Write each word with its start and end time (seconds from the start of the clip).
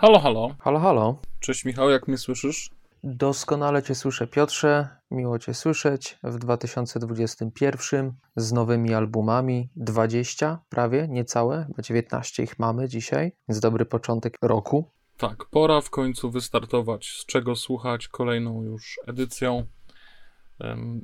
Halo, 0.00 0.18
halo. 0.18 0.54
Halo, 0.60 0.78
halo. 0.78 1.18
Cześć 1.40 1.64
Michał, 1.64 1.90
jak 1.90 2.08
mnie 2.08 2.18
słyszysz? 2.18 2.70
Doskonale 3.04 3.82
Cię 3.82 3.94
słyszę, 3.94 4.26
Piotrze. 4.26 4.88
Miło 5.10 5.38
Cię 5.38 5.54
słyszeć 5.54 6.18
w 6.22 6.38
2021 6.38 8.12
z 8.36 8.52
nowymi 8.52 8.94
albumami. 8.94 9.68
20 9.76 10.58
prawie, 10.68 11.08
niecałe, 11.08 11.66
bo 11.76 11.82
19 11.82 12.42
ich 12.42 12.58
mamy 12.58 12.88
dzisiaj, 12.88 13.32
więc 13.48 13.60
dobry 13.60 13.84
początek 13.84 14.38
roku. 14.42 14.90
Tak, 15.16 15.44
pora 15.44 15.80
w 15.80 15.90
końcu 15.90 16.30
wystartować. 16.30 17.08
Z 17.08 17.26
czego 17.26 17.56
słuchać 17.56 18.08
kolejną 18.08 18.62
już 18.62 19.00
edycją. 19.06 19.66
Um, 20.60 21.02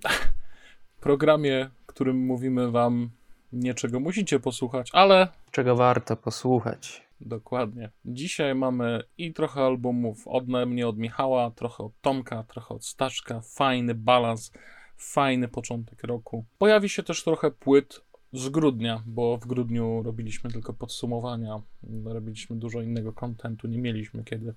programie, 1.00 1.70
którym 1.86 2.26
mówimy 2.26 2.70
Wam 2.70 3.10
nie 3.52 3.74
czego 3.74 4.00
musicie 4.00 4.40
posłuchać, 4.40 4.90
ale. 4.92 5.28
Czego 5.50 5.76
warto 5.76 6.16
posłuchać. 6.16 7.03
Dokładnie. 7.20 7.90
Dzisiaj 8.04 8.54
mamy 8.54 9.02
i 9.18 9.32
trochę 9.32 9.60
albumów 9.60 10.28
od 10.28 10.48
mnie, 10.48 10.88
od 10.88 10.98
Michała, 10.98 11.50
trochę 11.50 11.84
od 11.84 11.92
Tomka, 12.00 12.42
trochę 12.42 12.74
od 12.74 12.84
Staszka. 12.84 13.40
Fajny 13.40 13.94
balans, 13.94 14.52
fajny 14.96 15.48
początek 15.48 16.04
roku. 16.04 16.44
Pojawi 16.58 16.88
się 16.88 17.02
też 17.02 17.24
trochę 17.24 17.50
płyt 17.50 18.00
z 18.32 18.48
grudnia, 18.48 19.02
bo 19.06 19.36
w 19.36 19.46
grudniu 19.46 20.02
robiliśmy 20.02 20.50
tylko 20.50 20.72
podsumowania, 20.72 21.62
robiliśmy 22.04 22.56
dużo 22.56 22.82
innego 22.82 23.12
kontentu, 23.12 23.68
nie 23.68 23.78
mieliśmy 23.78 24.24
kiedy 24.24 24.54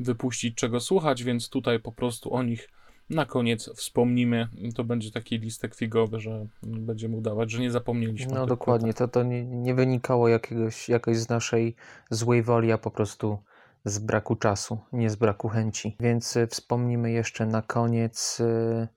wypuścić 0.00 0.54
czego 0.54 0.80
słuchać, 0.80 1.24
więc 1.24 1.48
tutaj 1.48 1.80
po 1.80 1.92
prostu 1.92 2.34
o 2.34 2.42
nich 2.42 2.68
na 3.10 3.26
koniec 3.26 3.70
wspomnimy. 3.74 4.48
To 4.74 4.84
będzie 4.84 5.10
taki 5.10 5.38
listek 5.38 5.74
figowy, 5.74 6.20
że 6.20 6.46
będziemy 6.62 7.16
udawać, 7.16 7.50
że 7.50 7.60
nie 7.60 7.70
zapomnieliśmy. 7.70 8.34
No 8.34 8.46
dokładnie, 8.46 8.94
to, 8.94 9.08
to 9.08 9.22
nie, 9.22 9.44
nie 9.44 9.74
wynikało 9.74 10.28
jakiegoś, 10.28 10.88
jakoś 10.88 11.16
z 11.16 11.28
naszej 11.28 11.74
złej 12.10 12.42
woli, 12.42 12.72
a 12.72 12.78
po 12.78 12.90
prostu 12.90 13.38
z 13.84 13.98
braku 13.98 14.36
czasu, 14.36 14.78
nie 14.92 15.10
z 15.10 15.16
braku 15.16 15.48
chęci. 15.48 15.96
Więc 16.00 16.36
y, 16.36 16.46
wspomnimy 16.46 17.10
jeszcze 17.10 17.46
na 17.46 17.62
koniec. 17.62 18.40
Y, 18.40 18.88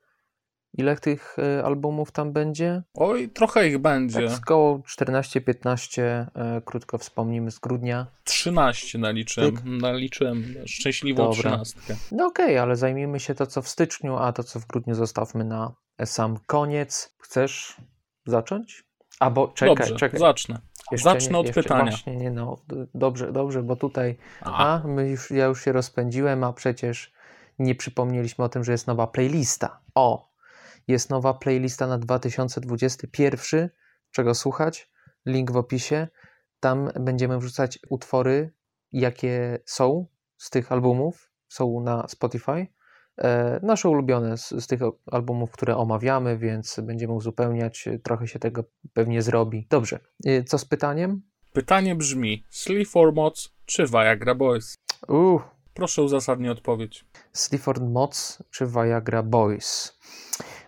Ile 0.78 0.96
tych 0.96 1.36
y, 1.60 1.66
albumów 1.66 2.12
tam 2.12 2.34
będzie? 2.34 2.84
Oj, 2.94 3.30
trochę 3.30 3.68
ich 3.68 3.78
będzie. 3.78 4.28
Tak, 4.28 4.38
około 4.38 4.78
14-15, 4.78 6.02
e, 6.02 6.62
krótko 6.66 6.98
wspomnimy, 6.98 7.52
z 7.52 7.60
grudnia. 7.60 8.08
13 8.24 8.98
naliczyłem, 8.98 9.56
Tyk. 9.56 9.66
naliczyłem 9.66 10.44
szczęśliwą 10.66 11.24
Dobra. 11.24 11.40
13. 11.40 11.80
No 12.12 12.26
okej, 12.26 12.46
okay, 12.46 12.62
ale 12.62 12.76
zajmijmy 12.76 13.20
się 13.20 13.36
to, 13.36 13.48
co 13.48 13.62
w 13.62 13.68
styczniu, 13.68 14.18
a 14.18 14.34
to, 14.34 14.44
co 14.44 14.60
w 14.60 14.68
grudniu 14.68 14.96
zostawmy 14.96 15.44
na 15.44 15.74
sam 16.06 16.38
koniec. 16.48 17.16
Chcesz 17.20 17.78
zacząć? 18.26 18.84
Albo 19.20 19.48
czekaj, 19.48 19.76
dobrze, 19.76 19.96
czekaj. 19.96 20.20
zacznę. 20.20 20.60
Jeszcze 20.92 21.04
Zacznę 21.04 21.32
nie, 21.32 21.50
od 21.50 21.52
pytania. 21.52 21.84
Właśnie, 21.84 22.16
nie 22.16 22.32
no, 22.32 22.58
dobrze, 22.94 23.32
dobrze, 23.32 23.64
bo 23.64 23.76
tutaj, 23.76 24.18
a, 24.42 24.82
a 24.82 24.88
my 24.88 25.10
już, 25.10 25.32
ja 25.32 25.46
już 25.46 25.64
się 25.64 25.72
rozpędziłem, 25.72 26.44
a 26.44 26.54
przecież 26.54 27.14
nie 27.60 27.76
przypomnieliśmy 27.76 28.46
o 28.46 28.50
tym, 28.50 28.64
że 28.64 28.72
jest 28.72 28.88
nowa 28.88 29.08
playlista. 29.08 29.80
O, 29.96 30.30
jest 30.88 31.10
nowa 31.10 31.34
playlista 31.34 31.88
na 31.88 31.98
2021, 31.98 33.70
czego 34.12 34.36
słuchać. 34.36 34.92
Link 35.26 35.52
w 35.52 35.58
opisie. 35.58 36.08
Tam 36.60 36.90
będziemy 37.00 37.40
wrzucać 37.40 37.80
utwory, 37.90 38.54
jakie 38.92 39.60
są 39.66 40.08
z 40.38 40.50
tych 40.50 40.72
albumów. 40.72 41.32
Są 41.48 41.82
na 41.82 42.08
Spotify. 42.08 42.68
E, 43.18 43.60
nasze 43.64 43.90
ulubione 43.90 44.38
z, 44.38 44.50
z, 44.50 44.68
tych 44.68 44.80
albumów, 45.12 45.52
które 45.52 45.78
omawiamy, 45.78 46.38
więc 46.38 46.80
będziemy 46.84 47.14
uzupełniać. 47.14 47.90
Trochę 48.04 48.28
się 48.28 48.40
tego 48.40 48.64
pewnie 48.94 49.22
zrobi. 49.22 49.68
Dobrze. 49.70 50.00
E, 50.26 50.44
co 50.44 50.58
z 50.58 50.66
pytaniem? 50.66 51.22
Pytanie 51.54 51.96
brzmi: 51.96 52.44
Sleaford 52.50 53.16
Mods 53.16 53.50
czy 53.66 53.86
Viagra 53.86 54.36
Boys? 54.36 54.76
Uh. 55.08 55.58
Proszę 55.74 56.04
uzasadnić 56.04 56.50
odpowiedź. 56.50 57.06
Sleaford 57.34 57.84
Mods 57.84 58.44
czy 58.52 58.68
Viagra 58.68 59.24
Boys? 59.24 59.98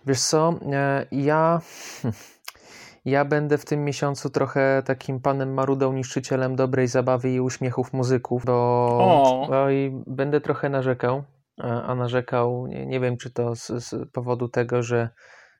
Wiesz 0.06 0.20
co, 0.20 0.54
e, 0.72 1.06
ja... 1.12 1.60
Ja 3.04 3.24
będę 3.24 3.58
w 3.58 3.64
tym 3.64 3.84
miesiącu 3.84 4.30
trochę 4.30 4.82
takim 4.86 5.20
panem 5.20 5.54
marudą, 5.54 5.92
niszczycielem 5.92 6.56
dobrej 6.56 6.88
zabawy 6.88 7.30
i 7.30 7.40
uśmiechów 7.40 7.92
muzyków, 7.92 8.44
bo 8.44 9.48
oj, 9.50 10.02
będę 10.06 10.40
trochę 10.40 10.68
narzekał, 10.68 11.24
e, 11.58 11.62
a 11.62 11.94
narzekał, 11.94 12.66
nie, 12.66 12.86
nie 12.86 13.00
wiem 13.00 13.16
czy 13.16 13.30
to 13.30 13.56
z, 13.56 13.66
z 13.66 14.10
powodu 14.12 14.48
tego, 14.48 14.82
że 14.82 15.08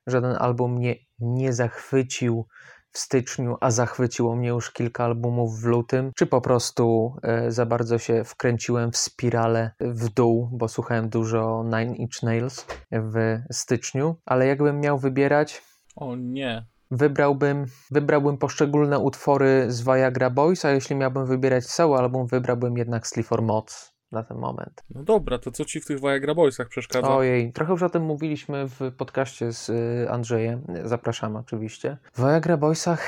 żaden 0.07 0.35
album 0.39 0.75
mnie 0.75 0.95
nie 1.19 1.53
zachwycił 1.53 2.47
w 2.91 2.97
styczniu, 2.99 3.57
a 3.59 3.71
zachwyciło 3.71 4.35
mnie 4.35 4.49
już 4.49 4.71
kilka 4.71 5.05
albumów 5.05 5.61
w 5.61 5.65
lutym, 5.65 6.11
czy 6.15 6.25
po 6.25 6.41
prostu 6.41 7.15
e, 7.23 7.51
za 7.51 7.65
bardzo 7.65 7.97
się 7.97 8.23
wkręciłem 8.23 8.91
w 8.91 8.97
spiralę 8.97 9.71
w 9.79 10.09
dół, 10.09 10.49
bo 10.51 10.67
słuchałem 10.67 11.09
dużo 11.09 11.63
Nine 11.63 11.95
Inch 11.95 12.23
Nails 12.23 12.65
w 12.91 13.39
styczniu, 13.51 14.15
ale 14.25 14.47
jakbym 14.47 14.79
miał 14.79 14.99
wybierać. 14.99 15.61
O 15.95 16.15
nie. 16.15 16.65
Wybrałbym, 16.91 17.65
wybrałbym 17.91 18.37
poszczególne 18.37 18.99
utwory 18.99 19.65
z 19.67 19.83
Viagra 19.83 20.29
Boys, 20.29 20.65
a 20.65 20.71
jeśli 20.71 20.95
miałbym 20.95 21.25
wybierać 21.25 21.65
cały 21.65 21.97
album, 21.97 22.27
wybrałbym 22.27 22.77
jednak 22.77 23.07
Sleaford 23.07 23.43
Mods 23.43 23.91
na 24.11 24.23
ten 24.23 24.37
moment. 24.37 24.83
No 24.89 25.03
dobra, 25.03 25.39
to 25.39 25.51
co 25.51 25.65
ci 25.65 25.81
w 25.81 25.85
tych 25.85 26.01
Viagra 26.01 26.35
Boysach 26.35 26.67
przeszkadza? 26.67 27.09
Ojej, 27.09 27.53
trochę 27.53 27.71
już 27.71 27.83
o 27.83 27.89
tym 27.89 28.03
mówiliśmy 28.03 28.67
w 28.67 28.91
podcaście 28.97 29.51
z 29.51 29.69
y, 29.69 30.07
Andrzejem. 30.09 30.63
Zapraszam 30.83 31.35
oczywiście. 31.35 31.97
W 32.13 32.21
Viagra 32.21 32.57
Boysach 32.57 33.03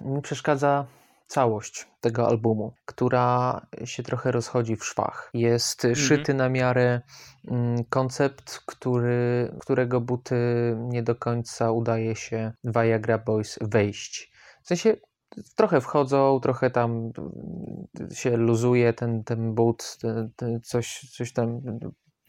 mi 0.00 0.22
przeszkadza 0.22 0.86
całość 1.26 1.86
tego 2.00 2.28
albumu, 2.28 2.72
która 2.84 3.60
się 3.84 4.02
trochę 4.02 4.32
rozchodzi 4.32 4.76
w 4.76 4.84
szwach. 4.84 5.30
Jest 5.34 5.84
mhm. 5.84 6.06
szyty 6.06 6.34
na 6.34 6.48
miarę 6.48 7.00
mm, 7.48 7.84
koncept, 7.84 8.60
który, 8.66 9.52
którego 9.60 10.00
buty 10.00 10.36
nie 10.78 11.02
do 11.02 11.14
końca 11.14 11.70
udaje 11.70 12.16
się 12.16 12.52
Viagra 12.64 13.18
Boys 13.18 13.58
wejść. 13.60 14.32
W 14.62 14.66
sensie 14.66 14.96
trochę 15.56 15.80
wchodzą, 15.80 16.40
trochę 16.42 16.70
tam 16.70 17.10
się 18.12 18.36
luzuje 18.36 18.92
ten, 18.92 19.24
ten 19.24 19.54
but, 19.54 19.98
ten, 20.00 20.30
ten 20.36 20.60
coś, 20.60 21.00
coś 21.16 21.32
tam 21.32 21.60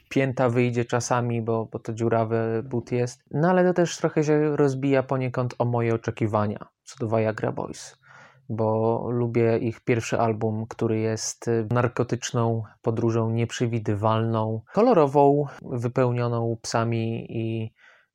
pięta 0.10 0.50
wyjdzie 0.50 0.86
czasami, 0.86 1.42
bo, 1.42 1.66
bo 1.66 1.80
to 1.80 1.94
dziurawy 1.94 2.64
but 2.66 2.92
jest. 2.92 3.24
No 3.32 3.50
ale 3.50 3.64
to 3.64 3.74
też 3.74 3.98
trochę 3.98 4.24
się 4.24 4.56
rozbija 4.56 5.04
poniekąd 5.04 5.56
o 5.60 5.66
moje 5.66 5.96
oczekiwania 5.96 6.74
co 6.84 7.06
do 7.08 7.18
Viagra 7.18 7.52
Boys, 7.52 7.98
bo 8.50 9.02
lubię 9.10 9.58
ich 9.58 9.80
pierwszy 9.80 10.20
album, 10.20 10.66
który 10.70 11.00
jest 11.00 11.50
narkotyczną 11.72 12.64
podróżą 12.82 13.30
nieprzewidywalną, 13.30 14.62
kolorową, 14.74 15.46
wypełnioną 15.62 16.58
psami 16.62 17.26
i 17.30 17.74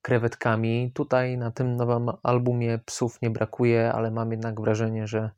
krewetkami. 0.08 0.92
Tutaj 0.94 1.38
na 1.38 1.50
tym 1.50 1.76
nowym 1.76 2.10
albumie 2.22 2.78
psów 2.86 3.22
nie 3.22 3.30
brakuje, 3.30 3.92
ale 3.92 4.10
mam 4.10 4.30
jednak 4.30 4.60
wrażenie, 4.60 5.06
że 5.06 5.30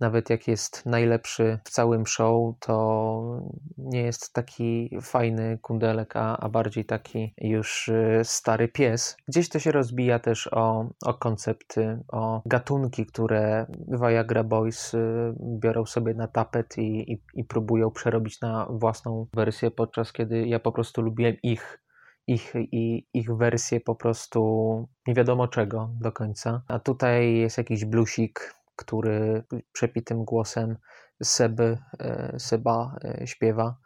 nawet 0.00 0.30
jak 0.30 0.48
jest 0.48 0.86
najlepszy 0.86 1.58
w 1.64 1.70
całym 1.70 2.06
show, 2.06 2.54
to 2.60 3.42
nie 3.78 4.02
jest 4.02 4.32
taki 4.32 4.90
fajny 5.02 5.58
kundelek, 5.62 6.16
a, 6.16 6.36
a 6.36 6.48
bardziej 6.48 6.84
taki 6.84 7.34
już 7.38 7.88
y, 7.88 8.20
stary 8.24 8.68
pies. 8.68 9.16
Gdzieś 9.28 9.48
to 9.48 9.58
się 9.58 9.72
rozbija 9.72 10.18
też 10.18 10.46
o, 10.52 10.90
o 11.04 11.14
koncepty, 11.14 11.98
o 12.08 12.42
gatunki, 12.46 13.06
które 13.06 13.66
Viagra 14.00 14.44
Boys 14.44 14.94
y, 14.94 15.34
biorą 15.40 15.86
sobie 15.86 16.14
na 16.14 16.28
tapet 16.28 16.78
i, 16.78 17.12
i, 17.12 17.22
i 17.34 17.44
próbują 17.44 17.90
przerobić 17.90 18.40
na 18.40 18.66
własną 18.70 19.26
wersję, 19.34 19.70
podczas 19.70 20.12
kiedy 20.12 20.46
ja 20.46 20.58
po 20.58 20.72
prostu 20.72 21.02
lubiłem 21.02 21.36
ich 21.42 21.80
ich, 22.28 22.54
i, 22.54 23.06
ich 23.14 23.36
wersję 23.36 23.80
po 23.80 23.94
prostu 23.94 24.88
nie 25.06 25.14
wiadomo 25.14 25.48
czego 25.48 25.90
do 26.00 26.12
końca. 26.12 26.62
A 26.68 26.78
tutaj 26.78 27.34
jest 27.36 27.58
jakiś 27.58 27.84
blusik, 27.84 28.54
który 28.76 29.42
przepitym 29.72 30.24
głosem 30.24 30.76
Seby, 31.22 31.78
e, 32.00 32.34
Seba 32.38 32.96
e, 33.04 33.26
śpiewa, 33.26 33.76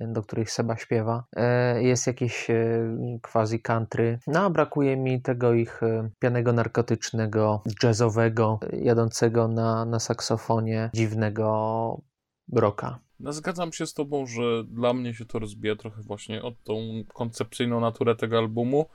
do 0.00 0.22
których 0.22 0.50
Seba 0.50 0.76
śpiewa. 0.76 1.24
E, 1.36 1.82
jest 1.82 2.06
jakieś 2.06 2.48
quasi 3.22 3.60
country. 3.60 4.18
No 4.26 4.50
brakuje 4.50 4.96
mi 4.96 5.22
tego 5.22 5.52
ich 5.52 5.80
pianego 6.18 6.52
narkotycznego, 6.52 7.62
jazzowego, 7.82 8.60
jadącego 8.72 9.48
na, 9.48 9.84
na 9.84 10.00
saksofonie 10.00 10.90
dziwnego 10.94 12.00
rocka. 12.52 12.98
No, 13.20 13.32
zgadzam 13.32 13.72
się 13.72 13.86
z 13.86 13.94
tobą, 13.94 14.26
że 14.26 14.64
dla 14.64 14.92
mnie 14.92 15.14
się 15.14 15.24
to 15.24 15.38
rozbija 15.38 15.76
trochę 15.76 16.02
właśnie 16.02 16.42
o 16.42 16.52
tą 16.64 17.04
koncepcyjną 17.14 17.80
naturę 17.80 18.16
tego 18.16 18.38
albumu 18.38 18.86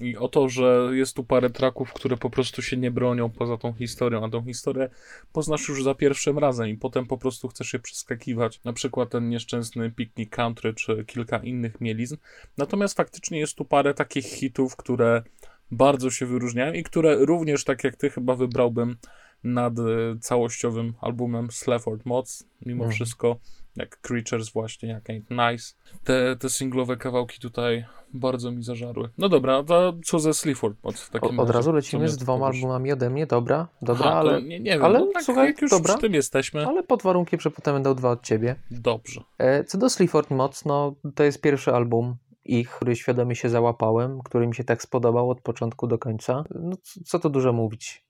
i 0.00 0.16
o 0.16 0.28
to, 0.28 0.48
że 0.48 0.90
jest 0.92 1.16
tu 1.16 1.24
parę 1.24 1.50
traków, 1.50 1.92
które 1.92 2.16
po 2.16 2.30
prostu 2.30 2.62
się 2.62 2.76
nie 2.76 2.90
bronią 2.90 3.30
poza 3.30 3.56
tą 3.56 3.72
historią, 3.72 4.24
a 4.24 4.30
tą 4.30 4.44
historię 4.44 4.88
poznasz 5.32 5.68
już 5.68 5.84
za 5.84 5.94
pierwszym 5.94 6.38
razem 6.38 6.68
i 6.68 6.76
potem 6.76 7.06
po 7.06 7.18
prostu 7.18 7.48
chcesz 7.48 7.72
je 7.72 7.78
przeskakiwać. 7.78 8.64
Na 8.64 8.72
przykład 8.72 9.10
ten 9.10 9.28
nieszczęsny 9.28 9.90
Picnic 9.90 10.30
Country 10.30 10.74
czy 10.74 11.04
kilka 11.04 11.38
innych 11.38 11.80
mielizn. 11.80 12.16
Natomiast 12.56 12.96
faktycznie 12.96 13.38
jest 13.38 13.54
tu 13.54 13.64
parę 13.64 13.94
takich 13.94 14.24
hitów, 14.26 14.76
które 14.76 15.22
bardzo 15.70 16.10
się 16.10 16.26
wyróżniają 16.26 16.72
i 16.72 16.82
które 16.82 17.16
również, 17.16 17.64
tak 17.64 17.84
jak 17.84 17.96
ty, 17.96 18.10
chyba 18.10 18.34
wybrałbym 18.34 18.96
nad 19.44 19.78
e, 19.78 19.82
całościowym 20.20 20.94
albumem 21.00 21.50
Slefford 21.50 22.06
Mods, 22.06 22.44
mimo 22.66 22.84
mm. 22.84 22.94
wszystko, 22.94 23.36
jak 23.76 24.00
Creatures 24.00 24.52
właśnie, 24.52 24.88
jak 24.88 25.04
Ain't 25.04 25.52
Nice. 25.52 25.74
Te, 26.04 26.36
te 26.36 26.50
singlowe 26.50 26.96
kawałki 26.96 27.40
tutaj 27.40 27.84
bardzo 28.14 28.50
mi 28.50 28.62
zażarły. 28.62 29.08
No 29.18 29.28
dobra, 29.28 29.62
to 29.62 29.92
co 30.04 30.18
ze 30.18 30.34
Sleaford 30.34 30.84
Mods 30.84 31.02
w 31.02 31.10
takim 31.10 31.40
Od, 31.40 31.48
od 31.48 31.54
razu 31.54 31.72
lecimy 31.72 32.08
z 32.08 32.16
dwoma 32.16 32.46
albumami 32.46 32.92
ode 32.92 33.10
mnie, 33.10 33.26
dobra, 33.26 33.68
dobra, 33.82 34.06
Aha, 34.06 34.18
ale... 34.18 34.42
Nie, 34.42 34.60
nie 34.60 34.70
wiem, 34.70 34.84
ale 34.84 34.98
no 34.98 35.06
tak, 35.14 35.22
słuchaj, 35.22 35.46
jak 35.46 35.62
już 35.62 35.70
dobra, 35.70 35.92
przy 35.94 36.02
tym 36.02 36.14
jesteśmy. 36.14 36.66
Ale 36.66 36.82
pod 36.82 37.02
warunkiem, 37.02 37.40
że 37.40 37.50
potem 37.50 37.74
będą 37.74 37.94
dwa 37.94 38.10
od 38.10 38.22
ciebie. 38.22 38.56
Dobrze. 38.70 39.20
E, 39.38 39.64
co 39.64 39.78
do 39.78 39.90
Sleaford 39.90 40.30
Mods, 40.30 40.64
no 40.64 40.94
to 41.14 41.24
jest 41.24 41.40
pierwszy 41.40 41.72
album 41.72 42.16
ich, 42.44 42.70
który 42.70 42.96
świadomie 42.96 43.36
się 43.36 43.48
załapałem, 43.48 44.20
który 44.22 44.46
mi 44.46 44.54
się 44.54 44.64
tak 44.64 44.82
spodobał 44.82 45.30
od 45.30 45.40
początku 45.40 45.86
do 45.86 45.98
końca. 45.98 46.44
No, 46.54 46.76
co 47.04 47.18
tu 47.18 47.30
dużo 47.30 47.52
mówić. 47.52 48.04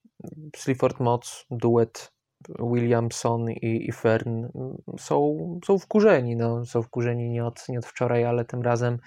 Sleaford 0.56 1.00
Mods, 1.00 1.44
duet 1.50 2.12
Williamson 2.72 3.50
i, 3.50 3.88
i 3.88 3.92
Fern 3.92 4.48
są, 4.98 5.36
są 5.64 5.78
wkurzeni. 5.78 6.36
No, 6.36 6.64
są 6.64 6.82
wkurzeni 6.82 7.30
nie 7.30 7.44
od, 7.44 7.68
nie 7.68 7.78
od 7.78 7.86
wczoraj, 7.86 8.24
ale 8.24 8.44
tym 8.44 8.62
razem 8.62 8.98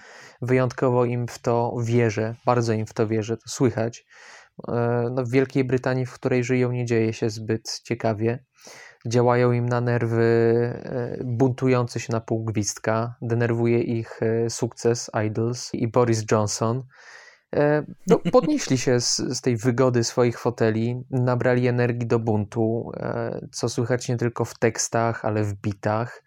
wyjątkowo 0.42 1.04
im 1.04 1.26
w 1.28 1.38
to 1.38 1.76
wierzę. 1.84 2.34
Bardzo 2.46 2.72
im 2.72 2.86
w 2.86 2.94
to 2.94 3.06
wierzę, 3.06 3.36
to 3.36 3.48
słychać. 3.48 4.06
E, 4.68 5.08
no, 5.14 5.24
w 5.24 5.30
Wielkiej 5.30 5.64
Brytanii, 5.64 6.06
w 6.06 6.12
której 6.12 6.44
żyją, 6.44 6.72
nie 6.72 6.84
dzieje 6.84 7.12
się 7.12 7.30
zbyt 7.30 7.80
ciekawie. 7.84 8.44
Działają 9.06 9.52
im 9.52 9.68
na 9.68 9.80
nerwy 9.80 10.22
e, 10.22 11.18
buntujący 11.24 12.00
się 12.00 12.12
na 12.12 12.20
pół 12.20 12.44
gwizdka. 12.44 13.14
Denerwuje 13.22 13.80
ich 13.80 14.22
e, 14.22 14.50
sukces 14.50 15.10
Idols 15.26 15.74
i 15.74 15.88
Boris 15.88 16.24
Johnson. 16.32 16.82
E, 17.54 17.86
no, 18.06 18.18
podnieśli 18.32 18.78
się 18.78 19.00
z, 19.00 19.16
z, 19.16 19.40
tej 19.40 19.56
wygody 19.56 20.04
swoich 20.04 20.38
foteli, 20.38 21.04
nabrali 21.10 21.68
energii 21.68 22.06
do 22.06 22.18
buntu, 22.18 22.90
co 23.52 23.68
słychać 23.68 24.08
nie 24.08 24.16
tylko 24.16 24.44
w 24.44 24.58
tekstach, 24.58 25.24
ale 25.24 25.44
w 25.44 25.54
bitach, 25.54 26.22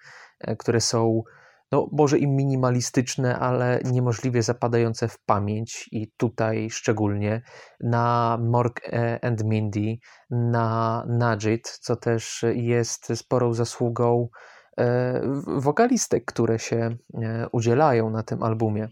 które 0.57 0.81
są 0.81 1.24
no, 1.71 1.89
może 1.92 2.18
i 2.18 2.27
minimalistyczne, 2.27 3.39
ale 3.39 3.80
niemożliwie 3.86 4.44
zapadające 4.44 5.07
w 5.07 5.19
pamięć 5.19 5.89
i 5.92 6.12
tutaj 6.18 6.69
szczególnie 6.69 7.42
na 7.80 8.38
Mork 8.42 8.81
e, 8.88 9.19
and 9.25 9.44
Mindy, 9.44 9.98
na 10.30 11.06
Najit, 11.07 11.69
co 11.81 11.95
też 11.95 12.45
jest 12.54 13.18
sporą 13.18 13.54
zasługą 13.54 14.30
e, 14.77 15.21
wokalistek, 15.57 16.25
które 16.25 16.60
się 16.60 16.75
e, 17.13 17.48
udzielają 17.51 18.10
na 18.10 18.24
tym 18.24 18.44
albumie. 18.44 18.88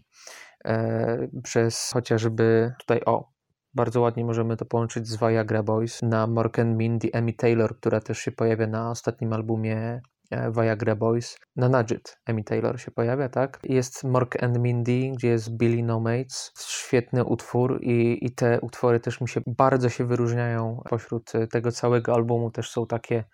Przez 1.42 1.90
chociażby 1.92 2.72
tutaj, 2.78 3.00
o, 3.06 3.32
bardzo 3.74 4.00
ładnie 4.00 4.24
możemy 4.24 4.56
to 4.56 4.64
połączyć 4.64 5.08
z 5.08 5.16
Viagra 5.16 5.62
Boys 5.62 6.02
na 6.02 6.26
Mork 6.26 6.58
and 6.58 6.76
Mindy, 6.76 7.08
Emmy 7.12 7.32
Taylor, 7.32 7.76
która 7.76 8.00
też 8.00 8.18
się 8.18 8.32
pojawia 8.32 8.66
na 8.66 8.90
ostatnim 8.90 9.32
albumie 9.32 10.00
E, 10.30 10.50
Viagra 10.52 10.96
Boys. 10.96 11.38
Na 11.56 11.68
Nudget 11.68 12.18
Amy 12.26 12.44
Taylor 12.44 12.80
się 12.80 12.90
pojawia, 12.90 13.28
tak? 13.28 13.58
Jest 13.64 14.04
Mork 14.04 14.42
and 14.42 14.58
Mindy, 14.58 15.10
gdzie 15.16 15.28
jest 15.28 15.50
Billy 15.50 15.82
No 15.82 16.00
Mates. 16.00 16.52
Świetny 16.68 17.24
utwór 17.24 17.78
i, 17.82 18.26
i 18.26 18.30
te 18.30 18.60
utwory 18.60 19.00
też 19.00 19.20
mi 19.20 19.28
się 19.28 19.40
bardzo 19.46 19.88
się 19.88 20.04
wyróżniają 20.04 20.82
pośród 20.88 21.32
tego 21.50 21.72
całego 21.72 22.14
albumu. 22.14 22.50
Też 22.50 22.70
są 22.70 22.86
takie 22.86 23.24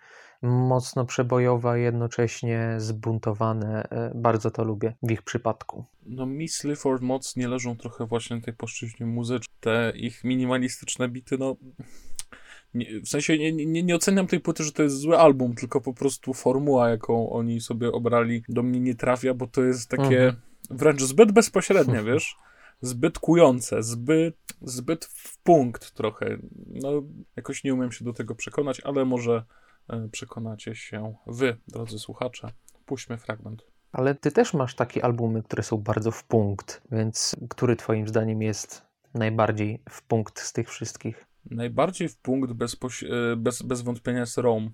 mocno 0.44 1.05
przebojowe, 1.05 1.81
jednocześnie 1.81 2.75
zbuntowane. 2.79 3.88
E, 3.91 4.12
bardzo 4.14 4.50
to 4.50 4.64
lubię 4.64 4.94
w 5.02 5.11
ich 5.11 5.23
przypadku. 5.23 5.85
No 6.06 6.26
mi 6.26 6.49
Slifford 6.49 7.02
mocnie 7.02 7.49
leżą 7.49 7.76
trochę 7.76 8.06
właśnie 8.06 8.37
na 8.37 8.43
tej 8.43 8.55
płaszczyźnie 8.55 9.06
muzycznej. 9.06 9.56
Te 9.61 9.93
ich 9.96 10.25
minimalistyczne 10.25 11.08
bity, 11.08 11.38
no 11.38 11.56
nie, 12.75 13.00
w 13.00 13.08
sensie 13.08 13.38
nie, 13.38 13.52
nie, 13.52 13.82
nie 13.82 13.96
oceniam 13.96 14.26
tej 14.26 14.41
płyty, 14.41 14.64
że 14.64 14.73
to 14.73 14.82
jest 14.82 14.96
zły 14.96 15.19
album, 15.19 15.55
tylko 15.55 15.81
po 15.81 15.94
prostu 15.94 16.35
formuła, 16.35 16.88
jaką 16.88 17.31
oni 17.31 17.61
sobie 17.61 17.93
obrali, 17.93 18.43
do 18.49 18.62
mnie 18.62 18.81
nie 18.81 18.94
trafia, 18.94 19.35
bo 19.35 19.46
to 19.46 19.62
jest 19.62 19.88
takie 19.88 20.25
mhm. 20.25 20.37
wręcz 20.70 21.02
zbyt 21.02 21.32
bezpośrednie, 21.32 22.02
wiesz? 22.12 22.37
Zbyt 22.81 23.19
kujące, 23.19 23.82
zbyt, 23.82 24.37
zbyt 24.62 25.05
w 25.05 25.38
punkt 25.38 25.93
trochę. 25.93 26.38
No, 26.67 27.02
jakoś 27.37 27.64
nie 27.64 27.75
umiem 27.75 27.93
się 27.93 28.05
do 28.05 28.12
tego 28.12 28.35
przekonać, 28.35 28.81
ale 28.81 29.05
może 29.05 29.44
przekonacie 30.13 30.75
się 30.75 31.15
wy, 31.27 31.57
drodzy 31.69 31.99
słuchacze. 31.99 32.53
Puśćmy 32.87 33.19
fragment. 33.19 33.67
Ale 33.93 34.15
ty 34.15 34.33
też 34.33 34.55
masz 34.55 34.75
takie 34.75 35.05
albumy, 35.05 35.43
które 35.43 35.63
są 35.63 35.77
bardzo 35.77 36.11
w 36.11 36.25
punkt, 36.25 36.83
więc 36.93 37.37
który 37.51 37.77
twoim 37.77 38.09
zdaniem 38.09 38.43
jest 38.43 38.83
najbardziej 39.15 39.83
w 39.91 40.03
punkt 40.03 40.41
z 40.41 40.53
tych 40.53 40.71
wszystkich? 40.71 41.27
Najbardziej 41.51 42.09
w 42.09 42.17
punkt 42.17 42.53
bez, 42.53 42.75
e, 42.75 43.37
bez, 43.37 43.63
bez 43.63 43.83
wątpienia 43.83 44.21
jest 44.21 44.39
Rome 44.39 44.71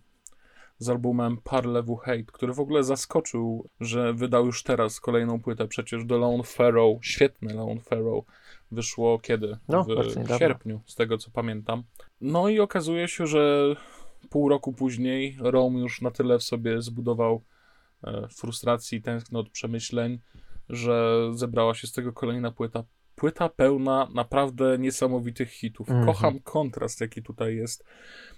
z 0.78 0.88
albumem 0.88 1.38
Parlewu 1.44 1.96
Hate, 1.96 2.22
który 2.32 2.52
w 2.52 2.60
ogóle 2.60 2.84
zaskoczył, 2.84 3.68
że 3.80 4.14
wydał 4.14 4.46
już 4.46 4.62
teraz 4.62 5.00
kolejną 5.00 5.40
płytę. 5.40 5.68
Przecież 5.68 6.06
The 6.08 6.16
Lone 6.16 6.42
Pharaoh, 6.42 7.04
świetny 7.04 7.54
Lone 7.54 7.80
Pharaoh, 7.80 8.24
wyszło 8.70 9.18
kiedy? 9.18 9.58
No, 9.68 9.84
w 9.84 10.38
sierpniu, 10.38 10.80
z 10.86 10.94
tego 10.94 11.18
co 11.18 11.30
pamiętam. 11.30 11.82
No 12.20 12.48
i 12.48 12.60
okazuje 12.60 13.08
się, 13.08 13.26
że 13.26 13.76
pół 14.30 14.48
roku 14.48 14.72
później 14.72 15.36
Rome 15.40 15.78
już 15.78 16.00
na 16.00 16.10
tyle 16.10 16.38
w 16.38 16.42
sobie 16.42 16.82
zbudował 16.82 17.44
e, 18.04 18.28
frustracji, 18.28 19.02
tęsknot, 19.02 19.50
przemyśleń, 19.50 20.18
że 20.68 21.20
zebrała 21.34 21.74
się 21.74 21.86
z 21.86 21.92
tego 21.92 22.12
kolejna 22.12 22.52
płyta 22.52 22.84
płyta 23.20 23.48
pełna 23.48 24.08
naprawdę 24.14 24.78
niesamowitych 24.78 25.50
hitów. 25.50 25.90
Mm 25.90 26.02
-hmm. 26.02 26.06
Kocham 26.06 26.40
kontrast, 26.40 27.00
jaki 27.00 27.22
tutaj 27.22 27.56
jest, 27.56 27.84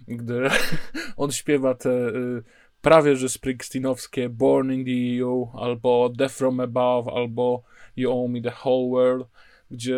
gdy 0.09 0.49
on 1.17 1.33
śpiewa 1.33 1.75
te 1.75 1.91
y, 1.91 2.43
prawie 2.81 3.17
że 3.17 3.29
Springsteenowskie 3.29 4.29
Born 4.29 4.73
in 4.73 4.85
the 4.85 5.23
EU, 5.23 5.51
albo 5.55 6.09
Death 6.09 6.35
from 6.35 6.61
Above, 6.61 7.13
albo 7.13 7.63
You 7.97 8.13
Owe 8.13 8.29
Me 8.29 8.41
the 8.41 8.53
Whole 8.65 8.89
World 8.91 9.29
gdzie 9.73 9.97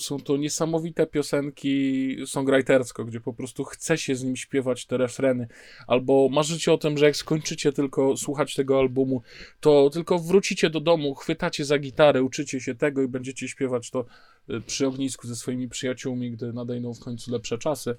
są 0.00 0.18
to 0.18 0.36
niesamowite 0.36 1.06
piosenki 1.06 2.16
songwritersko, 2.26 3.04
gdzie 3.04 3.20
po 3.20 3.32
prostu 3.32 3.64
chce 3.64 3.98
się 3.98 4.14
z 4.14 4.24
nim 4.24 4.36
śpiewać 4.36 4.86
te 4.86 4.96
refreny, 4.96 5.48
albo 5.86 6.28
marzycie 6.28 6.72
o 6.72 6.78
tym, 6.78 6.98
że 6.98 7.06
jak 7.06 7.16
skończycie 7.16 7.72
tylko 7.72 8.16
słuchać 8.16 8.54
tego 8.54 8.78
albumu, 8.78 9.22
to 9.60 9.90
tylko 9.90 10.18
wrócicie 10.18 10.70
do 10.70 10.80
domu, 10.80 11.14
chwytacie 11.14 11.64
za 11.64 11.78
gitarę, 11.78 12.22
uczycie 12.22 12.60
się 12.60 12.74
tego 12.74 13.02
i 13.02 13.08
będziecie 13.08 13.48
śpiewać 13.48 13.90
to 13.90 14.04
y, 14.50 14.60
przy 14.60 14.86
ognisku 14.86 15.26
ze 15.26 15.36
swoimi 15.36 15.68
przyjaciółmi, 15.68 16.30
gdy 16.30 16.52
nadejdą 16.52 16.94
w 16.94 17.00
końcu 17.00 17.32
lepsze 17.32 17.58
czasy, 17.58 17.96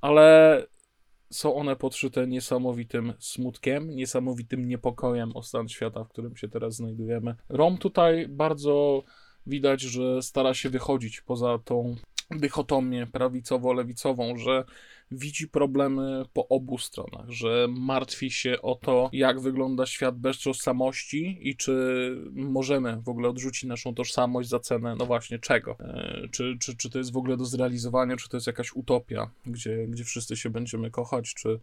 ale 0.00 0.66
są 1.30 1.54
one 1.54 1.76
podszyte 1.76 2.26
niesamowitym 2.26 3.12
smutkiem, 3.18 3.90
niesamowitym 3.90 4.68
niepokojem 4.68 5.36
o 5.36 5.42
stan 5.42 5.68
świata, 5.68 6.04
w 6.04 6.08
którym 6.08 6.36
się 6.36 6.48
teraz 6.48 6.74
znajdujemy. 6.74 7.34
Rom 7.48 7.78
tutaj 7.78 8.28
bardzo 8.28 9.02
widać, 9.46 9.80
że 9.80 10.22
stara 10.22 10.54
się 10.54 10.70
wychodzić 10.70 11.20
poza 11.20 11.58
tą 11.64 11.96
dychotomię 12.30 13.06
prawicowo-lewicową, 13.06 14.38
że 14.38 14.64
widzi 15.10 15.48
problemy 15.48 16.24
po 16.32 16.48
obu 16.48 16.78
stronach, 16.78 17.30
że 17.30 17.66
martwi 17.70 18.30
się 18.30 18.62
o 18.62 18.74
to, 18.74 19.10
jak 19.12 19.40
wygląda 19.40 19.86
świat 19.86 20.18
bez 20.18 20.42
tożsamości 20.42 21.38
i 21.48 21.56
czy 21.56 22.16
możemy 22.32 23.00
w 23.02 23.08
ogóle 23.08 23.28
odrzucić 23.28 23.64
naszą 23.64 23.94
tożsamość 23.94 24.48
za 24.48 24.60
cenę, 24.60 24.96
no 24.98 25.06
właśnie, 25.06 25.38
czego? 25.38 25.76
E, 25.80 26.28
czy, 26.30 26.56
czy, 26.60 26.76
czy 26.76 26.90
to 26.90 26.98
jest 26.98 27.12
w 27.12 27.16
ogóle 27.16 27.36
do 27.36 27.44
zrealizowania, 27.44 28.16
czy 28.16 28.28
to 28.28 28.36
jest 28.36 28.46
jakaś 28.46 28.72
utopia, 28.72 29.30
gdzie, 29.46 29.86
gdzie 29.88 30.04
wszyscy 30.04 30.36
się 30.36 30.50
będziemy 30.50 30.90
kochać, 30.90 31.34
czy 31.34 31.60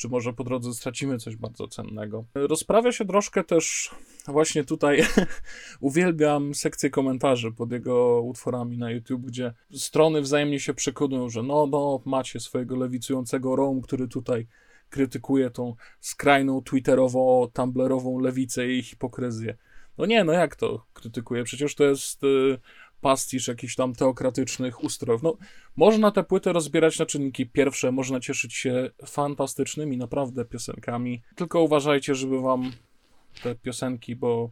czy 0.00 0.08
może 0.08 0.32
po 0.32 0.44
drodze 0.44 0.74
stracimy 0.74 1.18
coś 1.18 1.36
bardzo 1.36 1.68
cennego. 1.68 2.24
Rozprawia 2.34 2.92
się 2.92 3.04
troszkę 3.04 3.44
też 3.44 3.90
właśnie 4.28 4.64
tutaj 4.64 5.02
uwielbiam 5.80 6.54
sekcję 6.54 6.90
komentarzy 6.90 7.52
pod 7.52 7.72
jego 7.72 8.22
utworami 8.22 8.78
na 8.78 8.90
YouTube, 8.90 9.22
gdzie 9.22 9.52
strony 9.72 10.20
wzajemnie 10.20 10.60
się 10.60 10.74
przekonują, 10.74 11.28
że 11.28 11.42
no, 11.42 11.66
no, 11.66 12.02
macie 12.04 12.40
swojego 12.40 12.76
lewicującego 12.76 13.56
Rome, 13.56 13.80
który 13.82 14.08
tutaj 14.08 14.46
krytykuje 14.90 15.50
tą 15.50 15.74
skrajną 16.00 16.60
twitterowo-tumblerową 16.60 18.22
lewicę 18.22 18.68
i 18.68 18.82
hipokryzję. 18.82 19.56
No 19.98 20.06
nie, 20.06 20.24
no 20.24 20.32
jak 20.32 20.56
to 20.56 20.86
krytykuje? 20.92 21.44
Przecież 21.44 21.74
to 21.74 21.84
jest 21.84 22.24
y, 22.24 22.58
pastisz 23.00 23.48
jakichś 23.48 23.74
tam 23.74 23.94
teokratycznych 23.94 24.84
ustrojów. 24.84 25.22
No, 25.22 25.36
można 25.76 26.10
tę 26.10 26.24
płytę 26.24 26.52
rozbierać 26.52 26.98
na 26.98 27.06
czynniki 27.06 27.46
pierwsze, 27.46 27.92
można 27.92 28.20
cieszyć 28.20 28.54
się 28.54 28.90
fantastycznymi 29.06 29.96
naprawdę 29.96 30.44
piosenkami, 30.44 31.22
tylko 31.34 31.62
uważajcie, 31.62 32.14
żeby 32.14 32.40
wam 32.40 32.72
te 33.42 33.54
piosenki, 33.54 34.16
bo 34.16 34.50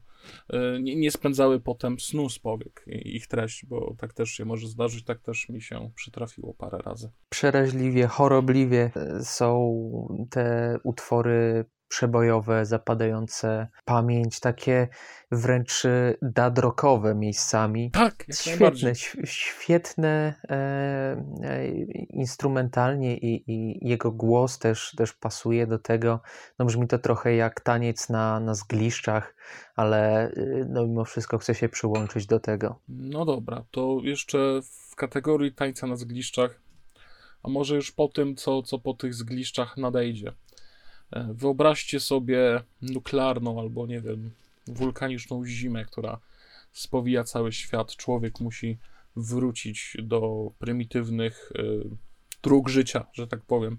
nie, 0.80 0.96
nie 0.96 1.10
spędzały 1.10 1.60
potem 1.60 2.00
snu 2.00 2.28
z 2.28 2.38
powiek 2.38 2.84
ich 2.86 3.26
treść, 3.26 3.66
bo 3.66 3.94
tak 3.98 4.12
też 4.12 4.30
się 4.30 4.44
może 4.44 4.68
zdarzyć, 4.68 5.04
tak 5.04 5.20
też 5.20 5.48
mi 5.48 5.62
się 5.62 5.90
przytrafiło 5.94 6.54
parę 6.54 6.78
razy. 6.78 7.10
Przeraźliwie, 7.28 8.06
chorobliwie 8.06 8.90
e, 8.96 9.24
są 9.24 10.26
te 10.30 10.78
utwory 10.82 11.64
przebojowe, 11.88 12.66
zapadające 12.66 13.68
pamięć, 13.85 14.40
takie 14.40 14.88
wręcz 15.33 15.85
y, 15.85 16.18
dadrokowe 16.23 17.14
miejscami. 17.14 17.90
Tak, 17.90 18.26
świetne, 18.33 18.95
świetne 19.25 20.35
e, 20.50 20.54
e, 21.42 21.68
instrumentalnie 22.11 23.16
i, 23.16 23.52
i, 23.52 23.88
jego 23.88 24.12
głos 24.12 24.59
też, 24.59 24.95
też 24.97 25.12
pasuje 25.12 25.66
do 25.66 25.78
tego. 25.78 26.21
No 26.59 26.64
brzmi 26.64 26.87
to 26.87 26.99
trochę 26.99 27.35
jak 27.35 27.61
taniec 27.61 28.09
na, 28.09 28.40
na 28.40 28.54
zgliszczach, 28.54 29.35
ale 29.76 30.30
y, 30.30 30.66
no 30.68 30.87
mimo 30.87 31.04
wszystko 31.04 31.38
chce 31.38 31.54
się 31.54 31.68
przyłączyć 31.68 32.26
do 32.26 32.40
tego. 32.40 32.80
No 32.88 33.25
dobra, 33.25 33.64
to 33.71 33.99
jeszcze 34.02 34.61
w 34.90 34.97
kategorii 34.97 35.52
tańca 35.52 35.87
na 35.87 35.97
zgliszczach, 35.97 36.61
a 37.42 37.49
może 37.49 37.75
już 37.75 37.92
po 37.92 38.09
tym, 38.09 38.37
co, 38.37 38.62
co 38.62 38.78
po 38.78 38.95
tych 38.95 39.14
zgliszczach 39.14 39.76
nadejdzie. 39.76 40.33
E, 41.12 41.28
wyobraźcie 41.34 42.00
sobie 42.00 42.62
nuklearną 42.82 43.60
albo, 43.60 43.86
nie 43.86 44.00
wiem, 44.00 44.30
wulkaniczną 44.66 45.46
zimę, 45.46 45.84
która 45.84 46.18
spowija 46.72 47.24
cały 47.24 47.52
świat. 47.52 47.96
Człowiek 47.96 48.40
musi 48.40 48.78
wrócić 49.16 49.96
do 50.02 50.50
prymitywnych 50.58 51.52
y, 51.58 51.84
dróg 52.42 52.68
życia, 52.68 53.06
że 53.12 53.26
tak 53.26 53.40
powiem. 53.42 53.78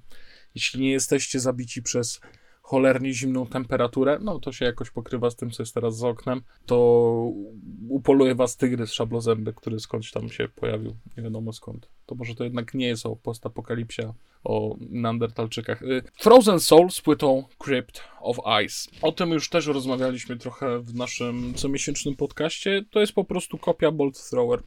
Jeśli 0.55 0.81
nie 0.81 0.91
jesteście 0.91 1.39
zabici 1.39 1.83
przez 1.83 2.21
cholernie 2.69 3.13
zimną 3.13 3.45
temperaturę, 3.45 4.19
no 4.21 4.39
to 4.39 4.51
się 4.51 4.65
jakoś 4.65 4.91
pokrywa 4.91 5.29
z 5.29 5.35
tym, 5.35 5.51
co 5.51 5.63
jest 5.63 5.73
teraz 5.73 5.97
za 5.97 6.07
oknem, 6.07 6.41
to 6.65 6.77
upoluje 7.89 8.35
was 8.35 8.57
tygrys 8.57 8.93
szablozęby, 8.93 9.53
który 9.53 9.79
skądś 9.79 10.11
tam 10.11 10.29
się 10.29 10.47
pojawił, 10.47 10.95
nie 11.17 11.23
wiadomo 11.23 11.53
skąd. 11.53 11.89
To 12.05 12.15
może 12.15 12.35
to 12.35 12.43
jednak 12.43 12.73
nie 12.73 12.87
jest 12.87 13.05
o 13.05 13.15
postapokalipsie, 13.15 14.01
o 14.43 14.75
Neandertalczykach. 14.79 15.81
Y, 15.81 16.03
Frozen 16.19 16.59
Soul 16.59 16.89
z 16.91 17.01
płytą 17.01 17.43
Crypt 17.57 18.01
of 18.21 18.37
Ice. 18.65 18.91
O 19.01 19.11
tym 19.11 19.29
już 19.29 19.49
też 19.49 19.67
rozmawialiśmy 19.67 20.37
trochę 20.37 20.79
w 20.79 20.95
naszym 20.95 21.53
comiesięcznym 21.53 22.15
podcaście. 22.15 22.85
To 22.91 22.99
jest 22.99 23.13
po 23.13 23.23
prostu 23.23 23.57
kopia 23.57 23.91
Bolt 23.91 24.29
Thrower. 24.29 24.63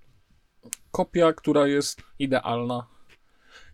Kopia, 0.91 1.33
która 1.33 1.67
jest 1.67 2.03
idealna 2.19 2.87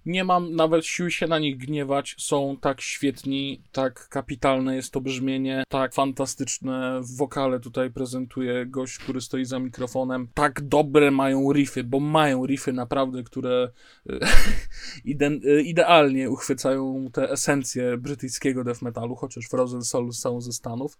nie 0.08 0.24
mam 0.24 0.56
nawet 0.56 0.86
sił 0.86 1.10
się 1.10 1.26
na 1.26 1.38
nich 1.38 1.56
gniewać. 1.56 2.14
Są 2.18 2.56
tak 2.60 2.80
świetni, 2.80 3.62
tak 3.72 4.08
kapitalne 4.08 4.76
jest 4.76 4.92
to 4.92 5.00
brzmienie, 5.00 5.64
tak 5.68 5.94
fantastyczne 5.94 7.00
wokale 7.16 7.60
tutaj 7.60 7.90
prezentuje 7.90 8.66
gość, 8.66 8.98
który 8.98 9.20
stoi 9.20 9.44
za 9.44 9.58
mikrofonem. 9.58 10.28
Tak 10.34 10.60
dobre 10.60 11.10
mają 11.10 11.52
riffy, 11.52 11.84
bo 11.84 12.00
mają 12.00 12.46
riffy 12.46 12.72
naprawdę, 12.72 13.22
które 13.22 13.70
ide 15.04 15.30
idealnie 15.64 16.30
uchwycają 16.30 17.10
te 17.12 17.30
esencje 17.30 17.96
brytyjskiego 17.96 18.64
death 18.64 18.82
metalu, 18.82 19.16
chociaż 19.16 19.44
Frozen 19.44 19.82
Soul 19.82 20.12
są 20.12 20.40
ze 20.40 20.52
Stanów. 20.52 20.98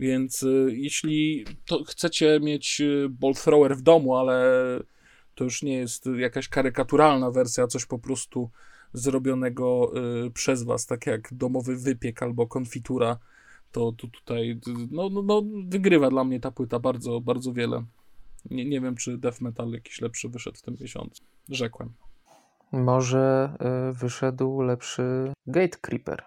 Więc 0.00 0.42
y, 0.42 0.68
jeśli 0.72 1.44
chcecie 1.88 2.40
mieć 2.42 2.82
Bolt 3.10 3.44
Thrower 3.44 3.76
w 3.76 3.82
domu, 3.82 4.16
ale 4.16 4.42
to 5.38 5.44
już 5.44 5.62
nie 5.62 5.74
jest 5.74 6.08
jakaś 6.16 6.48
karykaturalna 6.48 7.30
wersja, 7.30 7.66
coś 7.66 7.86
po 7.86 7.98
prostu 7.98 8.50
zrobionego 8.92 9.92
y, 10.26 10.30
przez 10.30 10.62
was, 10.62 10.86
tak 10.86 11.06
jak 11.06 11.34
domowy 11.34 11.76
wypiek 11.76 12.22
albo 12.22 12.46
konfitura, 12.46 13.18
to, 13.72 13.92
to 13.92 14.06
tutaj 14.06 14.60
no, 14.90 15.08
no, 15.08 15.22
no, 15.22 15.42
wygrywa 15.68 16.10
dla 16.10 16.24
mnie 16.24 16.40
ta 16.40 16.50
płyta 16.50 16.78
bardzo, 16.78 17.20
bardzo 17.20 17.52
wiele. 17.52 17.84
Nie, 18.50 18.64
nie 18.64 18.80
wiem, 18.80 18.96
czy 18.96 19.18
death 19.18 19.40
metal 19.40 19.70
jakiś 19.70 20.00
lepszy 20.00 20.28
wyszedł 20.28 20.58
w 20.58 20.62
tym 20.62 20.76
miesiącu. 20.80 21.24
Rzekłem. 21.48 21.92
Może 22.72 23.56
y, 23.90 23.92
wyszedł 23.92 24.62
lepszy 24.62 25.32
Gate 25.46 25.78
Creeper. 25.80 26.22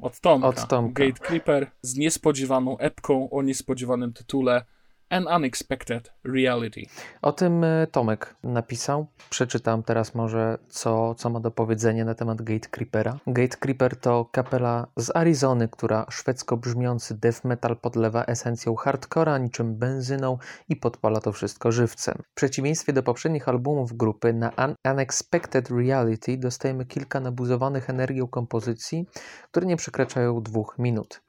Od 0.00 0.20
Tomka. 0.20 0.48
Od 0.48 0.68
Tomka. 0.68 1.04
Gate 1.04 1.20
Creeper 1.20 1.70
z 1.82 1.96
niespodziewaną 1.96 2.78
epką 2.78 3.30
o 3.30 3.42
niespodziewanym 3.42 4.12
tytule 4.12 4.64
An 5.10 5.26
Unexpected 5.36 6.12
Reality. 6.24 6.80
O 7.22 7.32
tym 7.32 7.64
e, 7.64 7.86
Tomek 7.86 8.34
napisał. 8.44 9.06
Przeczytam 9.30 9.82
teraz 9.82 10.14
może, 10.14 10.58
co, 10.68 11.14
co 11.14 11.30
ma 11.30 11.40
do 11.40 11.50
powiedzenia 11.50 12.04
na 12.04 12.14
temat 12.14 12.42
Gate 12.42 12.68
Creepera. 12.68 13.18
Gate 13.26 13.56
Creeper 13.56 13.96
to 13.96 14.24
kapela 14.32 14.86
z 14.96 15.16
Arizony, 15.16 15.68
która 15.68 16.06
szwedzko 16.10 16.56
brzmiący 16.56 17.14
death 17.14 17.44
metal 17.44 17.76
podlewa 17.76 18.24
esencją 18.24 18.74
hardcora 18.74 19.38
niczym 19.38 19.76
benzyną 19.76 20.38
i 20.68 20.76
podpala 20.76 21.20
to 21.20 21.32
wszystko 21.32 21.72
żywcem. 21.72 22.22
W 22.30 22.34
przeciwieństwie 22.34 22.92
do 22.92 23.02
poprzednich 23.02 23.48
albumów 23.48 23.96
grupy, 23.96 24.32
na 24.32 24.52
Unexpected 24.84 25.70
Reality 25.70 26.38
dostajemy 26.38 26.86
kilka 26.86 27.20
nabuzowanych 27.20 27.90
energią 27.90 28.28
kompozycji, 28.28 29.06
które 29.50 29.66
nie 29.66 29.76
przekraczają 29.76 30.42
dwóch 30.42 30.74
minut. 30.78 31.20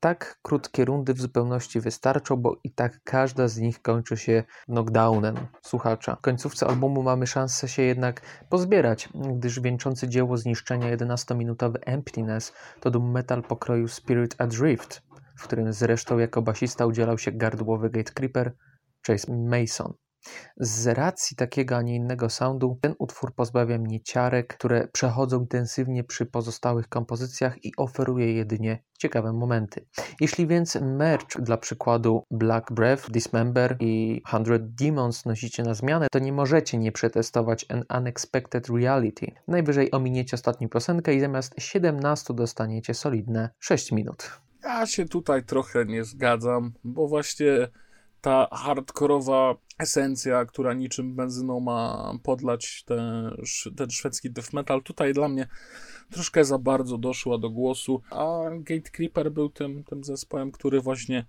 Tak 0.00 0.38
krótkie 0.42 0.84
rundy 0.84 1.14
w 1.14 1.20
zupełności 1.20 1.80
wystarczą, 1.80 2.36
bo 2.36 2.56
i 2.64 2.72
tak 2.72 3.00
każda 3.04 3.48
z 3.48 3.58
nich 3.58 3.82
kończy 3.82 4.16
się 4.16 4.44
knockdownem 4.66 5.36
słuchacza. 5.62 6.16
W 6.16 6.20
końcówce 6.20 6.66
albumu 6.66 7.02
mamy 7.02 7.26
szansę 7.26 7.68
się 7.68 7.82
jednak 7.82 8.20
pozbierać, 8.48 9.08
gdyż 9.36 9.60
wieńczący 9.60 10.08
dzieło 10.08 10.36
zniszczenia 10.36 10.96
11-minutowy 10.96 11.74
Emptiness 11.86 12.52
to 12.80 12.90
doom 12.90 13.10
metal 13.10 13.42
pokroju 13.42 13.88
Spirit 13.88 14.34
Adrift, 14.38 15.02
w 15.36 15.44
którym 15.44 15.72
zresztą 15.72 16.18
jako 16.18 16.42
basista 16.42 16.86
udzielał 16.86 17.18
się 17.18 17.32
gardłowy 17.32 17.90
Gate 17.90 18.12
Creeper 18.12 18.52
Chase 19.06 19.32
Mason. 19.32 19.92
Z 20.56 20.86
racji 20.86 21.36
takiego, 21.36 21.76
a 21.76 21.82
nie 21.82 21.96
innego 21.96 22.30
soundu, 22.30 22.78
ten 22.80 22.94
utwór 22.98 23.34
pozbawia 23.34 23.78
mnie 23.78 24.00
ciarek, 24.00 24.54
które 24.56 24.88
przechodzą 24.88 25.40
intensywnie 25.40 26.04
przy 26.04 26.26
pozostałych 26.26 26.88
kompozycjach 26.88 27.64
i 27.64 27.72
oferuje 27.76 28.32
jedynie 28.32 28.82
ciekawe 28.98 29.32
momenty. 29.32 29.86
Jeśli 30.20 30.46
więc 30.46 30.74
merch 30.74 31.40
dla 31.40 31.56
przykładu 31.56 32.24
Black 32.30 32.72
Breath, 32.72 33.10
Dismember 33.10 33.76
i 33.80 34.22
Hundred 34.26 34.74
Demons 34.74 35.26
nosicie 35.26 35.62
na 35.62 35.74
zmianę, 35.74 36.06
to 36.10 36.18
nie 36.18 36.32
możecie 36.32 36.78
nie 36.78 36.92
przetestować 36.92 37.66
An 37.68 37.84
Unexpected 37.98 38.68
Reality. 38.68 39.26
Najwyżej 39.48 39.90
ominiecie 39.90 40.34
ostatnią 40.34 40.68
piosenkę 40.68 41.14
i 41.14 41.20
zamiast 41.20 41.54
17 41.58 42.34
dostaniecie 42.34 42.94
solidne 42.94 43.50
6 43.58 43.92
minut. 43.92 44.30
Ja 44.64 44.86
się 44.86 45.08
tutaj 45.08 45.44
trochę 45.44 45.84
nie 45.84 46.04
zgadzam, 46.04 46.72
bo 46.84 47.08
właśnie 47.08 47.68
ta 48.20 48.48
hardkorowa 48.50 49.54
esencja, 49.78 50.44
która 50.44 50.74
niczym 50.74 51.14
benzyną 51.14 51.60
ma 51.60 52.12
podlać 52.22 52.84
ten, 52.86 53.36
ten 53.76 53.90
szwedzki 53.90 54.30
death 54.30 54.52
metal, 54.52 54.82
tutaj 54.82 55.12
dla 55.12 55.28
mnie 55.28 55.46
troszkę 56.10 56.44
za 56.44 56.58
bardzo 56.58 56.98
doszła 56.98 57.38
do 57.38 57.50
głosu, 57.50 58.02
a 58.10 58.40
Gate 58.58 58.90
Creeper 58.90 59.32
był 59.32 59.48
tym, 59.48 59.84
tym 59.84 60.04
zespołem, 60.04 60.52
który 60.52 60.80
właśnie 60.80 61.26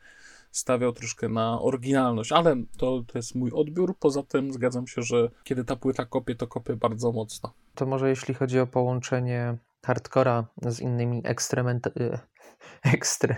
stawiał 0.51 0.93
troszkę 0.93 1.29
na 1.29 1.61
oryginalność, 1.61 2.31
ale 2.31 2.55
to, 2.77 3.03
to 3.07 3.17
jest 3.17 3.35
mój 3.35 3.51
odbiór. 3.51 3.97
Poza 3.99 4.23
tym 4.23 4.53
zgadzam 4.53 4.87
się, 4.87 5.01
że 5.01 5.29
kiedy 5.43 5.63
ta 5.63 5.75
płyta 5.75 6.05
kopie, 6.05 6.35
to 6.35 6.47
kopie 6.47 6.75
bardzo 6.75 7.11
mocno. 7.11 7.53
To 7.75 7.85
może 7.85 8.09
jeśli 8.09 8.33
chodzi 8.33 8.59
o 8.59 8.67
połączenie 8.67 9.57
hardcora 9.85 10.45
z 10.61 10.79
innymi 10.79 11.21
ekstrement 11.23 11.89
ekstrem. 12.93 13.37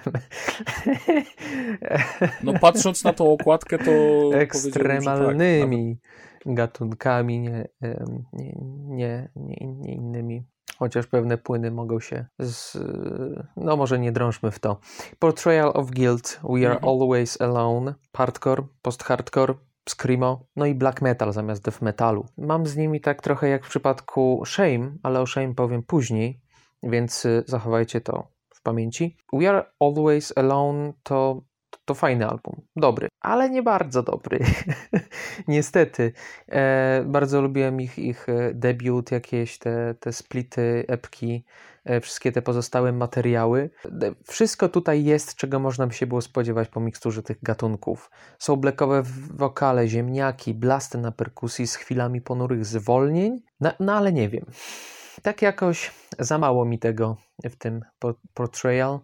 No 2.43 2.53
patrząc 2.59 3.03
na 3.03 3.13
tą 3.13 3.31
okładkę, 3.33 3.77
to 3.77 3.91
ekstremalnymi 4.37 5.99
tak, 6.43 6.53
gatunkami, 6.53 7.39
nie, 7.39 7.67
nie, 7.81 8.55
nie, 8.87 9.29
nie, 9.35 9.67
nie 9.67 9.95
innymi. 9.95 10.43
Chociaż 10.77 11.07
pewne 11.07 11.37
płyny 11.37 11.71
mogą 11.71 11.99
się 11.99 12.25
z... 12.39 12.77
No 13.57 13.77
może 13.77 13.99
nie 13.99 14.11
drążmy 14.11 14.51
w 14.51 14.59
to. 14.59 14.79
Portrayal 15.19 15.71
of 15.73 15.91
Guilt, 15.91 16.39
We 16.43 16.67
Are 16.67 16.75
mhm. 16.75 16.89
Always 16.89 17.41
Alone, 17.41 17.93
Hardcore, 18.15 18.63
Post-Hardcore, 18.81 19.53
Screamo, 19.89 20.45
no 20.55 20.65
i 20.65 20.75
Black 20.75 21.01
Metal 21.01 21.33
zamiast 21.33 21.63
Death 21.63 21.81
Metalu. 21.81 22.25
Mam 22.37 22.65
z 22.65 22.77
nimi 22.77 23.01
tak 23.01 23.21
trochę 23.21 23.47
jak 23.47 23.65
w 23.65 23.69
przypadku 23.69 24.43
Shame, 24.45 24.91
ale 25.03 25.21
o 25.21 25.25
Shame 25.25 25.55
powiem 25.55 25.83
później, 25.83 26.41
więc 26.83 27.25
y, 27.25 27.43
zachowajcie 27.47 28.01
to 28.01 28.32
pamięci. 28.63 29.17
We 29.33 29.49
Are 29.49 29.65
Always 29.79 30.37
Alone 30.37 30.93
to, 31.03 31.41
to 31.85 31.93
fajny 31.93 32.27
album, 32.27 32.61
dobry, 32.75 33.07
ale 33.21 33.49
nie 33.49 33.63
bardzo 33.63 34.03
dobry. 34.03 34.39
Niestety. 35.47 36.13
E, 36.51 37.03
bardzo 37.07 37.41
lubiłem 37.41 37.81
ich, 37.81 37.99
ich 37.99 38.29
e, 38.29 38.53
debiut, 38.53 39.11
jakieś 39.11 39.57
te, 39.57 39.95
te 39.99 40.13
splity, 40.13 40.85
epki, 40.87 41.45
e, 41.85 42.01
wszystkie 42.01 42.31
te 42.31 42.41
pozostałe 42.41 42.91
materiały. 42.91 43.69
Wszystko 44.27 44.69
tutaj 44.69 45.03
jest, 45.03 45.35
czego 45.35 45.59
można 45.59 45.87
by 45.87 45.93
się 45.93 46.07
było 46.07 46.21
spodziewać 46.21 46.69
po 46.69 46.79
miksturze 46.79 47.23
tych 47.23 47.43
gatunków. 47.43 48.11
Są 48.39 48.55
blackowe 48.55 49.03
wokale, 49.33 49.87
ziemniaki, 49.87 50.53
blasty 50.53 50.97
na 50.97 51.11
perkusji 51.11 51.67
z 51.67 51.75
chwilami 51.75 52.21
ponurych 52.21 52.65
zwolnień, 52.65 53.41
no, 53.59 53.71
no 53.79 53.93
ale 53.93 54.13
nie 54.13 54.29
wiem. 54.29 54.45
Tak 55.21 55.41
jakoś 55.41 55.91
za 56.19 56.37
mało 56.37 56.65
mi 56.65 56.79
tego 56.79 57.17
w 57.43 57.55
tym 57.55 57.81
portrayal. 58.33 58.99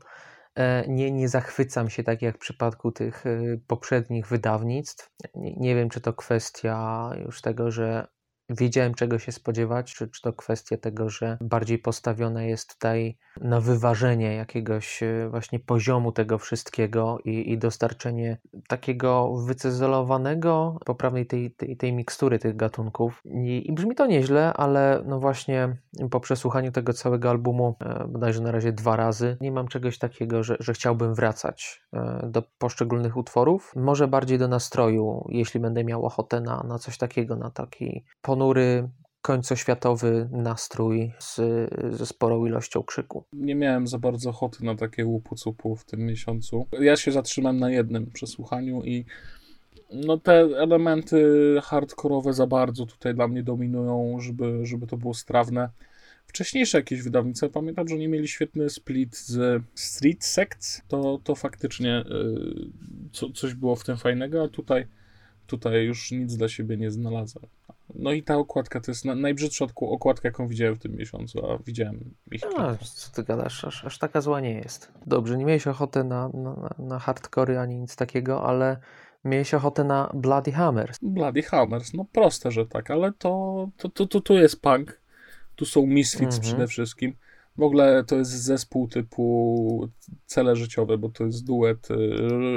e, 0.56 0.88
nie, 0.88 1.12
nie 1.12 1.30
zachwycam 1.30 1.90
się 1.90 2.04
tak 2.04 2.22
jak 2.22 2.36
w 2.36 2.40
przypadku 2.40 2.92
tych 2.92 3.26
e, 3.26 3.40
poprzednich 3.68 4.28
wydawnictw. 4.28 5.12
Nie 5.36 5.76
wiem, 5.76 5.90
czy 5.90 6.02
to 6.02 6.14
kwestia 6.14 7.10
już 7.26 7.42
tego, 7.42 7.72
że 7.72 8.08
wiedziałem 8.50 8.94
czego 8.94 9.20
się 9.20 9.32
spodziewać, 9.32 9.94
czy, 9.94 10.08
czy 10.08 10.22
to 10.22 10.34
kwestia 10.34 10.78
tego, 10.78 11.10
że 11.10 11.38
bardziej 11.42 11.80
postawione 11.80 12.48
jest 12.48 12.74
tutaj 12.74 13.18
na 13.42 13.62
wyważenie 13.62 14.36
jakiegoś 14.36 15.04
e, 15.04 15.28
właśnie 15.30 15.60
poziomu 15.60 16.12
tego 16.12 16.38
wszystkiego 16.38 17.18
i, 17.26 17.52
i 17.52 17.58
dostarczenie 17.58 18.38
takiego 18.68 19.36
wycezelowanego, 19.36 20.80
poprawnej 20.86 21.26
tej, 21.26 21.52
tej, 21.52 21.78
tej 21.78 21.94
mikstury 21.94 22.40
tych 22.40 22.56
gatunków. 22.56 23.22
I, 23.26 23.70
I, 23.70 23.74
brzmi 23.74 23.96
to 23.96 24.06
nieźle, 24.06 24.54
ale 24.54 25.04
no 25.06 25.20
właśnie 25.20 25.78
po 26.12 26.20
przesłuchaniu 26.20 26.72
tego 26.72 26.94
całego 26.94 27.30
albumu, 27.30 27.76
e, 27.82 28.08
bodajże 28.08 28.42
na 28.42 28.52
razie 28.52 28.72
dwa 28.72 28.96
razy, 28.96 29.38
nie 29.42 29.52
mam 29.52 29.68
czegoś 29.68 29.98
takiego, 29.98 30.44
że, 30.44 30.58
że 30.60 30.74
chciałbym 30.74 31.14
wracać 31.14 31.82
e, 31.94 32.28
do 32.28 32.44
poszczególnych 32.58 33.18
utworów. 33.18 33.74
Może 33.76 34.08
bardziej 34.08 34.38
do 34.38 34.48
nastroju, 34.48 35.26
jeśli 35.30 35.60
będę 35.60 35.84
miał 35.84 36.06
ochotę 36.06 36.42
na, 36.42 36.64
na 36.64 36.80
coś 36.80 36.98
takiego, 36.98 37.36
na 37.36 37.50
taki 37.50 38.06
ponury, 38.40 38.90
końcoświatowy 39.22 40.30
nastrój 40.32 41.12
z, 41.20 41.40
ze 41.96 42.06
sporą 42.06 42.46
ilością 42.46 42.84
krzyku. 42.84 43.24
Nie 43.34 43.56
miałem 43.56 43.88
za 43.88 43.98
bardzo 43.98 44.30
ochoty 44.30 44.66
na 44.66 44.76
takie 44.76 45.06
łupu-cupu 45.06 45.76
w 45.76 45.86
tym 45.86 46.00
miesiącu. 46.00 46.68
Ja 46.80 46.96
się 46.96 47.12
zatrzymałem 47.12 47.60
na 47.60 47.72
jednym 47.72 48.12
przesłuchaniu 48.12 48.84
i 48.84 49.06
no 49.94 50.18
te 50.18 50.34
elementy 50.34 51.24
hardkorowe 51.64 52.34
za 52.34 52.48
bardzo 52.48 52.86
tutaj 52.86 53.16
dla 53.16 53.28
mnie 53.28 53.44
dominują, 53.44 54.20
żeby, 54.20 54.66
żeby 54.66 54.88
to 54.88 54.98
było 54.98 55.14
strawne. 55.14 55.70
Wcześniejsze 56.28 56.78
jakieś 56.78 57.02
wydawnictwa, 57.02 57.50
pamiętam, 57.50 57.88
że 57.88 57.98
nie 57.98 58.08
mieli 58.08 58.28
świetny 58.28 58.70
split 58.70 59.18
z 59.18 59.64
Street 59.76 60.26
Sects, 60.26 60.82
to, 60.88 61.20
to 61.24 61.36
faktycznie 61.36 62.04
yy, 62.10 62.70
co, 63.12 63.30
coś 63.30 63.54
było 63.54 63.76
w 63.76 63.84
tym 63.84 63.98
fajnego, 63.98 64.44
a 64.44 64.48
tutaj, 64.48 64.88
tutaj 65.48 65.86
już 65.86 66.12
nic 66.12 66.38
dla 66.38 66.50
siebie 66.50 66.78
nie 66.78 66.92
znalazłem. 66.92 67.46
No 67.96 68.12
i 68.12 68.24
ta 68.24 68.38
okładka 68.38 68.80
to 68.80 68.92
jest 68.92 69.06
na, 69.06 69.16
najbrzydsza 69.16 69.66
okładka, 69.76 70.28
jaką 70.28 70.48
widziałem 70.48 70.76
w 70.76 70.80
tym 70.80 70.96
miesiącu, 70.96 71.52
a 71.52 71.58
widziałem 71.58 72.16
ich 72.32 72.42
a, 72.58 72.76
Co 72.78 73.12
ty 73.12 73.24
gadasz, 73.24 73.66
aż, 73.66 73.86
aż 73.86 73.98
taka 73.98 74.22
zła 74.22 74.42
nie 74.42 74.54
jest. 74.54 74.92
Dobrze, 75.06 75.38
nie 75.38 75.46
miałeś 75.46 75.68
ochoty 75.68 76.04
na, 76.04 76.30
na, 76.34 76.76
na 76.80 77.00
hardcory 77.00 77.60
ani 77.60 77.78
nic 77.78 77.96
takiego, 77.96 78.44
ale 78.44 78.78
miałeś 79.26 79.54
ochotę 79.54 79.84
na 79.84 80.12
Bloody 80.14 80.52
Hammers. 80.52 80.98
Bloody 81.02 81.42
Hammers, 81.42 81.94
no 81.94 82.06
proste, 82.12 82.52
że 82.52 82.66
tak, 82.66 82.92
ale 82.92 83.14
to, 83.14 83.70
to, 83.78 83.90
to, 83.90 84.06
to, 84.06 84.22
to 84.22 84.34
jest 84.34 84.62
punk. 84.62 85.02
Tu 85.56 85.66
są 85.66 85.86
Misfits 85.86 86.36
mhm. 86.36 86.42
przede 86.42 86.68
wszystkim. 86.68 87.14
W 87.58 87.64
ogóle 87.64 88.04
to 88.04 88.16
jest 88.16 88.32
zespół 88.32 88.88
typu 88.88 89.90
cele 90.26 90.56
życiowe, 90.56 90.98
bo 90.98 91.10
to 91.10 91.26
jest 91.26 91.46
duet 91.46 91.92
y, 91.92 91.96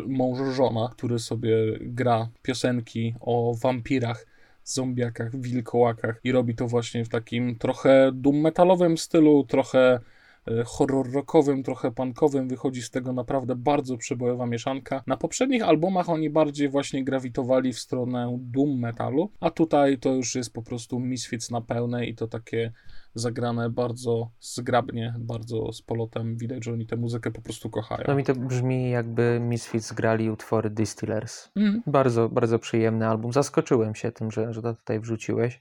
mąż-żona, 0.07 0.89
który 0.93 1.19
sobie 1.19 1.57
gra 1.81 2.29
piosenki 2.43 3.15
o 3.21 3.55
wampirach 3.62 4.27
zombiakach, 4.64 5.37
wilkołakach 5.37 6.21
i 6.25 6.33
robi 6.33 6.54
to 6.54 6.69
właśnie 6.69 7.04
w 7.04 7.09
takim 7.09 7.57
trochę 7.59 8.11
doom 8.14 8.40
metalowym 8.40 8.99
stylu, 8.99 9.45
trochę 9.45 10.00
e, 10.49 10.64
horror 10.64 11.12
rockowym, 11.12 11.62
trochę 11.62 11.90
punkowym. 11.90 12.49
Wychodzi 12.49 12.83
z 12.83 12.90
tego 12.90 13.12
naprawdę 13.12 13.57
bardzo 13.57 13.97
przebojowa 13.97 14.47
mieszanka. 14.47 15.02
Na 15.07 15.16
poprzednich 15.16 15.62
albumach 15.62 16.09
oni 16.09 16.31
bardziej 16.31 16.69
właśnie 16.69 17.04
grawitowali 17.04 17.73
w 17.73 17.78
stronę 17.78 18.38
doom 18.40 18.78
metalu, 18.78 19.31
a 19.40 19.50
tutaj 19.50 19.99
to 19.99 20.14
już 20.14 20.35
jest 20.35 20.52
po 20.52 20.62
prostu 20.62 21.00
Misfits 21.00 21.50
na 21.50 21.61
pełne 21.61 22.07
i 22.07 22.14
to 22.14 22.28
takie 22.28 22.73
zagrane 23.14 23.71
bardzo 23.71 24.31
zgrabnie, 24.40 25.14
bardzo 25.19 25.73
z 25.73 25.83
polotem. 25.83 26.37
Widać, 26.37 26.64
że 26.64 26.73
oni 26.73 26.87
tę 26.87 26.97
muzykę 26.97 27.31
po 27.31 27.42
prostu 27.42 27.71
kochają. 27.71 28.04
No 28.09 28.14
mi 28.14 28.25
to 28.25 28.35
brzmi 28.35 28.90
jakby 28.90 29.40
Misfits 29.40 29.92
grali 29.92 30.31
utwory 30.31 30.71
Distillers. 30.71 31.49
Mm. 31.57 31.83
Bardzo, 31.87 32.28
bardzo 32.28 32.59
przyjemny 32.59 33.07
album. 33.09 33.33
Zaskoczyłem 33.33 33.95
się 33.95 34.13
tym, 34.13 34.30
że, 34.30 34.52
że 34.52 34.63
to 34.63 34.75
tutaj 34.75 35.00
wrzuciłeś. 35.00 35.60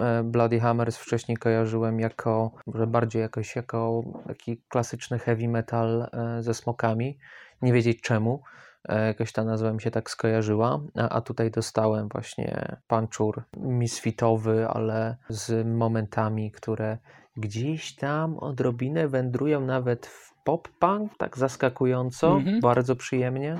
E, 0.00 0.22
Bloody 0.24 0.60
Hammers 0.60 0.96
wcześniej 0.96 1.36
kojarzyłem 1.36 2.00
jako, 2.00 2.50
może 2.66 2.86
bardziej 2.86 3.22
jakoś 3.22 3.56
jako 3.56 4.04
taki 4.26 4.62
klasyczny 4.68 5.18
heavy 5.18 5.48
metal 5.48 6.02
e, 6.12 6.42
ze 6.42 6.54
smokami. 6.54 7.18
Nie 7.62 7.72
wiedzieć 7.72 8.00
czemu. 8.00 8.42
E, 8.88 9.06
jakoś 9.06 9.32
ta 9.32 9.44
nazwa 9.44 9.72
mi 9.72 9.80
się 9.80 9.90
tak 9.90 10.10
skojarzyła, 10.10 10.80
a, 10.94 11.08
a 11.08 11.20
tutaj 11.20 11.50
dostałem 11.50 12.08
właśnie 12.08 12.76
panczur 12.86 13.42
misfitowy, 13.56 14.68
ale 14.68 15.16
z 15.28 15.66
momentami, 15.66 16.50
które 16.50 16.98
gdzieś 17.36 17.96
tam 17.96 18.38
odrobinę 18.38 19.08
wędrują 19.08 19.60
nawet 19.60 20.06
w 20.06 20.34
pop-punk, 20.44 21.16
tak 21.18 21.38
zaskakująco, 21.38 22.36
mhm. 22.36 22.60
bardzo 22.60 22.96
przyjemnie. 22.96 23.58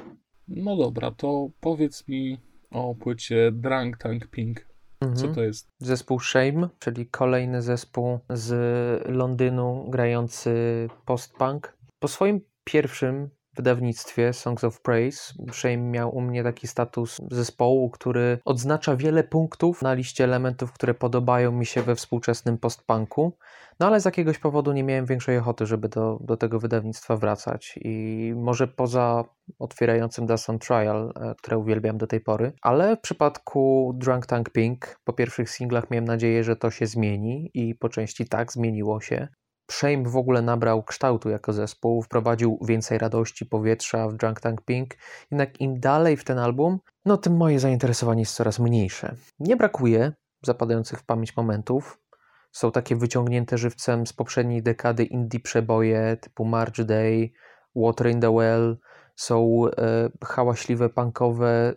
No 0.49 0.77
dobra, 0.77 1.11
to 1.11 1.49
powiedz 1.61 2.09
mi 2.09 2.41
o 2.71 2.95
płycie 2.95 3.53
Drunk 3.53 3.97
Tank 3.97 4.27
Pink. 4.27 4.67
Co 5.01 5.07
mhm. 5.07 5.35
to 5.35 5.43
jest? 5.43 5.71
Zespół 5.79 6.21
Shame, 6.21 6.69
czyli 6.79 7.07
kolejny 7.07 7.63
zespół 7.63 8.19
z 8.31 8.53
Londynu 9.09 9.87
grający 9.91 10.55
post-punk. 11.05 11.77
Po 11.99 12.09
swoim 12.09 12.41
pierwszym 12.65 13.31
wydawnictwie 13.57 14.33
Songs 14.33 14.65
of 14.65 14.81
Praise. 14.81 15.35
Shame 15.53 15.77
miał 15.77 16.17
u 16.17 16.21
mnie 16.21 16.43
taki 16.43 16.67
status 16.67 17.21
zespołu, 17.31 17.91
który 17.91 18.39
odznacza 18.45 18.97
wiele 18.97 19.25
punktów 19.25 19.83
na 19.83 19.95
liście 19.95 20.25
elementów, 20.25 20.73
które 20.73 20.95
podobają 20.95 21.53
mi 21.53 21.67
się 21.67 21.83
we 21.83 21.95
współczesnym 21.95 22.59
postpunku. 22.59 23.33
No 23.81 23.87
ale 23.87 24.01
z 24.01 24.05
jakiegoś 24.05 24.39
powodu 24.39 24.73
nie 24.73 24.85
miałem 24.85 25.07
większej 25.07 25.39
ochoty, 25.39 25.67
żeby 25.67 25.89
do, 25.89 26.19
do 26.21 26.37
tego 26.37 26.61
wydawnictwa 26.61 27.17
wracać. 27.17 27.79
I 27.83 28.33
może 28.37 28.69
poza 28.69 29.25
otwierającym 29.59 30.27
Dust 30.27 30.51
on 30.51 30.59
Trial, 30.59 31.13
e, 31.17 31.35
które 31.39 31.59
uwielbiam 31.59 31.99
do 31.99 32.07
tej 32.07 32.21
pory, 32.21 32.53
ale 32.63 32.97
w 32.97 33.01
przypadku 33.01 33.93
Drunk 33.97 34.27
Tank 34.27 34.51
Pink 34.51 35.01
po 35.05 35.13
pierwszych 35.13 35.51
singlach 35.51 35.91
miałem 35.91 36.05
nadzieję, 36.05 36.45
że 36.45 36.57
to 36.57 36.71
się 36.71 36.87
zmieni 36.87 37.51
i 37.55 37.75
po 37.75 37.89
części 37.89 38.29
tak 38.29 38.53
zmieniło 38.53 39.01
się. 39.01 39.29
Shame 39.71 40.03
w 40.03 40.17
ogóle 40.17 40.43
nabrał 40.43 40.83
kształtu 40.83 41.31
jako 41.31 41.53
zespół, 41.53 42.03
wprowadził 42.03 42.59
więcej 42.63 42.99
radości, 42.99 43.47
powietrza 43.47 44.09
w 44.09 44.15
Drunk 44.15 44.41
Tank 44.41 44.61
Pink, 44.63 44.95
jednak 45.31 45.61
im 45.61 45.81
dalej 45.81 46.17
w 46.17 46.25
ten 46.25 46.39
album, 46.39 46.79
no 47.05 47.17
tym 47.17 47.37
moje 47.37 47.61
zainteresowanie 47.61 48.23
jest 48.23 48.35
coraz 48.35 48.59
mniejsze. 48.59 49.15
Nie 49.39 49.57
brakuje 49.57 50.13
zapadających 50.43 50.99
w 50.99 51.05
pamięć 51.05 51.37
momentów. 51.37 52.01
Są 52.53 52.73
takie 52.73 52.97
wyciągnięte 52.97 53.59
żywcem 53.59 54.07
z 54.07 54.13
poprzedniej 54.13 54.63
dekady 54.63 55.05
indie 55.05 55.41
przeboje 55.41 56.17
typu 56.21 56.45
March 56.45 56.85
Day, 56.85 57.33
Water 57.77 58.11
in 58.11 58.21
the 58.21 58.31
Well, 58.31 58.77
są 59.17 59.67
e, 59.79 60.11
hałaśliwe, 60.25 60.89
punkowe, 60.89 61.75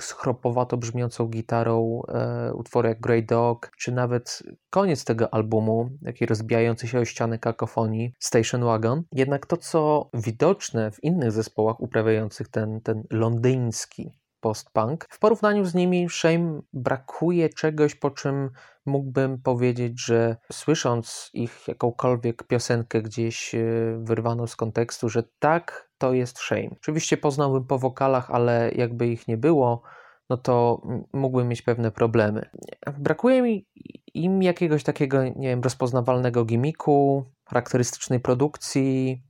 z 0.00 0.12
chropowato 0.12 0.76
brzmiącą 0.76 1.26
gitarą 1.26 2.02
e, 2.08 2.54
utwory 2.54 2.88
jak 2.88 3.00
Grey 3.00 3.26
Dog, 3.26 3.70
czy 3.78 3.92
nawet 3.92 4.42
koniec 4.70 5.04
tego 5.04 5.34
albumu, 5.34 5.90
taki 6.04 6.26
rozbijający 6.26 6.88
się 6.88 6.98
o 6.98 7.04
ścianę 7.04 7.38
kakofonii, 7.38 8.12
Station 8.18 8.64
Wagon. 8.64 9.02
Jednak 9.12 9.46
to, 9.46 9.56
co 9.56 10.10
widoczne 10.14 10.90
w 10.90 11.04
innych 11.04 11.32
zespołach 11.32 11.80
uprawiających 11.80 12.48
ten, 12.48 12.80
ten 12.80 13.02
londyński 13.10 14.12
post-punk. 14.46 15.06
W 15.10 15.18
porównaniu 15.18 15.64
z 15.64 15.74
nimi 15.74 16.06
Shame 16.10 16.60
brakuje 16.72 17.48
czegoś, 17.48 17.94
po 17.94 18.10
czym 18.10 18.50
mógłbym 18.86 19.42
powiedzieć, 19.42 20.04
że 20.04 20.36
słysząc 20.52 21.30
ich 21.34 21.68
jakąkolwiek 21.68 22.44
piosenkę 22.44 23.02
gdzieś 23.02 23.54
e, 23.54 23.58
wyrwaną 23.98 24.46
z 24.46 24.56
kontekstu, 24.56 25.08
że 25.08 25.22
tak, 25.38 25.90
to 25.98 26.12
jest 26.12 26.38
Shame. 26.38 26.70
Oczywiście 26.72 27.16
poznałbym 27.16 27.64
po 27.64 27.78
wokalach, 27.78 28.30
ale 28.30 28.70
jakby 28.74 29.06
ich 29.06 29.28
nie 29.28 29.36
było, 29.36 29.82
no 30.30 30.36
to 30.36 30.82
mógłbym 31.12 31.48
mieć 31.48 31.62
pewne 31.62 31.90
problemy. 31.90 32.50
Brakuje 32.98 33.42
mi 33.42 33.66
im 34.14 34.42
jakiegoś 34.42 34.82
takiego, 34.84 35.24
nie 35.24 35.48
wiem, 35.48 35.60
rozpoznawalnego 35.60 36.44
gimiku, 36.44 37.24
charakterystycznej 37.48 38.20
produkcji, 38.20 39.22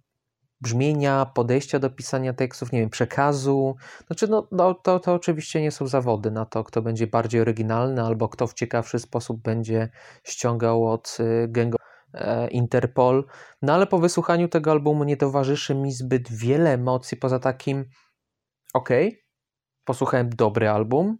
brzmienia, 0.60 1.26
podejścia 1.34 1.78
do 1.78 1.90
pisania 1.90 2.32
tekstów, 2.32 2.72
nie 2.72 2.80
wiem, 2.80 2.90
przekazu. 2.90 3.76
Znaczy, 4.06 4.28
no, 4.28 4.48
no, 4.52 4.74
to, 4.74 5.00
to 5.00 5.14
oczywiście 5.14 5.62
nie 5.62 5.70
są 5.70 5.86
zawody 5.86 6.30
na 6.30 6.44
to, 6.46 6.64
kto 6.64 6.82
będzie 6.82 7.06
bardziej 7.06 7.40
oryginalny 7.40 8.02
albo 8.02 8.28
kto 8.28 8.46
w 8.46 8.54
ciekawszy 8.54 8.98
sposób 8.98 9.42
będzie 9.42 9.88
ściągał 10.24 10.88
od 10.92 11.16
y, 11.20 11.48
gangu 11.48 11.78
e, 12.14 12.48
Interpol. 12.48 13.24
No 13.62 13.74
ale 13.74 13.86
po 13.86 13.98
wysłuchaniu 13.98 14.48
tego 14.48 14.70
albumu 14.70 15.04
nie 15.04 15.16
towarzyszy 15.16 15.74
mi 15.74 15.92
zbyt 15.92 16.32
wiele 16.32 16.72
emocji 16.72 17.16
poza 17.16 17.38
takim 17.38 17.84
okej, 18.74 19.08
okay, 19.08 19.20
posłuchałem 19.84 20.30
dobry 20.30 20.68
album, 20.68 21.18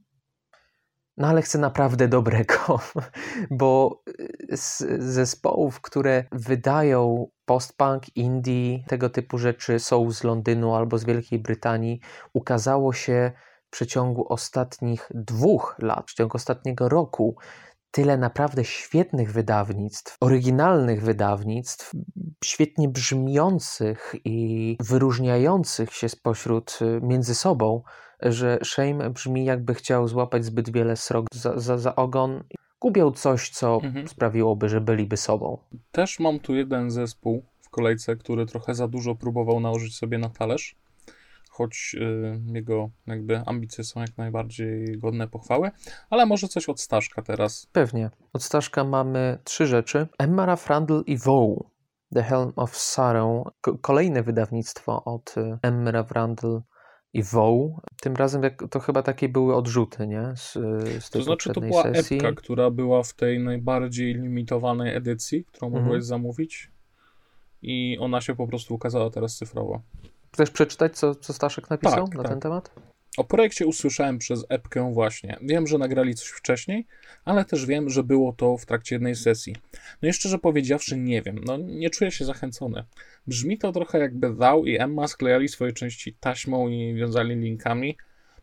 no 1.16 1.28
ale 1.28 1.42
chcę 1.42 1.58
naprawdę 1.58 2.08
dobrego, 2.08 2.80
bo 3.50 4.02
z 4.50 4.78
zespołów, 5.02 5.80
które 5.80 6.24
wydają 6.32 7.26
post-punk, 7.44 8.16
indie, 8.16 8.84
tego 8.88 9.10
typu 9.10 9.38
rzeczy 9.38 9.78
są 9.78 10.10
z 10.10 10.24
Londynu 10.24 10.74
albo 10.74 10.98
z 10.98 11.04
Wielkiej 11.04 11.38
Brytanii, 11.38 12.00
ukazało 12.32 12.92
się 12.92 13.32
w 13.66 13.70
przeciągu 13.70 14.32
ostatnich 14.32 15.08
dwóch 15.14 15.76
lat, 15.78 16.02
w 16.02 16.04
przeciągu 16.04 16.36
ostatniego 16.36 16.88
roku 16.88 17.36
tyle 17.90 18.18
naprawdę 18.18 18.64
świetnych 18.64 19.32
wydawnictw, 19.32 20.16
oryginalnych 20.20 21.02
wydawnictw, 21.02 21.92
świetnie 22.44 22.88
brzmiących 22.88 24.14
i 24.24 24.76
wyróżniających 24.80 25.92
się 25.92 26.08
spośród 26.08 26.78
y, 26.82 27.00
między 27.02 27.34
sobą, 27.34 27.82
że 28.22 28.58
Shame 28.64 29.10
brzmi 29.10 29.44
jakby 29.44 29.74
chciał 29.74 30.08
złapać 30.08 30.44
zbyt 30.44 30.70
wiele 30.72 30.96
srok 30.96 31.26
za, 31.32 31.58
za, 31.60 31.78
za 31.78 31.96
ogon. 31.96 32.44
Gubiał 32.80 33.10
coś, 33.12 33.50
co 33.50 33.80
Mhm. 33.84 34.08
sprawiłoby, 34.08 34.68
że 34.68 34.80
byliby 34.80 35.16
sobą. 35.16 35.58
Też 35.92 36.20
mam 36.20 36.38
tu 36.40 36.54
jeden 36.54 36.90
zespół 36.90 37.42
w 37.62 37.70
kolejce, 37.70 38.16
który 38.16 38.46
trochę 38.46 38.74
za 38.74 38.88
dużo 38.88 39.14
próbował 39.14 39.60
nałożyć 39.60 39.96
sobie 39.96 40.18
na 40.18 40.28
talerz, 40.30 40.76
choć 41.50 41.96
y, 42.00 42.40
jego 42.54 42.90
jakby 43.06 43.38
ambicje 43.46 43.84
są 43.84 44.00
jak 44.00 44.18
najbardziej 44.18 44.98
godne 44.98 45.28
pochwały, 45.28 45.70
ale 46.10 46.26
może 46.26 46.48
coś 46.48 46.68
od 46.68 46.80
Staszka 46.80 47.22
teraz. 47.22 47.66
Pewnie. 47.72 48.10
Od 48.32 48.42
Staszka 48.42 48.84
mamy 48.84 49.38
trzy 49.44 49.66
rzeczy. 49.66 50.06
Emmara 50.18 50.56
Frandl 50.56 51.00
i 51.06 51.18
Woe. 51.18 51.64
The 52.14 52.22
Helm 52.22 52.52
of 52.56 52.76
Sorrow. 52.76 53.46
Ko- 53.60 53.78
kolejne 53.78 54.22
wydawnictwo 54.22 55.04
od 55.04 55.34
y, 55.38 55.58
Emmara 55.62 56.04
Frandl 56.04 56.58
i 57.18 57.22
Woe. 57.22 57.80
Tym 58.00 58.16
razem 58.16 58.42
to 58.70 58.80
chyba 58.80 59.02
takie 59.02 59.28
były 59.28 59.54
odrzuty, 59.56 60.06
nie? 60.06 60.32
Z, 60.36 60.52
z 61.04 61.10
tej 61.10 61.20
To 61.20 61.22
znaczy 61.22 61.52
to 61.52 61.60
była 61.60 61.82
sesji. 61.82 62.16
epka, 62.16 62.32
która 62.32 62.70
była 62.70 63.02
w 63.02 63.12
tej 63.14 63.40
najbardziej 63.40 64.14
limitowanej 64.14 64.94
edycji, 64.96 65.44
którą 65.44 65.66
Mhm. 65.66 65.84
mogłeś 65.84 66.04
zamówić 66.04 66.70
i 67.62 67.96
ona 68.00 68.20
się 68.20 68.34
po 68.36 68.46
prostu 68.46 68.74
ukazała 68.74 69.10
teraz 69.10 69.36
cyfrowo. 69.36 69.82
Chcesz 70.32 70.50
przeczytać, 70.50 70.98
co, 70.98 71.14
co 71.14 71.32
Staszek 71.32 71.70
napisał 71.70 72.04
Tak, 72.08 72.16
na 72.16 72.22
tak. 72.22 72.32
ten 72.32 72.40
temat? 72.40 72.70
O 73.16 73.24
projekcie 73.24 73.66
usłyszałem 73.66 74.18
przez 74.18 74.46
epkę 74.48 74.92
właśnie. 74.92 75.38
Wiem, 75.42 75.66
że 75.66 75.78
nagrali 75.78 76.14
coś 76.14 76.28
wcześniej, 76.28 76.86
ale 77.24 77.44
też 77.44 77.66
wiem, 77.66 77.90
że 77.90 78.02
było 78.02 78.32
to 78.32 78.56
w 78.56 78.66
trakcie 78.66 78.94
jednej 78.94 79.14
sesji. 79.14 79.56
No 80.02 80.08
i 80.08 80.12
szczerze 80.12 80.38
powiedziawszy 80.38 80.96
nie 80.96 81.22
wiem, 81.22 81.40
no 81.44 81.56
nie 81.56 81.90
czuję 81.90 82.10
się 82.10 82.24
zachęcony. 82.24 82.84
Brzmi 83.26 83.58
to 83.58 83.72
trochę 83.72 83.98
jakby 83.98 84.36
Thou 84.36 84.64
i 84.64 84.78
Emma 84.78 85.08
sklejali 85.08 85.48
swoje 85.48 85.72
części 85.72 86.14
taśmą 86.20 86.68
i 86.68 86.94
wiązali 86.94 87.36
linkami. 87.36 87.96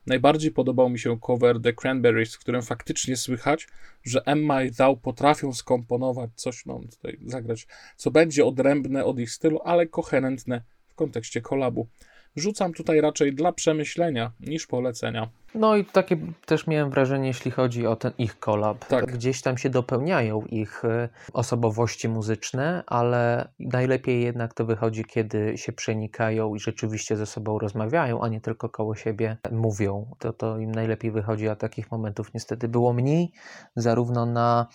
Najbardziej 0.08 0.52
podobał 0.52 0.90
mi 0.90 1.00
się 1.00 1.20
cover 1.20 1.62
The 1.62 1.74
Cranberries, 1.74 2.36
w 2.36 2.40
którym 2.40 2.62
faktycznie 2.62 3.18
słychać, 3.18 3.68
że 4.04 4.26
Emma 4.26 4.64
i 4.64 4.72
Thou 4.72 4.98
potrafią 4.98 5.54
skomponować 5.54 6.30
coś, 6.36 6.66
no 6.66 6.82
tutaj 6.92 7.20
zagrać, 7.26 7.68
co 7.96 8.12
będzie 8.12 8.46
odrębne 8.46 9.06
od 9.06 9.20
ich 9.20 9.32
stylu, 9.32 9.60
ale 9.64 9.88
koherentne 9.88 10.62
w 10.88 10.96
kontekście 10.96 11.42
kolabu. 11.42 11.88
Rzucam 12.36 12.74
tutaj 12.74 13.02
raczej 13.02 13.36
dla 13.36 13.52
przemyślenia 13.52 14.32
niż 14.40 14.68
polecenia. 14.68 15.30
No 15.56 15.76
i 15.76 15.86
takie 15.86 16.18
też 16.46 16.68
miałem 16.68 16.90
wrażenie, 16.90 17.28
jeśli 17.28 17.52
chodzi 17.52 17.88
o 17.88 17.96
ten 17.96 18.12
ich 18.18 18.40
kolab. 18.40 18.86
Tak. 18.86 19.06
Gdzieś 19.06 19.42
tam 19.42 19.58
się 19.58 19.70
dopełniają 19.70 20.42
ich 20.42 20.86
y, 20.86 21.10
osobowości 21.34 22.10
muzyczne, 22.10 22.84
ale 22.88 23.48
najlepiej 23.60 24.24
jednak 24.24 24.54
to 24.54 24.66
wychodzi, 24.66 25.06
kiedy 25.06 25.58
się 25.58 25.72
przenikają 25.72 26.56
i 26.56 26.60
rzeczywiście 26.60 27.18
ze 27.18 27.26
sobą 27.26 27.60
rozmawiają, 27.60 28.22
a 28.22 28.28
nie 28.28 28.42
tylko 28.42 28.70
koło 28.70 28.96
siebie 28.96 29.38
mówią. 29.52 30.16
To, 30.20 30.34
to 30.34 30.58
im 30.58 30.72
najlepiej 30.72 31.12
wychodzi, 31.12 31.50
a 31.50 31.56
takich 31.56 31.92
momentów 31.92 32.34
niestety 32.34 32.68
było 32.68 32.94
mniej, 32.94 33.32
zarówno 33.76 34.26
na 34.26 34.68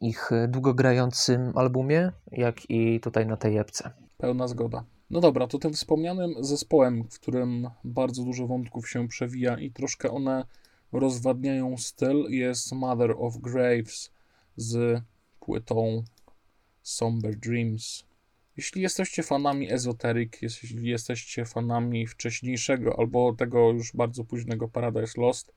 ich 0.00 0.30
długogrającym 0.48 1.52
albumie, 1.54 2.12
jak 2.32 2.70
i 2.70 3.00
tutaj 3.00 3.26
na 3.26 3.36
tej 3.36 3.56
epce. 3.56 3.90
Pełna 4.18 4.48
zgoda. 4.48 4.84
No 5.10 5.20
dobra, 5.20 5.46
to 5.46 5.58
tym 5.58 5.72
wspomnianym 5.72 6.34
zespołem, 6.40 7.04
w 7.10 7.20
którym 7.20 7.70
bardzo 7.84 8.24
dużo 8.24 8.46
wątków 8.46 8.90
się 8.90 9.08
przewija 9.08 9.58
i 9.58 9.70
troszkę 9.70 10.10
one 10.10 10.44
rozwadniają 10.92 11.76
styl, 11.76 12.26
jest 12.28 12.72
Mother 12.72 13.14
of 13.18 13.38
Graves 13.38 14.10
z 14.56 15.02
płytą 15.40 16.04
Somber 16.82 17.36
Dreams. 17.36 18.04
Jeśli 18.56 18.82
jesteście 18.82 19.22
fanami 19.22 19.72
Esoteric, 19.72 20.32
jeśli 20.42 20.88
jesteście 20.88 21.44
fanami 21.44 22.06
wcześniejszego 22.06 22.98
albo 22.98 23.32
tego 23.32 23.72
już 23.72 23.92
bardzo 23.92 24.24
późnego 24.24 24.68
Paradise 24.68 25.20
Lost, 25.20 25.54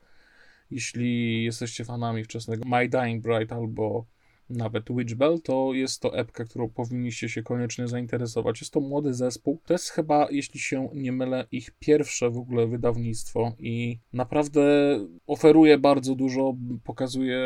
jeśli 0.72 1.44
jesteście 1.44 1.86
fanami 1.86 2.24
wczesnego 2.24 2.70
My 2.70 2.90
Dying 2.90 3.24
Bride 3.24 3.56
albo 3.56 4.06
nawet 4.50 4.86
Witchbell, 4.90 5.42
to 5.42 5.74
jest 5.74 6.02
to 6.02 6.18
epka, 6.18 6.46
którą 6.46 6.70
powinniście 6.70 7.30
się 7.30 7.44
koniecznie 7.44 7.88
zainteresować. 7.88 8.62
Jest 8.62 8.74
to 8.74 8.80
młody 8.80 9.14
zespół. 9.14 9.62
To 9.66 9.74
jest 9.74 9.90
chyba, 9.90 10.28
jeśli 10.32 10.60
się 10.60 10.90
nie 10.94 11.12
mylę, 11.12 11.48
ich 11.52 11.72
pierwsze 11.80 12.30
w 12.30 12.38
ogóle 12.38 12.68
wydawnictwo 12.68 13.54
i 13.60 14.00
naprawdę 14.14 14.62
oferuje 15.28 15.78
bardzo 15.78 16.16
dużo, 16.16 16.56
pokazuje 16.84 17.40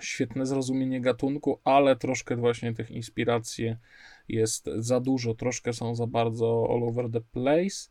świetne 0.00 0.46
zrozumienie 0.46 1.00
gatunku, 1.00 1.58
ale 1.64 1.96
troszkę 1.96 2.36
właśnie 2.36 2.74
tych 2.74 2.90
inspiracji 2.90 3.76
jest 4.28 4.70
za 4.76 5.00
dużo, 5.00 5.34
troszkę 5.34 5.72
są 5.72 5.94
za 5.94 6.06
bardzo 6.06 6.66
all 6.70 6.82
over 6.82 7.10
the 7.10 7.20
place 7.20 7.88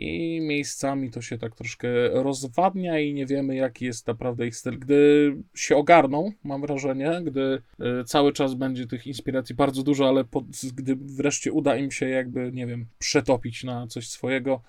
i 0.00 0.40
miejscami 0.40 1.10
to 1.10 1.20
się 1.22 1.38
tak 1.38 1.56
troszkę 1.56 1.88
rozwadnia 2.08 3.00
i 3.00 3.14
nie 3.14 3.26
wiemy, 3.26 3.54
jaki 3.56 3.84
jest 3.84 4.06
naprawdę 4.06 4.46
ich 4.46 4.56
styl. 4.56 4.78
Gdy 4.78 5.32
się 5.54 5.76
ogarną, 5.76 6.32
mam 6.44 6.60
wrażenie, 6.60 7.20
gdy 7.24 7.62
y, 8.00 8.04
cały 8.04 8.32
czas 8.32 8.54
będzie 8.54 8.86
tych 8.86 9.06
inspiracji 9.06 9.54
bardzo 9.54 9.82
dużo, 9.82 10.08
ale 10.08 10.24
pod, 10.24 10.44
gdy 10.74 10.96
wreszcie 10.96 11.52
uda 11.52 11.76
im 11.76 11.90
się 11.90 12.08
jakby, 12.08 12.52
nie 12.52 12.66
wiem, 12.66 12.86
przetopić 12.98 13.64
na 13.64 13.86
coś 13.86 14.08
swojego, 14.08 14.62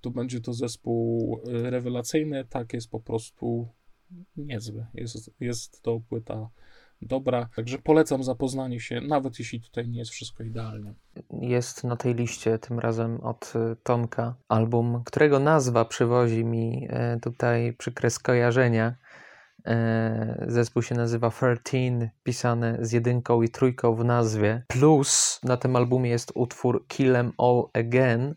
to 0.00 0.10
będzie 0.10 0.40
to 0.40 0.52
zespół 0.52 1.40
y, 1.48 1.70
rewelacyjny. 1.70 2.44
Tak 2.44 2.72
jest 2.72 2.90
po 2.90 3.00
prostu 3.00 3.68
niezły. 4.36 4.86
Jest, 4.94 5.30
jest 5.40 5.82
to 5.82 6.00
płyta 6.08 6.50
dobra, 7.02 7.48
także 7.56 7.78
polecam 7.78 8.22
zapoznanie 8.22 8.80
się, 8.80 9.00
nawet 9.00 9.38
jeśli 9.38 9.60
tutaj 9.60 9.88
nie 9.88 9.98
jest 9.98 10.10
wszystko 10.10 10.42
idealnie. 10.42 10.94
jest 11.40 11.84
na 11.84 11.96
tej 11.96 12.14
liście, 12.14 12.58
tym 12.58 12.78
razem 12.78 13.20
od 13.20 13.52
y, 13.56 13.76
Tomka, 13.82 14.34
album, 14.48 15.02
którego 15.04 15.38
nazwa 15.38 15.84
przywozi 15.84 16.44
mi 16.44 16.86
e, 16.90 17.20
tutaj 17.20 17.72
przykre 17.78 18.10
skojarzenia. 18.10 18.94
E, 19.66 20.44
Zespół 20.48 20.82
się 20.82 20.94
nazywa 20.94 21.30
13, 21.30 22.10
pisane 22.22 22.78
z 22.80 22.92
jedynką 22.92 23.42
i 23.42 23.48
trójką 23.48 23.94
w 23.94 24.04
nazwie. 24.04 24.64
Plus 24.68 25.40
na 25.44 25.56
tym 25.56 25.76
albumie 25.76 26.10
jest 26.10 26.32
utwór 26.34 26.86
Kill 26.86 27.16
'em 27.16 27.32
All 27.38 27.64
Again, 27.72 28.34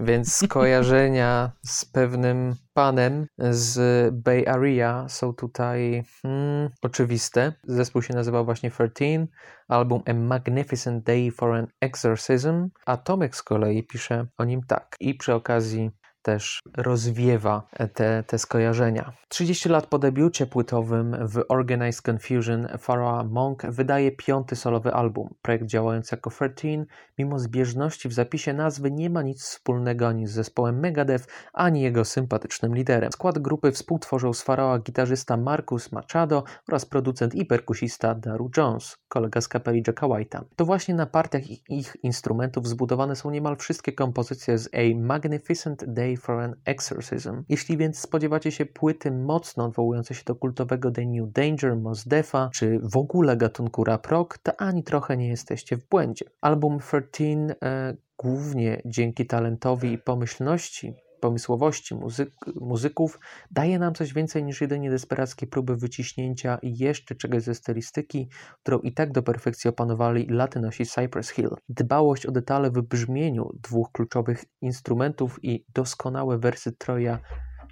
więc 0.00 0.34
skojarzenia 0.34 1.52
z 1.66 1.84
pewnym 1.84 2.54
panem 2.74 3.26
z 3.50 4.14
Bay 4.14 4.48
Area 4.48 5.08
są 5.08 5.34
tutaj 5.34 6.04
hmm, 6.22 6.70
oczywiste. 6.82 7.52
Zespół 7.64 8.02
się 8.02 8.14
nazywa 8.14 8.44
właśnie 8.44 8.70
13 8.70 9.26
album 9.68 10.02
A 10.06 10.12
Magnificent 10.12 11.04
Day 11.04 11.30
for 11.30 11.54
an 11.54 11.66
Exorcism, 11.80 12.68
a 12.86 12.96
z 13.36 13.42
kolei 13.42 13.82
pisze 13.82 14.26
o 14.38 14.44
nim 14.44 14.60
tak. 14.66 14.96
I 15.00 15.14
przy 15.14 15.34
okazji 15.34 15.90
też 16.28 16.60
rozwiewa 16.76 17.62
te, 17.94 18.24
te 18.26 18.38
skojarzenia. 18.38 19.12
30 19.28 19.68
lat 19.68 19.86
po 19.86 19.98
debiucie 19.98 20.46
płytowym 20.46 21.16
w 21.28 21.44
Organized 21.48 22.02
Confusion, 22.02 22.68
Pharaoh 22.78 23.30
Monk 23.30 23.66
wydaje 23.66 24.12
piąty 24.12 24.56
solowy 24.56 24.92
album. 24.92 25.34
Projekt 25.42 25.66
działający 25.66 26.14
jako 26.16 26.30
13, 26.30 26.86
mimo 27.18 27.38
zbieżności 27.38 28.08
w 28.08 28.12
zapisie 28.12 28.52
nazwy, 28.52 28.90
nie 28.90 29.10
ma 29.10 29.22
nic 29.22 29.42
wspólnego 29.42 30.08
ani 30.08 30.26
z 30.26 30.30
zespołem 30.30 30.80
Megadeth, 30.80 31.26
ani 31.52 31.80
jego 31.80 32.04
sympatycznym 32.04 32.74
liderem. 32.74 33.12
Skład 33.12 33.38
grupy 33.38 33.72
współtworzą 33.72 34.32
z 34.32 34.42
Pharaoha 34.42 34.78
gitarzysta 34.78 35.36
Marcus 35.36 35.92
Machado 35.92 36.44
oraz 36.68 36.84
producent 36.86 37.34
i 37.34 37.46
perkusista 37.46 38.14
Daru 38.14 38.50
Jones, 38.56 38.96
kolega 39.08 39.40
z 39.40 39.48
kapeli 39.48 39.82
Jacka 39.86 40.06
White'a. 40.06 40.44
To 40.56 40.64
właśnie 40.64 40.94
na 40.94 41.06
partiach 41.06 41.50
ich, 41.50 41.62
ich 41.68 41.96
instrumentów 42.02 42.68
zbudowane 42.68 43.16
są 43.16 43.30
niemal 43.30 43.56
wszystkie 43.56 43.92
kompozycje 43.92 44.58
z 44.58 44.68
A 44.74 44.98
Magnificent 44.98 45.84
Day 45.84 46.17
for 46.18 46.40
an 46.40 46.54
Exorcism. 46.64 47.42
Jeśli 47.48 47.76
więc 47.76 47.98
spodziewacie 47.98 48.50
się 48.50 48.66
płyty 48.66 49.10
mocno 49.10 49.64
odwołującej 49.64 50.16
się 50.16 50.22
do 50.26 50.34
kultowego 50.34 50.90
The 50.90 51.06
New 51.06 51.32
Danger, 51.32 51.76
Mos 51.76 52.04
Defa, 52.08 52.50
czy 52.54 52.78
w 52.82 52.96
ogóle 52.96 53.36
gatunku 53.36 53.84
rap 53.84 54.06
rock, 54.06 54.38
to 54.38 54.60
ani 54.60 54.84
trochę 54.84 55.16
nie 55.16 55.28
jesteście 55.28 55.76
w 55.76 55.88
błędzie. 55.88 56.24
Album 56.40 56.78
13 56.78 57.56
e, 57.62 57.96
głównie 58.18 58.82
dzięki 58.84 59.26
talentowi 59.26 59.92
i 59.92 59.98
pomyślności 59.98 60.94
pomysłowości 61.20 61.94
muzyk, 61.94 62.30
muzyków 62.60 63.18
daje 63.50 63.78
nam 63.78 63.94
coś 63.94 64.14
więcej 64.14 64.44
niż 64.44 64.60
jedynie 64.60 64.90
desperackie 64.90 65.46
próby 65.46 65.76
wyciśnięcia 65.76 66.58
jeszcze 66.62 67.14
czegoś 67.14 67.42
ze 67.42 67.54
stylistyki, 67.54 68.28
którą 68.62 68.78
i 68.78 68.92
tak 68.92 69.12
do 69.12 69.22
perfekcji 69.22 69.70
opanowali 69.70 70.26
latynosi 70.30 70.86
Cypress 70.86 71.30
Hill. 71.30 71.50
Dbałość 71.68 72.26
o 72.26 72.32
detale 72.32 72.70
w 72.70 72.82
brzmieniu 72.82 73.50
dwóch 73.62 73.92
kluczowych 73.92 74.44
instrumentów 74.60 75.38
i 75.42 75.64
doskonałe 75.74 76.38
wersy 76.38 76.72
Troja 76.72 77.18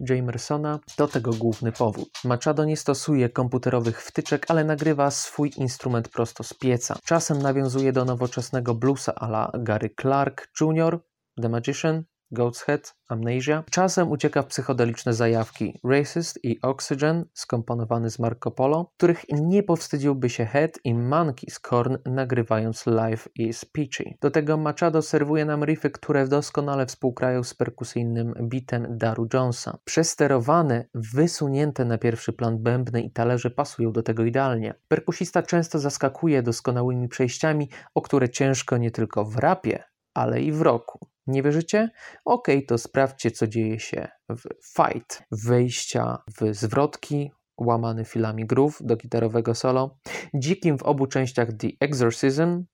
Jamersona 0.00 0.80
to 0.96 1.09
tego 1.09 1.30
główny 1.30 1.72
powód. 1.72 2.09
Machado 2.24 2.64
nie 2.64 2.76
stosuje 2.76 3.28
komputerowych 3.28 4.02
wtyczek, 4.02 4.46
ale 4.48 4.64
nagrywa 4.64 5.11
swój 5.11 5.50
instrument 5.56 6.09
prosto 6.09 6.44
z 6.44 6.54
pieca. 6.54 6.96
Czasem 7.04 7.42
nawiązuje 7.42 7.92
do 7.92 8.04
nowoczesnego 8.04 8.74
bluesa 8.74 9.14
ala 9.14 9.50
Gary 9.59 9.90
Clark 10.00 10.48
Jr., 10.61 11.00
The 11.42 11.48
Magician, 11.48 12.04
Goat's 12.33 12.65
Head, 12.65 12.95
Amnesia. 13.09 13.65
Czasem 13.71 14.11
ucieka 14.11 14.43
w 14.43 14.47
psychodeliczne 14.47 15.15
zajawki 15.15 15.81
Racist 15.85 16.45
i 16.45 16.61
Oxygen, 16.62 17.25
skomponowany 17.35 18.11
z 18.11 18.19
Marco 18.19 18.51
Polo, 18.51 18.93
których 18.97 19.25
nie 19.33 19.62
powstydziłby 19.62 20.31
się 20.31 20.45
Head 20.45 20.79
i 20.85 20.95
Monkey 20.95 21.51
z 21.51 21.59
Korn 21.59 21.97
nagrywając 22.07 22.87
Live 22.87 23.29
is 23.35 23.65
Peachy. 23.65 24.15
Do 24.21 24.31
tego 24.31 24.57
Machado 24.57 25.03
serwuje 25.03 25.45
nam 25.45 25.65
riffy, 25.65 25.91
które 25.91 26.29
doskonale 26.29 26.87
współgrają 26.87 27.45
z 27.45 27.55
perkusyjnym 27.55 28.35
beatem 28.41 28.99
Daru 28.99 29.29
Jonesa. 29.35 29.79
Przesterowane, 29.85 30.89
wysunięte 30.95 31.85
na 31.85 31.99
pierwszy 31.99 32.33
plan 32.33 32.62
bębny 32.62 33.03
i 33.03 33.11
talerze 33.11 33.51
pasują 33.51 33.93
do 33.93 34.03
tego 34.03 34.25
idealnie. 34.25 34.75
Perkusista 34.89 35.43
często 35.43 35.79
zaskakuje 35.79 36.43
doskonałymi 36.43 37.09
przejściami, 37.09 37.71
o 37.95 38.03
które 38.03 38.29
ciężko 38.29 38.77
nie 38.77 38.91
tylko 38.91 39.25
w 39.25 39.37
rapie, 39.37 39.85
ale 40.15 40.43
i 40.43 40.53
w 40.53 40.62
roku. 40.62 41.15
Nie 41.27 41.43
wierzycie? 41.43 41.91
Ok, 42.25 42.49
to 42.69 42.79
sprawdźcie, 42.79 43.31
co 43.31 43.47
dzieje 43.47 43.81
się 43.81 44.09
w 44.29 44.43
Fight. 44.77 45.23
Wejścia 45.33 46.19
w 46.41 46.55
zwrotki, 46.55 47.31
łamany 47.59 48.05
filami 48.05 48.47
groove 48.47 48.79
do 48.81 48.97
gitarowego 48.97 49.55
solo, 49.55 49.99
dzikim 50.35 50.79
w 50.79 50.83
obu 50.83 51.07
częściach 51.07 51.49
The 51.53 51.69
Exorcism, 51.81 52.65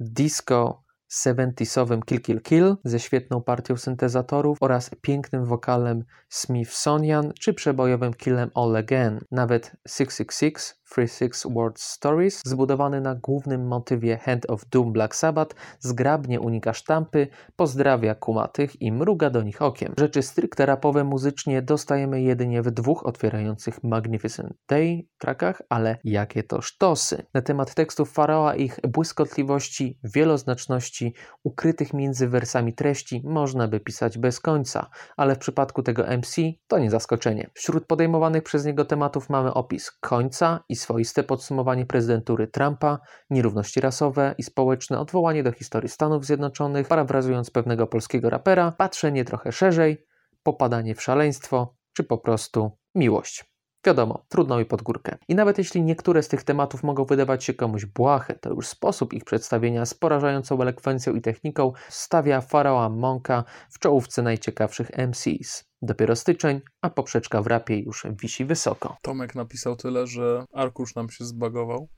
disco 0.00 0.82
70 1.12 2.06
Kill 2.06 2.20
Kill 2.20 2.40
Kill 2.40 2.76
ze 2.84 3.00
świetną 3.00 3.42
partią 3.42 3.76
syntezatorów 3.76 4.58
oraz 4.60 4.90
pięknym 5.00 5.44
wokalem 5.44 6.04
Smithsonian 6.28 7.32
czy 7.40 7.54
przebojowym 7.54 8.14
Killem 8.14 8.50
All 8.54 8.76
Again. 8.76 9.20
Nawet 9.30 9.76
666 9.88 10.81
Free 10.92 11.08
Six 11.08 11.46
World 11.46 11.80
Stories, 11.80 12.40
zbudowany 12.44 13.00
na 13.00 13.14
głównym 13.14 13.66
motywie 13.66 14.16
Hand 14.16 14.50
of 14.50 14.64
Doom 14.70 14.92
Black 14.92 15.14
Sabbath, 15.16 15.56
zgrabnie 15.80 16.40
unika 16.40 16.72
sztampy, 16.72 17.28
pozdrawia 17.56 18.14
kumatych 18.14 18.82
i 18.82 18.92
mruga 18.92 19.30
do 19.30 19.42
nich 19.42 19.62
okiem. 19.62 19.94
Rzeczy 19.98 20.22
stricte 20.22 20.66
rapowe 20.66 21.04
muzycznie 21.04 21.62
dostajemy 21.62 22.22
jedynie 22.22 22.62
w 22.62 22.70
dwóch 22.70 23.06
otwierających 23.06 23.84
Magnificent 23.84 24.52
Day 24.68 25.06
trackach, 25.18 25.62
ale 25.68 25.98
jakie 26.04 26.42
to 26.42 26.60
sztosy. 26.60 27.26
Na 27.34 27.42
temat 27.42 27.74
tekstów 27.74 28.12
Faraoa 28.12 28.54
ich 28.54 28.80
błyskotliwości, 28.88 29.98
wieloznaczności, 30.04 31.14
ukrytych 31.44 31.94
między 31.94 32.28
wersami 32.28 32.74
treści 32.74 33.22
można 33.24 33.68
by 33.68 33.80
pisać 33.80 34.18
bez 34.18 34.40
końca, 34.40 34.90
ale 35.16 35.34
w 35.34 35.38
przypadku 35.38 35.82
tego 35.82 36.04
MC 36.18 36.36
to 36.66 36.78
nie 36.78 36.90
zaskoczenie. 36.90 37.50
Wśród 37.54 37.86
podejmowanych 37.86 38.42
przez 38.42 38.64
niego 38.64 38.84
tematów 38.84 39.30
mamy 39.30 39.54
opis 39.54 39.90
końca 39.90 40.64
i 40.68 40.76
swoiste 40.82 41.22
podsumowanie 41.22 41.86
prezydentury 41.86 42.46
Trumpa, 42.46 42.98
nierówności 43.30 43.80
rasowe 43.80 44.34
i 44.38 44.42
społeczne, 44.42 45.00
odwołanie 45.00 45.42
do 45.42 45.52
historii 45.52 45.88
Stanów 45.88 46.26
Zjednoczonych, 46.26 46.88
parafrazując 46.88 47.50
pewnego 47.50 47.86
polskiego 47.86 48.30
rapera, 48.30 48.72
patrzenie 48.72 49.24
trochę 49.24 49.52
szerzej, 49.52 50.06
popadanie 50.42 50.94
w 50.94 51.02
szaleństwo, 51.02 51.74
czy 51.92 52.04
po 52.04 52.18
prostu 52.18 52.70
miłość. 52.94 53.51
Wiadomo, 53.84 54.24
trudno 54.28 54.60
i 54.60 54.64
pod 54.64 54.82
górkę. 54.82 55.16
I 55.28 55.34
nawet 55.34 55.58
jeśli 55.58 55.82
niektóre 55.82 56.22
z 56.22 56.28
tych 56.28 56.42
tematów 56.42 56.82
mogą 56.82 57.04
wydawać 57.04 57.44
się 57.44 57.54
komuś 57.54 57.84
błahe, 57.84 58.34
to 58.34 58.50
już 58.50 58.66
sposób 58.66 59.12
ich 59.12 59.24
przedstawienia 59.24 59.86
z 59.86 59.94
porażającą 59.94 60.62
elekwencją 60.62 61.14
i 61.14 61.20
techniką 61.20 61.72
stawia 61.88 62.40
Faraoa 62.40 62.88
Monka 62.88 63.44
w 63.70 63.78
czołówce 63.78 64.22
najciekawszych 64.22 64.90
MCs. 65.08 65.64
Dopiero 65.82 66.16
styczeń, 66.16 66.60
a 66.82 66.90
poprzeczka 66.90 67.42
w 67.42 67.46
rapie 67.46 67.78
już 67.78 68.06
wisi 68.22 68.44
wysoko. 68.44 68.96
Tomek 69.02 69.34
napisał 69.34 69.76
tyle, 69.76 70.06
że 70.06 70.44
arkusz 70.52 70.94
nam 70.94 71.10
się 71.10 71.24
zbagował. 71.24 71.88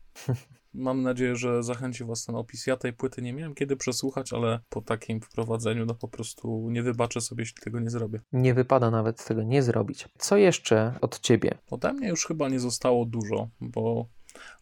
Mam 0.75 1.03
nadzieję, 1.03 1.37
że 1.37 1.63
zachęci 1.63 2.05
Was 2.05 2.25
ten 2.25 2.35
opis. 2.35 2.67
Ja 2.67 2.77
tej 2.77 2.93
płyty 2.93 3.23
nie 3.23 3.33
miałem 3.33 3.55
kiedy 3.55 3.77
przesłuchać, 3.77 4.33
ale 4.33 4.61
po 4.69 4.83
takim 4.83 5.21
wprowadzeniu 5.21 5.87
no 5.87 5.95
po 5.95 6.09
prostu 6.09 6.71
nie 6.71 6.83
wybaczę 6.83 7.21
sobie, 7.21 7.43
jeśli 7.43 7.63
tego 7.63 7.81
nie 7.81 7.91
zrobię. 7.91 8.21
Nie 8.33 8.55
wypada 8.55 8.91
nawet 8.91 9.25
tego 9.25 9.43
nie 9.43 9.63
zrobić. 9.63 10.09
Co 10.19 10.37
jeszcze 10.37 10.95
od 11.01 11.21
Ciebie? 11.21 11.59
Ode 11.71 11.93
mnie 11.93 12.09
już 12.09 12.27
chyba 12.27 12.49
nie 12.49 12.61
zostało 12.61 13.05
dużo, 13.05 13.49
bo 13.61 14.07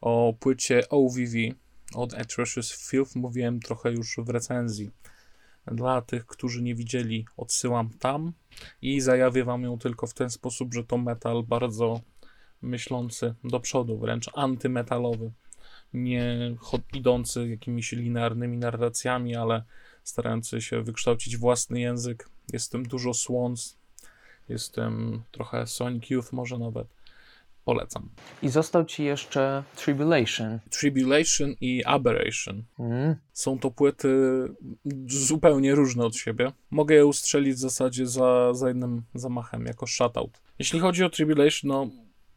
o 0.00 0.34
płycie 0.40 0.88
OVV 0.88 1.38
od 1.94 2.14
Atrocious 2.14 2.88
Filth 2.90 3.16
mówiłem 3.16 3.60
trochę 3.60 3.92
już 3.92 4.16
w 4.18 4.28
recenzji. 4.28 4.90
Dla 5.66 6.02
tych, 6.02 6.26
którzy 6.26 6.62
nie 6.62 6.74
widzieli, 6.74 7.26
odsyłam 7.36 7.90
tam 7.98 8.32
i 8.82 9.00
zajawię 9.00 9.44
Wam 9.44 9.62
ją 9.62 9.78
tylko 9.78 10.06
w 10.06 10.14
ten 10.14 10.30
sposób, 10.30 10.74
że 10.74 10.84
to 10.84 10.98
metal 10.98 11.42
bardzo 11.42 12.00
myślący 12.62 13.34
do 13.44 13.60
przodu, 13.60 13.98
wręcz 13.98 14.30
antymetalowy 14.34 15.30
nie 15.94 16.56
idący 16.94 17.48
jakimiś 17.48 17.92
linearnymi 17.92 18.58
narracjami, 18.58 19.36
ale 19.36 19.62
starający 20.04 20.62
się 20.62 20.82
wykształcić 20.82 21.36
własny 21.36 21.80
język. 21.80 22.28
Jest 22.52 22.72
tym 22.72 22.82
dużo 22.82 23.14
Swans, 23.14 23.76
jest 24.48 24.74
tym 24.74 25.22
trochę 25.30 25.66
Sonic 25.66 26.10
Youth 26.10 26.32
może 26.32 26.58
nawet. 26.58 26.86
Polecam. 27.64 28.08
I 28.42 28.48
został 28.48 28.84
ci 28.84 29.04
jeszcze 29.04 29.62
Tribulation. 29.76 30.58
Tribulation 30.70 31.54
i 31.60 31.84
Aberration. 31.84 32.64
Mm. 32.78 33.16
Są 33.32 33.58
to 33.58 33.70
płyty 33.70 34.08
zupełnie 35.06 35.74
różne 35.74 36.04
od 36.04 36.16
siebie. 36.16 36.52
Mogę 36.70 36.94
je 36.94 37.06
ustrzelić 37.06 37.54
w 37.54 37.58
zasadzie 37.58 38.06
za, 38.06 38.54
za 38.54 38.68
jednym 38.68 39.02
zamachem, 39.14 39.66
jako 39.66 39.86
shutout. 39.86 40.40
Jeśli 40.58 40.80
chodzi 40.80 41.04
o 41.04 41.10
Tribulation, 41.10 41.68
no 41.68 41.88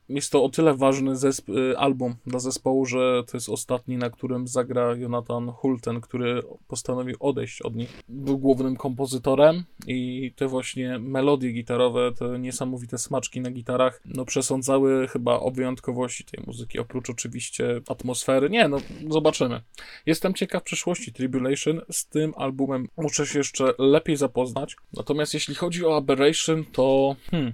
jest 0.09 0.31
to 0.31 0.43
o 0.43 0.49
tyle 0.49 0.73
ważny 0.73 1.13
y, 1.49 1.77
album 1.77 2.15
dla 2.27 2.39
zespołu, 2.39 2.85
że 2.85 3.23
to 3.27 3.37
jest 3.37 3.49
ostatni, 3.49 3.97
na 3.97 4.09
którym 4.09 4.47
zagra 4.47 4.95
Jonathan 4.95 5.51
Hulten, 5.51 6.01
który 6.01 6.41
postanowił 6.67 7.15
odejść 7.19 7.61
od 7.61 7.75
nich. 7.75 8.03
Był 8.09 8.37
głównym 8.37 8.75
kompozytorem 8.75 9.63
i 9.87 10.31
te 10.35 10.47
właśnie 10.47 10.99
melodie 10.99 11.51
gitarowe, 11.51 12.11
te 12.11 12.39
niesamowite 12.39 12.97
smaczki 12.97 13.41
na 13.41 13.51
gitarach, 13.51 14.01
no 14.05 14.25
przesądzały 14.25 15.07
chyba 15.07 15.39
o 15.39 15.51
wyjątkowości 15.51 16.23
tej 16.23 16.43
muzyki, 16.47 16.79
oprócz 16.79 17.09
oczywiście 17.09 17.81
atmosfery. 17.87 18.49
Nie, 18.49 18.67
no 18.67 18.77
zobaczymy. 19.09 19.61
Jestem 20.05 20.33
ciekaw 20.33 20.63
przyszłości 20.63 21.13
Tribulation. 21.13 21.81
Z 21.91 22.07
tym 22.07 22.33
albumem 22.37 22.87
muszę 22.97 23.27
się 23.27 23.39
jeszcze 23.39 23.73
lepiej 23.77 24.15
zapoznać. 24.15 24.75
Natomiast 24.93 25.33
jeśli 25.33 25.55
chodzi 25.55 25.85
o 25.85 25.97
Aberration, 25.97 26.65
to 26.65 27.15
hmm, 27.31 27.53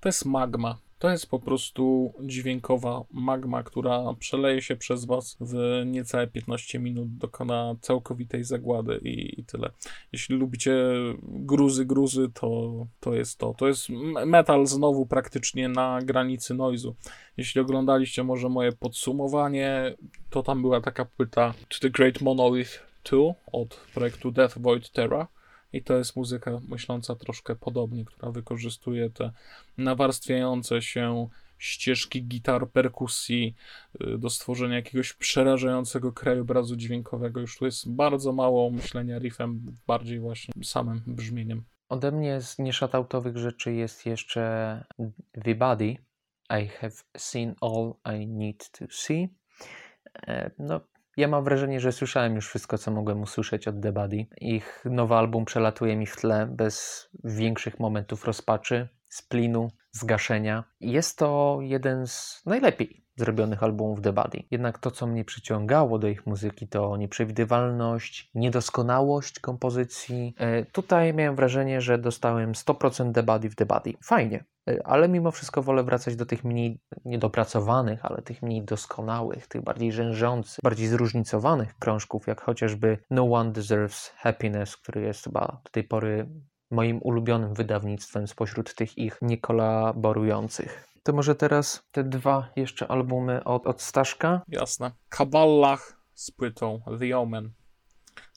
to 0.00 0.08
jest 0.08 0.24
magma 0.24 0.78
to 0.98 1.10
jest 1.10 1.30
po 1.30 1.38
prostu 1.38 2.14
dźwiękowa 2.20 3.04
magma, 3.12 3.62
która 3.62 4.14
przeleje 4.18 4.62
się 4.62 4.76
przez 4.76 5.04
Was 5.04 5.36
w 5.40 5.82
niecałe 5.86 6.26
15 6.26 6.78
minut, 6.78 7.16
dokona 7.16 7.74
całkowitej 7.80 8.44
zagłady 8.44 9.00
i, 9.02 9.40
i 9.40 9.44
tyle. 9.44 9.70
Jeśli 10.12 10.36
lubicie 10.36 10.76
gruzy, 11.22 11.84
gruzy, 11.84 12.28
to, 12.34 12.72
to 13.00 13.14
jest 13.14 13.38
to. 13.38 13.54
To 13.54 13.68
jest 13.68 13.88
metal 14.26 14.66
znowu 14.66 15.06
praktycznie 15.06 15.68
na 15.68 15.98
granicy 16.02 16.54
noizu. 16.54 16.94
Jeśli 17.36 17.60
oglądaliście 17.60 18.24
może 18.24 18.48
moje 18.48 18.72
podsumowanie, 18.72 19.94
to 20.30 20.42
tam 20.42 20.62
była 20.62 20.80
taka 20.80 21.04
płyta 21.04 21.54
To 21.68 21.78
The 21.80 21.90
Great 21.90 22.20
Monolith 22.20 22.88
2 23.04 23.18
od 23.52 23.74
projektu 23.94 24.30
Death 24.30 24.58
Void 24.58 24.90
Terra 24.90 25.28
i 25.72 25.82
to 25.82 25.96
jest 25.96 26.16
muzyka 26.16 26.60
myśląca 26.68 27.14
troszkę 27.14 27.56
podobnie, 27.56 28.04
która 28.04 28.32
wykorzystuje 28.32 29.10
te 29.10 29.32
nawarstwiające 29.78 30.82
się 30.82 31.28
ścieżki 31.58 32.24
gitar, 32.24 32.70
perkusji 32.70 33.54
y, 34.00 34.18
do 34.18 34.30
stworzenia 34.30 34.76
jakiegoś 34.76 35.12
przerażającego 35.12 36.12
krajobrazu 36.12 36.76
dźwiękowego. 36.76 37.40
Już 37.40 37.58
tu 37.58 37.64
jest 37.64 37.90
bardzo 37.90 38.32
mało 38.32 38.70
myślenia 38.70 39.18
riffem, 39.18 39.76
bardziej 39.86 40.20
właśnie 40.20 40.64
samym 40.64 41.02
brzmieniem. 41.06 41.64
Ode 41.88 42.12
mnie 42.12 42.40
z 42.40 42.58
nieszatautowych 42.58 43.36
rzeczy 43.36 43.72
jest 43.72 44.06
jeszcze 44.06 44.84
The 45.44 45.54
Body. 45.54 45.96
I 46.50 46.68
have 46.68 46.92
seen 47.16 47.54
all 47.60 47.94
I 48.20 48.26
need 48.26 48.70
to 48.70 48.84
see. 48.90 49.28
E, 50.26 50.50
no, 50.58 50.80
ja 51.18 51.28
mam 51.28 51.44
wrażenie, 51.44 51.80
że 51.80 51.92
słyszałem 51.92 52.34
już 52.34 52.48
wszystko, 52.48 52.78
co 52.78 52.90
mogłem 52.90 53.22
usłyszeć 53.22 53.68
od 53.68 53.82
The 53.82 53.92
Buddy. 53.92 54.26
Ich 54.40 54.84
nowy 54.84 55.14
album 55.14 55.44
przelatuje 55.44 55.96
mi 55.96 56.06
w 56.06 56.16
tle 56.16 56.46
bez 56.46 57.08
większych 57.24 57.80
momentów 57.80 58.24
rozpaczy, 58.24 58.88
splinu, 59.08 59.68
zgaszenia. 59.92 60.64
Jest 60.80 61.18
to 61.18 61.58
jeden 61.62 62.06
z 62.06 62.42
najlepiej 62.46 63.07
zrobionych 63.18 63.62
albumów 63.62 64.00
The 64.00 64.12
Buddy. 64.12 64.42
Jednak 64.50 64.78
to, 64.78 64.90
co 64.90 65.06
mnie 65.06 65.24
przyciągało 65.24 65.98
do 65.98 66.08
ich 66.08 66.26
muzyki, 66.26 66.68
to 66.68 66.96
nieprzewidywalność, 66.96 68.30
niedoskonałość 68.34 69.40
kompozycji. 69.40 70.34
E, 70.38 70.64
tutaj 70.64 71.14
miałem 71.14 71.36
wrażenie, 71.36 71.80
że 71.80 71.98
dostałem 71.98 72.52
100% 72.52 73.12
The 73.12 73.22
Buddy 73.22 73.50
w 73.50 73.56
The 73.56 73.66
Buddy. 73.66 73.92
Fajnie, 74.02 74.44
e, 74.70 74.86
ale 74.86 75.08
mimo 75.08 75.30
wszystko 75.30 75.62
wolę 75.62 75.84
wracać 75.84 76.16
do 76.16 76.26
tych 76.26 76.44
mniej 76.44 76.80
niedopracowanych, 77.04 78.04
ale 78.04 78.22
tych 78.22 78.42
mniej 78.42 78.62
doskonałych, 78.62 79.46
tych 79.46 79.62
bardziej 79.62 79.92
rzężących, 79.92 80.58
bardziej 80.62 80.86
zróżnicowanych 80.86 81.74
krążków, 81.78 82.26
jak 82.26 82.40
chociażby 82.40 82.98
No 83.10 83.32
One 83.32 83.52
Deserves 83.52 84.12
Happiness, 84.16 84.76
który 84.76 85.00
jest 85.00 85.24
chyba 85.24 85.60
do 85.64 85.70
tej 85.70 85.84
pory 85.84 86.28
moim 86.70 86.98
ulubionym 87.02 87.54
wydawnictwem 87.54 88.28
spośród 88.28 88.74
tych 88.74 88.98
ich 88.98 89.18
niekolaborujących. 89.22 90.88
To 91.08 91.12
może 91.12 91.34
teraz 91.34 91.82
te 91.92 92.04
dwa 92.04 92.50
jeszcze 92.56 92.88
albumy 92.88 93.44
od, 93.44 93.66
od 93.66 93.82
Staszka? 93.82 94.42
Jasne. 94.48 94.92
Kaballach 95.08 96.00
z 96.14 96.30
płytą 96.30 96.80
The 97.00 97.18
Omen. 97.18 97.52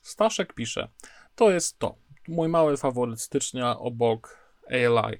Staszek 0.01 0.53
pisze, 0.53 0.87
to 1.35 1.51
jest 1.51 1.79
to. 1.79 1.95
mój 2.27 2.47
mały 2.47 2.77
faworyt 2.77 3.21
stycznia 3.21 3.79
obok 3.79 4.37
ALI. 4.67 5.19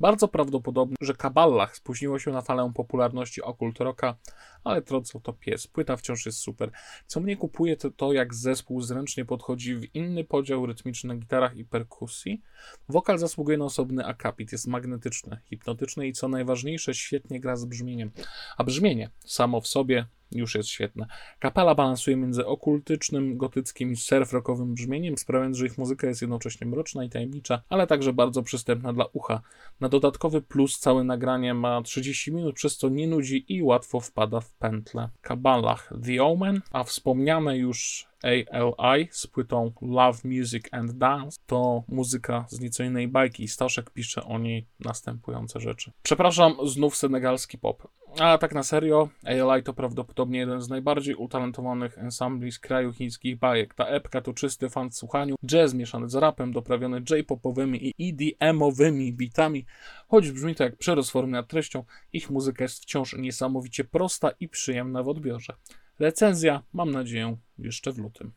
Bardzo 0.00 0.28
prawdopodobne, 0.28 0.96
że 1.00 1.14
Kaballach 1.14 1.76
spóźniło 1.76 2.18
się 2.18 2.30
na 2.30 2.42
falę 2.42 2.72
popularności 2.74 3.42
okult 3.42 3.80
rocka, 3.80 4.16
ale 4.64 4.82
trącą 4.82 5.20
to 5.20 5.32
pies. 5.32 5.66
Płyta 5.66 5.96
wciąż 5.96 6.26
jest 6.26 6.38
super. 6.38 6.70
Co 7.06 7.20
mnie 7.20 7.36
kupuje, 7.36 7.76
to 7.76 7.90
to, 7.90 8.12
jak 8.12 8.34
zespół 8.34 8.80
zręcznie 8.80 9.24
podchodzi 9.24 9.76
w 9.76 9.94
inny 9.94 10.24
podział 10.24 10.66
rytmiczny 10.66 11.08
na 11.08 11.20
gitarach 11.20 11.56
i 11.56 11.64
perkusji. 11.64 12.42
Wokal 12.88 13.18
zasługuje 13.18 13.58
na 13.58 13.64
osobny 13.64 14.06
akapit, 14.06 14.52
jest 14.52 14.66
magnetyczny, 14.66 15.40
hipnotyczny 15.44 16.08
i 16.08 16.12
co 16.12 16.28
najważniejsze, 16.28 16.94
świetnie 16.94 17.40
gra 17.40 17.56
z 17.56 17.64
brzmieniem. 17.64 18.10
A 18.56 18.64
brzmienie 18.64 19.10
samo 19.24 19.60
w 19.60 19.66
sobie 19.66 20.06
już 20.32 20.54
jest 20.54 20.68
świetne. 20.68 21.06
Kapela 21.38 21.74
balansuje 21.74 22.16
między 22.16 22.46
okultycznym, 22.46 23.36
gotyckim 23.36 23.92
i 23.92 23.96
surf-rockowym 23.96 24.74
brzmieniem, 24.74 25.18
sprawiając, 25.18 25.56
że 25.56 25.66
ich 25.66 25.78
muzyka 25.78 26.06
jest 26.06 26.22
jednocześnie 26.22 26.66
mroczna 26.66 27.04
i 27.04 27.10
tajemnicza, 27.10 27.62
ale 27.68 27.86
także 27.86 28.12
bardzo 28.12 28.42
przystępna 28.42 28.92
dla 28.92 29.04
ucha. 29.12 29.40
Na 29.80 29.88
dodatkowy 29.88 30.42
plus 30.42 30.78
całe 30.78 31.04
nagranie 31.04 31.54
ma 31.54 31.82
30 31.82 32.32
minut, 32.32 32.54
przez 32.54 32.76
co 32.76 32.88
nie 32.88 33.08
nudzi 33.08 33.44
i 33.48 33.62
łatwo 33.62 34.00
wpada 34.00 34.40
w 34.40 34.49
pętle. 34.58 35.08
Kabalach 35.20 35.92
The 36.04 36.24
Omen, 36.24 36.60
a 36.72 36.84
wspomniane 36.84 37.56
już 37.56 38.09
ALI 38.22 39.08
z 39.10 39.26
płytą 39.26 39.72
Love 39.82 40.18
Music 40.24 40.64
and 40.72 40.92
Dance 40.92 41.38
to 41.46 41.82
muzyka 41.88 42.44
z 42.48 42.60
nieco 42.60 42.84
innej 42.84 43.08
bajki. 43.08 43.48
Staszek 43.48 43.90
pisze 43.90 44.24
o 44.24 44.38
niej 44.38 44.66
następujące 44.80 45.60
rzeczy. 45.60 45.92
Przepraszam, 46.02 46.54
znów 46.64 46.96
senegalski 46.96 47.58
pop. 47.58 47.88
A 48.18 48.38
tak 48.38 48.54
na 48.54 48.62
serio, 48.62 49.08
ALI 49.24 49.62
to 49.62 49.72
prawdopodobnie 49.72 50.38
jeden 50.38 50.60
z 50.60 50.68
najbardziej 50.68 51.14
utalentowanych 51.14 51.98
ensembli 51.98 52.52
z 52.52 52.58
kraju 52.58 52.92
chińskich 52.92 53.38
bajek. 53.38 53.74
Ta 53.74 53.86
epka 53.86 54.20
to 54.20 54.32
czysty 54.32 54.70
fan 54.70 54.90
w 54.90 54.94
słuchaniu, 54.94 55.36
jazz 55.46 55.74
mieszany 55.74 56.08
z 56.08 56.14
rapem, 56.14 56.52
doprawiony 56.52 57.02
J-popowymi 57.10 57.92
i 57.98 58.12
EDM-owymi 58.12 59.12
bitami. 59.12 59.66
Choć 60.08 60.30
brzmi 60.30 60.54
to 60.54 60.64
jak 60.64 60.76
przerost 60.76 61.14
nad 61.14 61.48
treścią, 61.48 61.84
ich 62.12 62.30
muzyka 62.30 62.64
jest 62.64 62.82
wciąż 62.82 63.16
niesamowicie 63.18 63.84
prosta 63.84 64.30
i 64.40 64.48
przyjemna 64.48 65.02
w 65.02 65.08
odbiorze. 65.08 65.54
Recenzja, 66.00 66.62
mam 66.72 66.90
nadzieję, 66.90 67.36
jeszcze 67.58 67.92
w 67.92 67.98
lutym. 67.98 68.32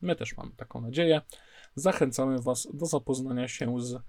My 0.00 0.16
też 0.16 0.36
mamy 0.36 0.52
taką 0.56 0.80
nadzieję. 0.80 1.20
Zachęcamy 1.74 2.42
Was 2.42 2.68
do 2.74 2.86
zapoznania 2.86 3.48
się 3.48 3.80
z 3.80 4.02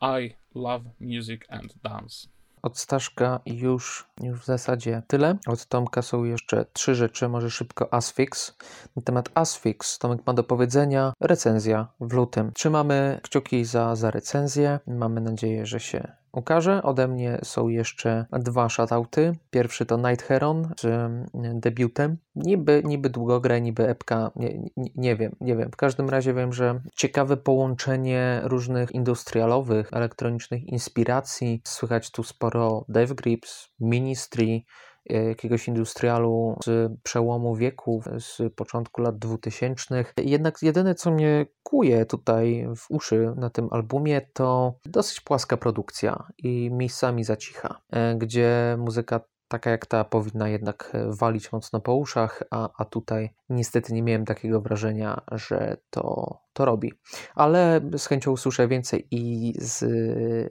ALI 0.00 0.34
Love 0.54 0.90
Music 1.00 1.42
and 1.48 1.74
Dance. 1.82 2.28
Od 2.62 2.78
Staszka 2.78 3.40
już, 3.46 4.06
już 4.22 4.40
w 4.40 4.44
zasadzie 4.44 5.02
tyle. 5.06 5.38
Od 5.46 5.66
Tomka 5.66 6.02
są 6.02 6.24
jeszcze 6.24 6.66
trzy 6.72 6.94
rzeczy, 6.94 7.28
może 7.28 7.50
szybko 7.50 7.94
Asfix. 7.94 8.56
Na 8.96 9.02
temat 9.02 9.30
Asfix 9.34 9.98
Tomek 9.98 10.26
ma 10.26 10.34
do 10.34 10.44
powiedzenia 10.44 11.12
recenzja 11.20 11.88
w 12.00 12.12
lutym. 12.12 12.52
Trzymamy 12.52 13.20
kciuki 13.22 13.64
za, 13.64 13.96
za 13.96 14.10
recenzję. 14.10 14.80
Mamy 14.86 15.20
nadzieję, 15.20 15.66
że 15.66 15.80
się 15.80 16.12
ukaże. 16.34 16.82
Ode 16.82 17.08
mnie 17.08 17.38
są 17.42 17.68
jeszcze 17.68 18.26
dwa 18.32 18.68
shoutouty. 18.68 19.32
Pierwszy 19.50 19.86
to 19.86 19.96
Night 19.96 20.22
Heron 20.22 20.68
z 20.80 20.84
mm, 20.84 21.60
debiutem. 21.60 22.16
Niby, 22.36 22.82
niby 22.84 23.10
długogrę, 23.10 23.60
niby 23.60 23.88
epka, 23.88 24.30
nie, 24.36 24.58
nie, 24.76 24.90
nie, 24.96 25.16
wiem, 25.16 25.36
nie 25.40 25.56
wiem. 25.56 25.70
W 25.70 25.76
każdym 25.76 26.08
razie 26.08 26.34
wiem, 26.34 26.52
że 26.52 26.80
ciekawe 26.96 27.36
połączenie 27.36 28.40
różnych 28.44 28.92
industrialowych, 28.92 29.92
elektronicznych 29.92 30.64
inspiracji. 30.64 31.60
Słychać 31.64 32.10
tu 32.10 32.22
sporo 32.22 32.84
Dev 32.88 33.14
Grips, 33.14 33.68
Ministry, 33.80 34.62
jakiegoś 35.06 35.68
industrialu 35.68 36.58
z 36.64 36.92
przełomu 37.02 37.54
wieku, 37.54 38.02
z 38.18 38.54
początku 38.54 39.02
lat 39.02 39.18
2000. 39.18 40.04
Jednak 40.16 40.62
jedyne, 40.62 40.94
co 40.94 41.10
mnie 41.10 41.46
kuje 41.62 42.06
tutaj 42.06 42.66
w 42.76 42.90
uszy 42.90 43.32
na 43.36 43.50
tym 43.50 43.68
albumie, 43.70 44.20
to 44.32 44.74
dosyć 44.84 45.20
płaska 45.20 45.56
produkcja 45.56 46.26
i 46.38 46.70
miejscami 46.72 47.24
zacicha, 47.24 47.80
e, 47.90 48.14
gdzie 48.14 48.76
muzyka 48.78 49.20
taka 49.48 49.70
jak 49.70 49.86
ta 49.86 50.04
powinna 50.04 50.48
jednak 50.48 50.92
walić 51.08 51.52
mocno 51.52 51.80
po 51.80 51.94
uszach, 51.94 52.42
a, 52.50 52.68
a 52.78 52.84
tutaj 52.84 53.34
niestety 53.48 53.92
nie 53.92 54.02
miałem 54.02 54.24
takiego 54.24 54.60
wrażenia, 54.60 55.20
że 55.32 55.76
to, 55.90 56.36
to 56.52 56.64
robi. 56.64 56.92
Ale 57.34 57.80
z 57.98 58.06
chęcią 58.06 58.30
usłyszę 58.32 58.68
więcej 58.68 59.08
i 59.10 59.52
z 59.58 59.84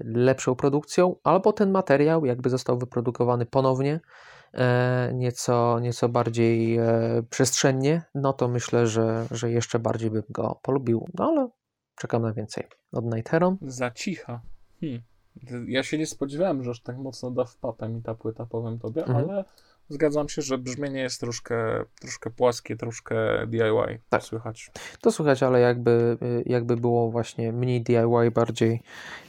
lepszą 0.06 0.56
produkcją, 0.56 1.16
albo 1.24 1.54
ten 1.54 1.72
materiał 1.72 2.26
jakby 2.26 2.50
został 2.50 2.78
wyprodukowany 2.78 3.46
ponownie, 3.46 4.00
E, 4.00 4.33
nieco, 5.14 5.80
nieco 5.80 6.10
bardziej 6.10 6.78
e, 6.78 7.24
przestrzennie, 7.30 8.02
no 8.16 8.34
to 8.34 8.48
myślę, 8.48 8.88
że, 8.88 9.26
że 9.32 9.52
jeszcze 9.52 9.80
bardziej 9.80 10.10
bym 10.10 10.24
go 10.30 10.60
polubił. 10.62 11.08
No 11.14 11.26
ale 11.26 11.50
czekam 11.96 12.22
na 12.22 12.34
więcej. 12.34 12.68
Od 12.92 13.06
Night 13.06 13.30
Heron. 13.30 13.58
Za 13.62 13.92
cicha. 13.92 14.42
Hmm. 14.82 15.02
Ja 15.68 15.84
się 15.84 15.98
nie 15.98 16.08
spodziewałem, 16.08 16.64
że 16.64 16.72
aż 16.72 16.82
tak 16.82 16.98
mocno 16.98 17.32
da 17.32 17.46
wpapę 17.46 17.90
mi 17.90 18.02
ta 18.02 18.16
płyta, 18.16 18.46
powiem 18.46 18.80
tobie, 18.80 19.06
mhm. 19.06 19.30
ale 19.30 19.46
Zgadzam 19.90 20.30
się, 20.30 20.42
że 20.42 20.58
brzmienie 20.58 21.02
jest 21.02 21.20
troszkę, 21.20 21.86
troszkę 22.02 22.30
płaskie, 22.30 22.76
troszkę 22.76 23.48
DIY. 23.48 24.00
Tak. 24.10 24.24
Słychać. 24.24 24.72
To 25.02 25.12
słychać, 25.12 25.44
ale 25.44 25.60
jakby, 25.60 26.18
jakby 26.46 26.78
było 26.78 27.12
właśnie 27.12 27.52
mniej 27.52 27.82
DIY, 27.82 28.32
bardziej, 28.34 28.82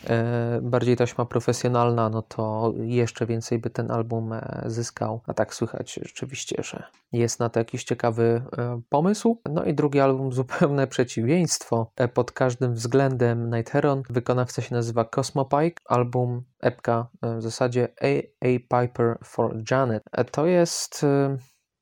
e, 0.06 0.60
bardziej 0.62 0.96
taśma 0.96 1.24
profesjonalna, 1.24 2.08
no 2.08 2.22
to 2.22 2.72
jeszcze 2.76 3.26
więcej 3.26 3.58
by 3.58 3.70
ten 3.70 3.90
album 3.90 4.32
e, 4.32 4.62
zyskał. 4.66 5.20
A 5.26 5.34
tak 5.34 5.54
słychać 5.54 6.00
rzeczywiście, 6.02 6.62
że 6.62 6.82
jest 7.12 7.40
na 7.40 7.48
to 7.48 7.60
jakiś 7.60 7.84
ciekawy 7.84 8.42
e, 8.58 8.80
pomysł. 8.88 9.40
No 9.50 9.64
i 9.64 9.74
drugi 9.74 10.00
album 10.00 10.32
zupełne 10.42 10.86
przeciwieństwo. 10.86 11.90
E, 11.96 12.08
pod 12.08 12.32
każdym 12.32 12.74
względem 12.74 13.54
Night 13.54 13.70
Heron. 13.72 14.02
Wykonawca 14.10 14.62
się 14.62 14.74
nazywa 14.74 15.04
Cosmopike. 15.04 15.82
Album 15.84 16.42
epka 16.64 17.08
e, 17.22 17.36
w 17.36 17.42
zasadzie 17.42 17.88
A, 18.02 18.06
A 18.46 18.80
Piper 18.82 19.18
for 19.24 19.56
Janet. 19.70 20.02
E, 20.12 20.24
to 20.24 20.46
jest 20.46 21.04
e, 21.04 21.36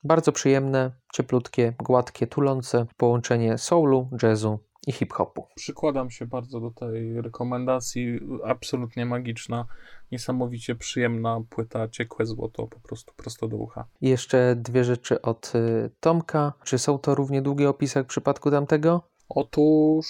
bardzo 0.04 0.32
przyjemne, 0.32 0.90
cieplutkie, 1.12 1.74
gładkie, 1.78 2.26
tulące 2.26 2.86
połączenie 2.96 3.58
soulu, 3.58 4.08
jazzu 4.22 4.58
i 4.86 4.92
hip-hopu. 4.92 5.46
Przykładam 5.56 6.10
się 6.10 6.26
bardzo 6.26 6.60
do 6.60 6.70
tej 6.70 7.22
rekomendacji, 7.22 8.20
absolutnie 8.44 9.06
magiczna, 9.06 9.66
niesamowicie 10.12 10.74
przyjemna 10.74 11.40
płyta, 11.50 11.88
ciekłe 11.88 12.26
złoto, 12.26 12.66
po 12.66 12.80
prostu 12.80 13.12
prosto 13.16 13.48
do 13.48 13.56
ucha. 13.56 13.84
I 14.00 14.08
jeszcze 14.08 14.56
dwie 14.56 14.84
rzeczy 14.84 15.22
od 15.22 15.52
Tomka. 16.00 16.52
Czy 16.64 16.78
są 16.78 16.98
to 16.98 17.14
równie 17.14 17.42
długie 17.42 17.68
opisy 17.68 17.98
jak 17.98 18.06
w 18.06 18.08
przypadku 18.10 18.50
tamtego? 18.50 19.02
Otóż... 19.28 20.06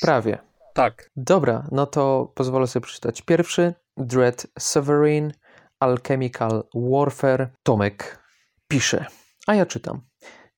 Prawie. 0.00 0.38
Tak. 0.78 1.10
Dobra, 1.16 1.68
no 1.72 1.86
to 1.86 2.32
pozwolę 2.34 2.66
sobie 2.66 2.84
przeczytać 2.84 3.22
pierwszy. 3.22 3.74
Dread 3.98 4.46
Sovereign, 4.58 5.32
Alchemical 5.80 6.64
Warfare, 6.74 7.50
Tomek 7.62 8.18
pisze, 8.68 9.06
a 9.46 9.54
ja 9.54 9.66
czytam. 9.66 10.00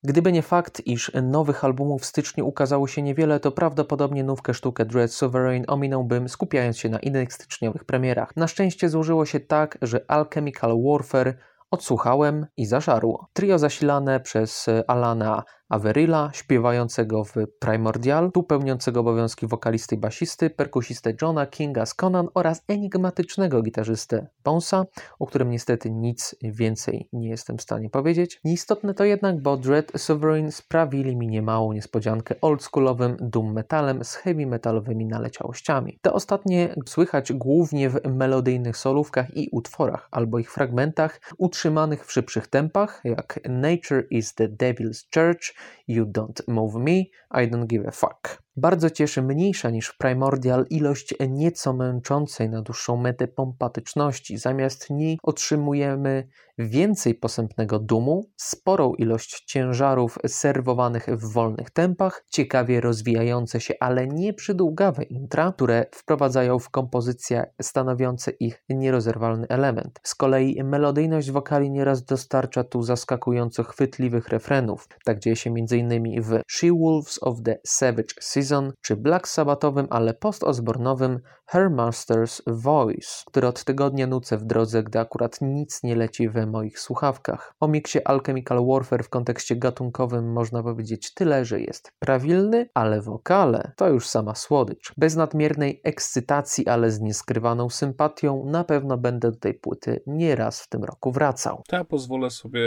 Gdyby 0.03 0.31
nie 0.31 0.41
fakt, 0.41 0.81
iż 0.87 1.11
nowych 1.23 1.65
albumów 1.65 2.01
w 2.01 2.05
styczniu 2.05 2.47
ukazało 2.47 2.87
się 2.87 3.01
niewiele, 3.01 3.39
to 3.39 3.51
prawdopodobnie 3.51 4.23
nówkę 4.23 4.53
sztukę 4.53 4.85
Dread 4.85 5.11
Sovereign 5.11 5.65
ominąłbym, 5.67 6.29
skupiając 6.29 6.77
się 6.77 6.89
na 6.89 6.99
innych 6.99 7.33
styczniowych 7.33 7.85
premierach. 7.85 8.35
Na 8.35 8.47
szczęście 8.47 8.89
złożyło 8.89 9.25
się 9.25 9.39
tak, 9.39 9.77
że 9.81 10.05
Alchemical 10.07 10.77
Warfare 10.83 11.37
odsłuchałem 11.71 12.45
i 12.57 12.65
zażarło. 12.65 13.29
Trio 13.33 13.59
zasilane 13.59 14.19
przez 14.19 14.65
Alana 14.87 15.43
Averilla, 15.71 16.29
śpiewającego 16.33 17.23
w 17.23 17.33
Primordial, 17.59 18.31
tu 18.31 18.43
pełniącego 18.43 18.99
obowiązki 18.99 19.47
wokalisty 19.47 19.95
i 19.95 19.97
basisty, 19.97 20.49
perkusistę 20.49 21.13
Johna 21.21 21.45
Kinga 21.45 21.85
z 21.85 21.93
Conan 21.93 22.27
oraz 22.33 22.63
enigmatycznego 22.67 23.61
gitarzystę 23.61 24.27
Bonesa, 24.43 24.85
o 25.19 25.27
którym 25.27 25.49
niestety 25.49 25.91
nic 25.91 26.35
więcej 26.43 27.09
nie 27.13 27.29
jestem 27.29 27.57
w 27.57 27.61
stanie 27.61 27.89
powiedzieć. 27.89 28.39
Nieistotne 28.43 28.93
to 28.93 29.03
jednak, 29.03 29.41
bo 29.41 29.57
Dread 29.57 29.91
Sovereign 29.95 30.51
sprawili 30.51 31.15
mi 31.15 31.27
niemałą 31.27 31.73
niespodziankę 31.73 32.35
oldschoolowym 32.41 33.17
doom 33.19 33.53
metalem 33.53 34.03
z 34.03 34.15
heavy 34.15 34.45
metalowymi 34.45 35.05
naleciałościami. 35.05 35.99
Te 36.01 36.13
ostatnie 36.13 36.75
słychać 36.87 37.33
głównie 37.33 37.89
w 37.89 38.05
melodyjnych 38.05 38.77
solówkach 38.77 39.37
i 39.37 39.49
utworach, 39.51 40.07
albo 40.11 40.39
ich 40.39 40.51
fragmentach, 40.51 41.21
utrzymanych 41.37 42.05
w 42.05 42.11
szybszych 42.11 42.47
tempach, 42.47 43.01
jak 43.03 43.39
Nature 43.49 44.03
is 44.09 44.35
the 44.35 44.47
Devil's 44.47 45.05
Church, 45.13 45.60
You 45.87 46.05
Don't 46.05 46.47
Move 46.47 46.75
Me, 46.75 46.97
I 47.43 47.51
Don't 47.51 47.65
Give 47.65 47.87
a 47.87 47.91
Fuck. 47.91 48.43
Bardzo 48.55 48.89
cieszy 48.89 49.21
mniejsza 49.21 49.69
niż 49.69 49.93
Primordial 49.93 50.65
ilość 50.69 51.13
nieco 51.29 51.73
męczącej 51.73 52.49
na 52.49 52.61
dłuższą 52.61 52.97
metę 52.97 53.27
pompatyczności. 53.27 54.37
Zamiast 54.37 54.89
niej 54.89 55.19
otrzymujemy 55.23 56.27
więcej 56.57 57.15
posępnego 57.15 57.79
dumu, 57.79 58.29
sporą 58.37 58.93
ilość 58.93 59.43
ciężarów 59.45 60.17
serwowanych 60.27 61.05
w 61.05 61.33
wolnych 61.33 61.69
tempach, 61.69 62.25
ciekawie 62.29 62.81
rozwijające 62.81 63.61
się, 63.61 63.73
ale 63.79 64.07
nie 64.07 64.33
przydługawe 64.33 65.03
intra, 65.03 65.51
które 65.51 65.85
wprowadzają 65.91 66.59
w 66.59 66.69
kompozycję 66.69 67.53
stanowiące 67.61 68.31
ich 68.31 68.63
nierozerwalny 68.69 69.47
element. 69.47 69.99
Z 70.03 70.15
kolei 70.15 70.63
melodyjność 70.63 71.31
wokali 71.31 71.71
nieraz 71.71 72.05
dostarcza 72.05 72.63
tu 72.63 72.83
zaskakująco 72.83 73.63
chwytliwych 73.63 74.27
refrenów. 74.27 74.87
Tak 75.05 75.19
dzieje 75.19 75.35
się 75.35 75.49
m.in. 75.49 76.21
w 76.21 76.41
She 76.47 76.67
Wolves 76.71 77.19
of 77.23 77.41
the 77.43 77.57
Savage 77.65 78.13
Season 78.19 78.73
czy 78.81 78.95
Black 78.95 79.27
Sabbathowym, 79.27 79.87
ale 79.89 80.13
post-ozbornowym 80.13 81.19
Her 81.51 81.69
Master's 81.69 82.41
Voice, 82.47 83.23
który 83.25 83.47
od 83.47 83.63
tygodnia 83.63 84.07
nucę 84.07 84.37
w 84.37 84.43
drodze, 84.43 84.83
gdy 84.83 84.99
akurat 84.99 85.41
nic 85.41 85.83
nie 85.83 85.95
leci 85.95 86.29
we 86.29 86.45
moich 86.45 86.79
słuchawkach. 86.79 87.53
O 87.59 87.67
miksie 87.67 88.03
Alchemical 88.05 88.65
Warfare 88.67 89.03
w 89.03 89.09
kontekście 89.09 89.55
gatunkowym 89.55 90.33
można 90.33 90.63
powiedzieć 90.63 91.13
tyle, 91.13 91.45
że 91.45 91.61
jest 91.61 91.91
prawilny, 91.99 92.69
ale 92.73 93.01
wokale 93.01 93.71
to 93.77 93.89
już 93.89 94.07
sama 94.07 94.35
słodycz. 94.35 94.93
Bez 94.97 95.15
nadmiernej 95.15 95.81
ekscytacji, 95.83 96.67
ale 96.67 96.91
z 96.91 96.99
nieskrywaną 96.99 97.69
sympatią 97.69 98.45
na 98.45 98.63
pewno 98.63 98.97
będę 98.97 99.31
do 99.31 99.37
tej 99.37 99.53
płyty 99.53 100.03
nieraz 100.07 100.61
w 100.61 100.69
tym 100.69 100.83
roku 100.83 101.11
wracał. 101.11 101.63
To 101.67 101.75
ja 101.75 101.83
pozwolę 101.83 102.29
sobie 102.29 102.61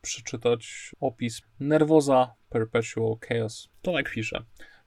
przeczytać 0.00 0.92
opis 1.00 1.40
Nerwoza 1.60 2.34
Perpetual 2.48 3.16
Chaos. 3.28 3.68
To 3.82 3.90
jak 3.90 4.10
pisze. 4.10 4.44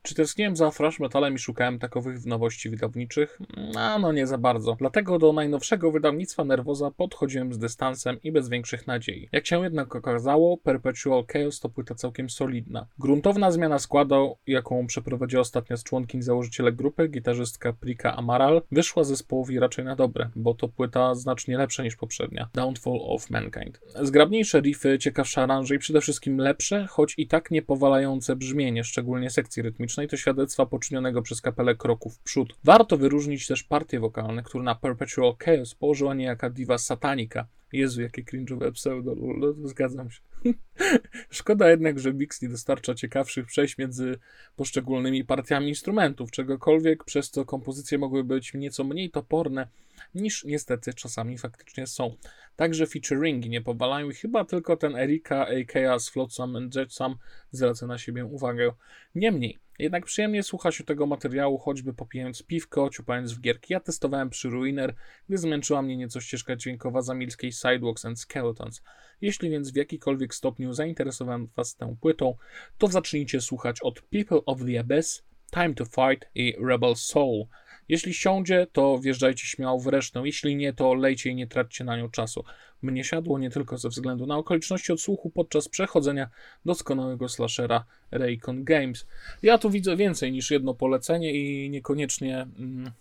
Czy 0.07 0.15
tęskniłem 0.15 0.55
za 0.55 0.71
thrash 0.71 0.99
metalem 0.99 1.35
i 1.35 1.39
szukałem 1.39 1.79
takowych 1.79 2.25
nowości 2.25 2.69
wydawniczych? 2.69 3.39
A 3.75 3.99
no 3.99 4.11
nie 4.11 4.27
za 4.27 4.37
bardzo. 4.37 4.75
Dlatego 4.79 5.19
do 5.19 5.33
najnowszego 5.33 5.91
wydawnictwa 5.91 6.43
Nerwoza 6.43 6.91
podchodziłem 6.91 7.53
z 7.53 7.57
dystansem 7.57 8.21
i 8.23 8.31
bez 8.31 8.49
większych 8.49 8.87
nadziei. 8.87 9.29
Jak 9.31 9.47
się 9.47 9.63
jednak 9.63 9.95
okazało, 9.95 10.57
Perpetual 10.57 11.25
Chaos 11.33 11.59
to 11.59 11.69
płyta 11.69 11.95
całkiem 11.95 12.29
solidna. 12.29 12.87
Gruntowna 12.99 13.51
zmiana 13.51 13.79
składu, 13.79 14.37
jaką 14.47 14.87
przeprowadziła 14.87 15.41
ostatnia 15.41 15.77
z 15.77 15.83
członkiń 15.83 16.21
założyciele 16.21 16.71
grupy, 16.71 17.07
gitarzystka 17.07 17.73
Prika 17.73 18.15
Amaral, 18.15 18.61
wyszła 18.71 19.03
zespołowi 19.03 19.59
raczej 19.59 19.85
na 19.85 19.95
dobre, 19.95 20.29
bo 20.35 20.53
to 20.53 20.67
płyta 20.67 21.15
znacznie 21.15 21.57
lepsza 21.57 21.83
niż 21.83 21.95
poprzednia. 21.95 22.49
Downfall 22.53 22.99
of 23.01 23.29
Mankind. 23.29 23.81
Zgrabniejsze 24.01 24.61
riffy, 24.61 24.99
ciekawsze 24.99 25.41
aranże 25.41 25.75
i 25.75 25.79
przede 25.79 26.01
wszystkim 26.01 26.37
lepsze, 26.37 26.87
choć 26.89 27.13
i 27.17 27.27
tak 27.27 27.51
nie 27.51 27.61
powalające 27.61 28.35
brzmienie, 28.35 28.83
szczególnie 28.83 29.29
sekcji 29.29 29.63
rytmicznej 29.63 29.96
to 30.07 30.17
świadectwa 30.17 30.65
poczynionego 30.65 31.21
przez 31.21 31.41
kapelę 31.41 31.75
kroku 31.75 32.09
w 32.09 32.19
przód. 32.19 32.57
Warto 32.63 32.97
wyróżnić 32.97 33.47
też 33.47 33.63
partie 33.63 33.99
wokalne, 33.99 34.43
które 34.43 34.63
na 34.63 34.75
Perpetual 34.75 35.35
Chaos 35.45 35.75
położyła 35.75 36.13
niejaka 36.13 36.49
diva 36.49 36.77
Satanika. 36.77 37.47
Jezu, 37.73 38.01
jakie 38.01 38.23
cringe'owe 38.23 38.71
pseudo, 38.71 39.15
zgadzam 39.63 40.11
się. 40.11 40.21
Szkoda 41.29 41.69
jednak, 41.69 41.99
że 41.99 42.13
Mix 42.13 42.41
nie 42.41 42.49
dostarcza 42.49 42.95
ciekawszych 42.95 43.45
przejść 43.45 43.77
między 43.77 44.19
poszczególnymi 44.55 45.25
partiami 45.25 45.69
instrumentów, 45.69 46.31
czegokolwiek, 46.31 47.03
przez 47.03 47.29
co 47.29 47.45
kompozycje 47.45 47.97
mogły 47.97 48.23
być 48.23 48.53
nieco 48.53 48.83
mniej 48.83 49.09
toporne, 49.09 49.67
niż 50.15 50.43
niestety 50.43 50.93
czasami 50.93 51.37
faktycznie 51.37 51.87
są. 51.87 52.15
Także 52.55 52.87
featuringi 52.87 53.49
nie 53.49 53.61
powalają 53.61 54.09
chyba 54.21 54.45
tylko 54.45 54.77
ten 54.77 54.95
Erika 54.95 55.47
aka 55.47 55.99
z 55.99 56.09
Flotsam 56.09 56.55
and 56.55 56.75
Jetsam 56.75 57.15
zwraca 57.51 57.87
na 57.87 57.97
siebie 57.97 58.25
uwagę. 58.25 58.71
Niemniej, 59.15 59.57
jednak 59.79 60.05
przyjemnie 60.05 60.43
słucha 60.43 60.71
się 60.71 60.83
tego 60.83 61.05
materiału, 61.05 61.57
choćby 61.57 61.93
popijając 61.93 62.43
piwko, 62.43 62.89
ciupając 62.89 63.33
w 63.33 63.41
gierki. 63.41 63.73
Ja 63.73 63.79
testowałem 63.79 64.29
przy 64.29 64.49
Ruiner, 64.49 64.95
gdy 65.29 65.37
zmęczyła 65.37 65.81
mnie 65.81 65.97
nieco 65.97 66.21
ścieżka 66.21 66.55
dźwiękowa 66.55 67.01
zamilskiej 67.01 67.51
Sidewalks 67.51 68.05
and 68.05 68.19
Skeletons. 68.19 68.81
Jeśli 69.21 69.49
więc 69.49 69.71
w 69.71 69.75
jakikolwiek 69.75 70.35
stopniu 70.35 70.73
zainteresowałem 70.73 71.47
Was 71.55 71.75
tą 71.75 71.97
płytą, 71.97 72.35
to 72.77 72.87
zacznijcie 72.87 73.41
słuchać 73.41 73.81
od 73.81 74.01
People 74.01 74.39
of 74.45 74.59
the 74.65 74.79
Abyss, 74.79 75.23
Time 75.53 75.73
to 75.73 75.85
Fight 75.85 76.29
i 76.35 76.55
Rebel 76.59 76.95
Soul. 76.95 77.45
Jeśli 77.89 78.13
siądzie, 78.13 78.67
to 78.71 78.99
wjeżdżajcie 78.99 79.47
śmiało 79.47 79.79
w 79.79 79.87
resztę. 79.87 80.21
Jeśli 80.25 80.55
nie, 80.55 80.73
to 80.73 80.93
lejcie 80.93 81.29
i 81.29 81.35
nie 81.35 81.47
traćcie 81.47 81.83
na 81.83 81.97
nią 81.97 82.09
czasu. 82.09 82.43
Mnie 82.81 83.03
siadło 83.03 83.39
nie 83.39 83.49
tylko 83.49 83.77
ze 83.77 83.89
względu 83.89 84.25
na 84.25 84.37
okoliczności 84.37 84.93
odsłuchu 84.93 85.29
podczas 85.29 85.69
przechodzenia 85.69 86.29
doskonałego 86.65 87.29
slashera 87.29 87.85
Raycon 88.11 88.63
Games. 88.63 89.07
Ja 89.43 89.57
tu 89.57 89.69
widzę 89.69 89.95
więcej 89.95 90.31
niż 90.31 90.51
jedno 90.51 90.73
polecenie 90.73 91.33
i 91.33 91.69
niekoniecznie 91.69 92.41
mm, 92.41 92.91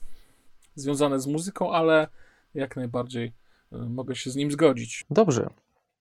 związane 0.74 1.20
z 1.20 1.26
muzyką, 1.26 1.72
ale 1.72 2.08
jak 2.54 2.76
najbardziej 2.76 3.32
y, 3.72 3.76
mogę 3.76 4.16
się 4.16 4.30
z 4.30 4.36
nim 4.36 4.50
zgodzić. 4.50 5.04
Dobrze, 5.10 5.50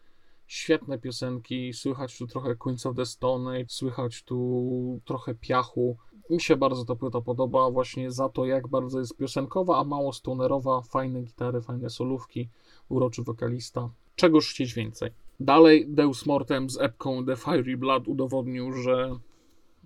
świetne 0.47 0.99
piosenki, 0.99 1.73
słychać 1.73 2.19
tu 2.19 2.27
trochę 2.27 2.57
Queens 2.57 2.87
of 2.87 2.97
the 2.97 3.07
Stone 3.07 3.65
słychać 3.69 4.23
tu 4.23 5.01
trochę 5.05 5.35
piachu. 5.35 5.97
Mi 6.31 6.41
się 6.41 6.57
bardzo 6.57 6.85
ta 6.85 6.95
płyta 6.95 7.21
podoba 7.21 7.71
właśnie 7.71 8.11
za 8.11 8.29
to, 8.29 8.47
jak 8.47 8.69
bardzo 8.69 8.99
jest 8.99 9.17
piosenkowa, 9.17 9.79
a 9.79 9.85
mało 9.85 10.13
stonerowa, 10.13 10.83
fajne 10.83 11.23
gitary, 11.23 11.61
fajne 11.61 11.91
solówki, 11.91 12.49
uroczy 12.89 13.23
wokalista. 13.23 13.91
Czegoż 14.17 14.51
chcieć 14.51 14.75
więcej. 14.75 15.11
Dalej 15.41 15.87
Deus 15.89 16.27
Mortem 16.27 16.71
z 16.71 16.81
epką 16.81 17.25
The 17.25 17.37
Fiery 17.37 17.77
Blood 17.77 18.09
udowodnił, 18.09 18.73
że 18.73 19.19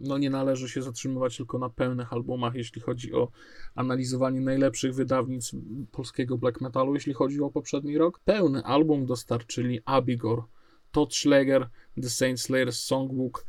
no 0.01 0.19
nie 0.19 0.31
należy 0.31 0.69
się 0.69 0.83
zatrzymywać 0.83 1.37
tylko 1.37 1.59
na 1.59 1.69
pełnych 1.69 2.13
albumach, 2.13 2.55
jeśli 2.55 2.81
chodzi 2.81 3.15
o 3.15 3.29
analizowanie 3.75 4.41
najlepszych 4.41 4.95
wydawnictw 4.95 5.55
polskiego 5.93 6.39
black 6.39 6.61
metalu, 6.61 6.95
jeśli 6.95 7.13
chodzi 7.13 7.41
o 7.41 7.51
poprzedni 7.51 7.99
rok. 7.99 8.21
Pełny 8.25 8.65
album 8.65 9.07
dostarczyli 9.07 9.81
Abigor, 9.85 10.43
Todd 10.93 11.15
Schläger, 11.15 11.69
The 12.03 12.11
Saint 12.11 12.39
Slayer's 12.39 12.73
Songbook, 12.73 13.47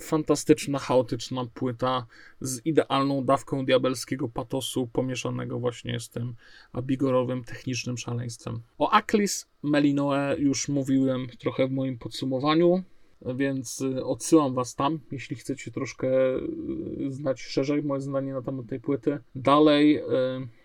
fantastyczna, 0.00 0.78
chaotyczna 0.78 1.44
płyta 1.54 2.06
z 2.40 2.66
idealną 2.66 3.24
dawką 3.24 3.64
diabelskiego 3.64 4.28
patosu 4.28 4.86
pomieszanego 4.86 5.58
właśnie 5.58 6.00
z 6.00 6.10
tym 6.10 6.34
abigorowym, 6.72 7.44
technicznym 7.44 7.98
szaleństwem. 7.98 8.60
O 8.78 8.90
Aklis 8.90 9.46
Melinoe 9.62 10.36
już 10.38 10.68
mówiłem 10.68 11.26
trochę 11.38 11.68
w 11.68 11.70
moim 11.70 11.98
podsumowaniu 11.98 12.82
więc 13.34 13.80
y, 13.80 14.04
odsyłam 14.04 14.54
Was 14.54 14.74
tam, 14.74 15.00
jeśli 15.12 15.36
chcecie 15.36 15.70
troszkę 15.70 16.08
y, 16.36 17.10
znać 17.10 17.42
szerzej 17.42 17.82
moje 17.82 18.00
zdanie 18.00 18.32
na 18.32 18.42
temat 18.42 18.66
tej 18.66 18.80
płyty. 18.80 19.18
Dalej, 19.34 19.98
y, 19.98 20.02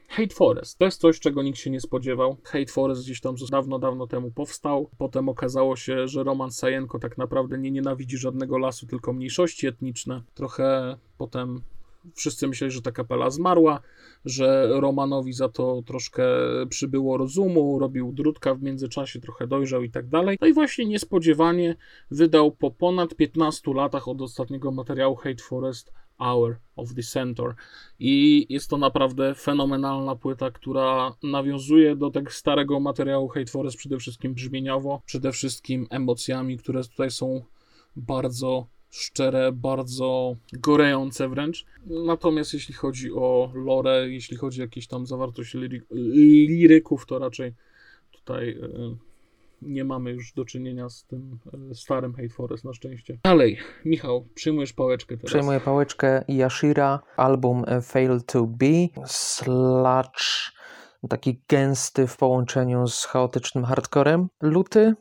Hate 0.10 0.36
Forest. 0.36 0.78
To 0.78 0.86
jest 0.86 1.01
coś, 1.01 1.20
czego 1.20 1.43
nikt 1.43 1.57
się 1.57 1.70
nie 1.70 1.82
spodziewał. 1.82 2.38
Hate 2.43 2.72
Forest 2.72 3.01
gdzieś 3.03 3.22
tam 3.22 3.36
dawno, 3.51 3.80
dawno 3.80 4.07
temu 4.07 4.32
powstał. 4.32 4.89
Potem 4.97 5.30
okazało 5.30 5.76
się, 5.76 6.07
że 6.07 6.24
Roman 6.24 6.51
Sajenko 6.51 6.99
tak 6.99 7.18
naprawdę 7.18 7.57
nie 7.57 7.72
nienawidzi 7.72 8.18
żadnego 8.18 8.57
lasu, 8.57 8.88
tylko 8.88 9.14
mniejszości 9.14 9.68
etniczne. 9.68 10.24
Trochę 10.34 10.97
potem 11.18 11.62
wszyscy 12.16 12.47
myśleli, 12.47 12.74
że 12.74 12.82
ta 12.82 12.91
kapela 12.91 13.30
zmarła, 13.30 13.82
że 14.26 14.68
Romanowi 14.72 15.34
za 15.34 15.50
to 15.50 15.82
troszkę 15.86 16.24
przybyło 16.70 17.18
rozumu, 17.18 17.80
robił 17.80 18.12
drutka 18.14 18.56
w 18.56 18.62
międzyczasie, 18.62 19.20
trochę 19.20 19.47
dojrzał 19.47 19.84
i 19.84 19.91
tak 19.91 20.08
dalej. 20.08 20.38
No 20.41 20.47
i 20.47 20.54
właśnie 20.54 20.86
niespodziewanie 20.86 21.76
wydał 22.12 22.52
po 22.52 22.72
ponad 22.72 23.16
15 23.16 23.74
latach 23.74 24.08
od 24.08 24.22
ostatniego 24.22 24.72
materiału 24.72 25.16
Hate 25.16 25.43
Forest 25.43 25.93
Hour 26.20 26.60
of 26.76 26.93
the 26.93 27.04
Centaur. 27.04 27.56
I 28.00 28.45
jest 28.50 28.70
to 28.70 28.78
naprawdę 28.78 29.36
fenomenalna 29.36 30.16
płyta, 30.16 30.52
która 30.52 31.16
nawiązuje 31.24 31.95
do 31.95 32.12
tego 32.12 32.32
starego 32.32 32.80
materiału 32.80 33.28
Hate 33.28 33.52
Forest 33.52 33.78
przede 33.78 33.97
wszystkim 33.97 34.34
brzmieniowo, 34.34 35.02
przede 35.06 35.32
wszystkim 35.32 35.88
emocjami, 35.89 36.58
które 36.58 36.84
tutaj 36.84 37.12
są 37.12 37.41
bardzo 37.95 38.68
szczere, 38.89 39.51
bardzo 39.51 40.35
gorejące 40.53 41.29
wręcz. 41.29 41.65
Natomiast 41.85 42.53
jeśli 42.53 42.73
chodzi 42.73 43.11
o 43.11 43.51
lore, 43.53 44.09
jeśli 44.09 44.37
chodzi 44.37 44.61
o 44.61 44.63
jakieś 44.63 44.87
tam 44.87 45.05
zawartość 45.05 45.53
liry, 45.53 45.81
liryków, 46.47 47.05
to 47.05 47.19
raczej 47.19 47.53
tutaj 48.11 48.49
e, 48.49 48.95
nie 49.61 49.85
mamy 49.85 50.11
już 50.11 50.33
do 50.33 50.45
czynienia 50.45 50.89
z 50.89 51.05
tym 51.05 51.39
e, 51.71 51.75
starym 51.75 52.13
Hate 52.13 52.29
Forest 52.29 52.63
na 52.63 52.73
szczęście. 52.73 53.19
Dalej, 53.23 53.57
Michał, 53.85 54.27
przyjmujesz 54.35 54.73
pałeczkę 54.73 55.17
teraz. 55.17 55.31
Przejmuję 55.31 55.59
pałeczkę 55.59 56.23
Yashira, 56.27 56.99
album 57.17 57.63
e, 57.67 57.81
Fail 57.81 58.21
to 58.25 58.45
Be, 58.45 59.05
sludge, 59.05 60.51
taki 61.09 61.41
gęsty 61.47 62.07
w 62.07 62.17
połączeniu 62.17 62.87
z 62.87 63.05
chaotycznym 63.05 63.65
hardcorem. 63.65 64.27
Luty, 64.41 64.95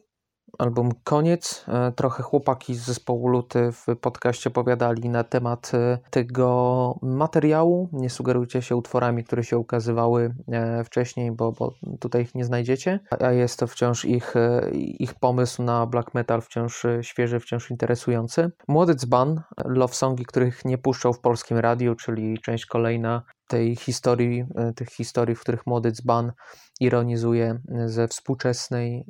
album 0.58 0.90
Koniec. 1.04 1.64
E, 1.68 1.92
trochę 1.92 2.22
chłopaki 2.22 2.74
z 2.74 2.84
zespołu 2.84 3.28
Luty 3.28 3.72
w 3.72 3.96
podcaście 4.00 4.50
opowiadali 4.50 5.08
na 5.08 5.24
temat 5.24 5.70
e, 5.74 5.98
tego 6.10 6.98
materiału. 7.02 7.88
Nie 7.92 8.10
sugerujcie 8.10 8.62
się 8.62 8.76
utworami, 8.76 9.24
które 9.24 9.44
się 9.44 9.58
ukazywały 9.58 10.34
e, 10.48 10.84
wcześniej, 10.84 11.32
bo, 11.32 11.52
bo 11.52 11.74
tutaj 12.00 12.22
ich 12.22 12.34
nie 12.34 12.44
znajdziecie. 12.44 13.00
A 13.20 13.30
jest 13.32 13.58
to 13.58 13.66
wciąż 13.66 14.04
ich, 14.04 14.34
ich 14.72 15.14
pomysł 15.14 15.62
na 15.62 15.86
black 15.86 16.14
metal, 16.14 16.40
wciąż 16.40 16.86
świeży, 17.02 17.40
wciąż 17.40 17.70
interesujący. 17.70 18.50
Młody 18.68 18.94
Dzban, 18.94 19.40
love 19.64 19.94
songi, 19.94 20.24
których 20.24 20.64
nie 20.64 20.78
puszczał 20.78 21.12
w 21.12 21.20
polskim 21.20 21.58
radiu, 21.58 21.94
czyli 21.94 22.38
część 22.38 22.66
kolejna 22.66 23.22
tej 23.48 23.76
historii, 23.76 24.44
tych 24.76 24.88
historii, 24.88 25.34
w 25.34 25.40
których 25.40 25.66
młody 25.66 25.92
dzban 25.92 26.32
ironizuje 26.80 27.60
ze 27.86 28.08
współczesnej, 28.08 29.04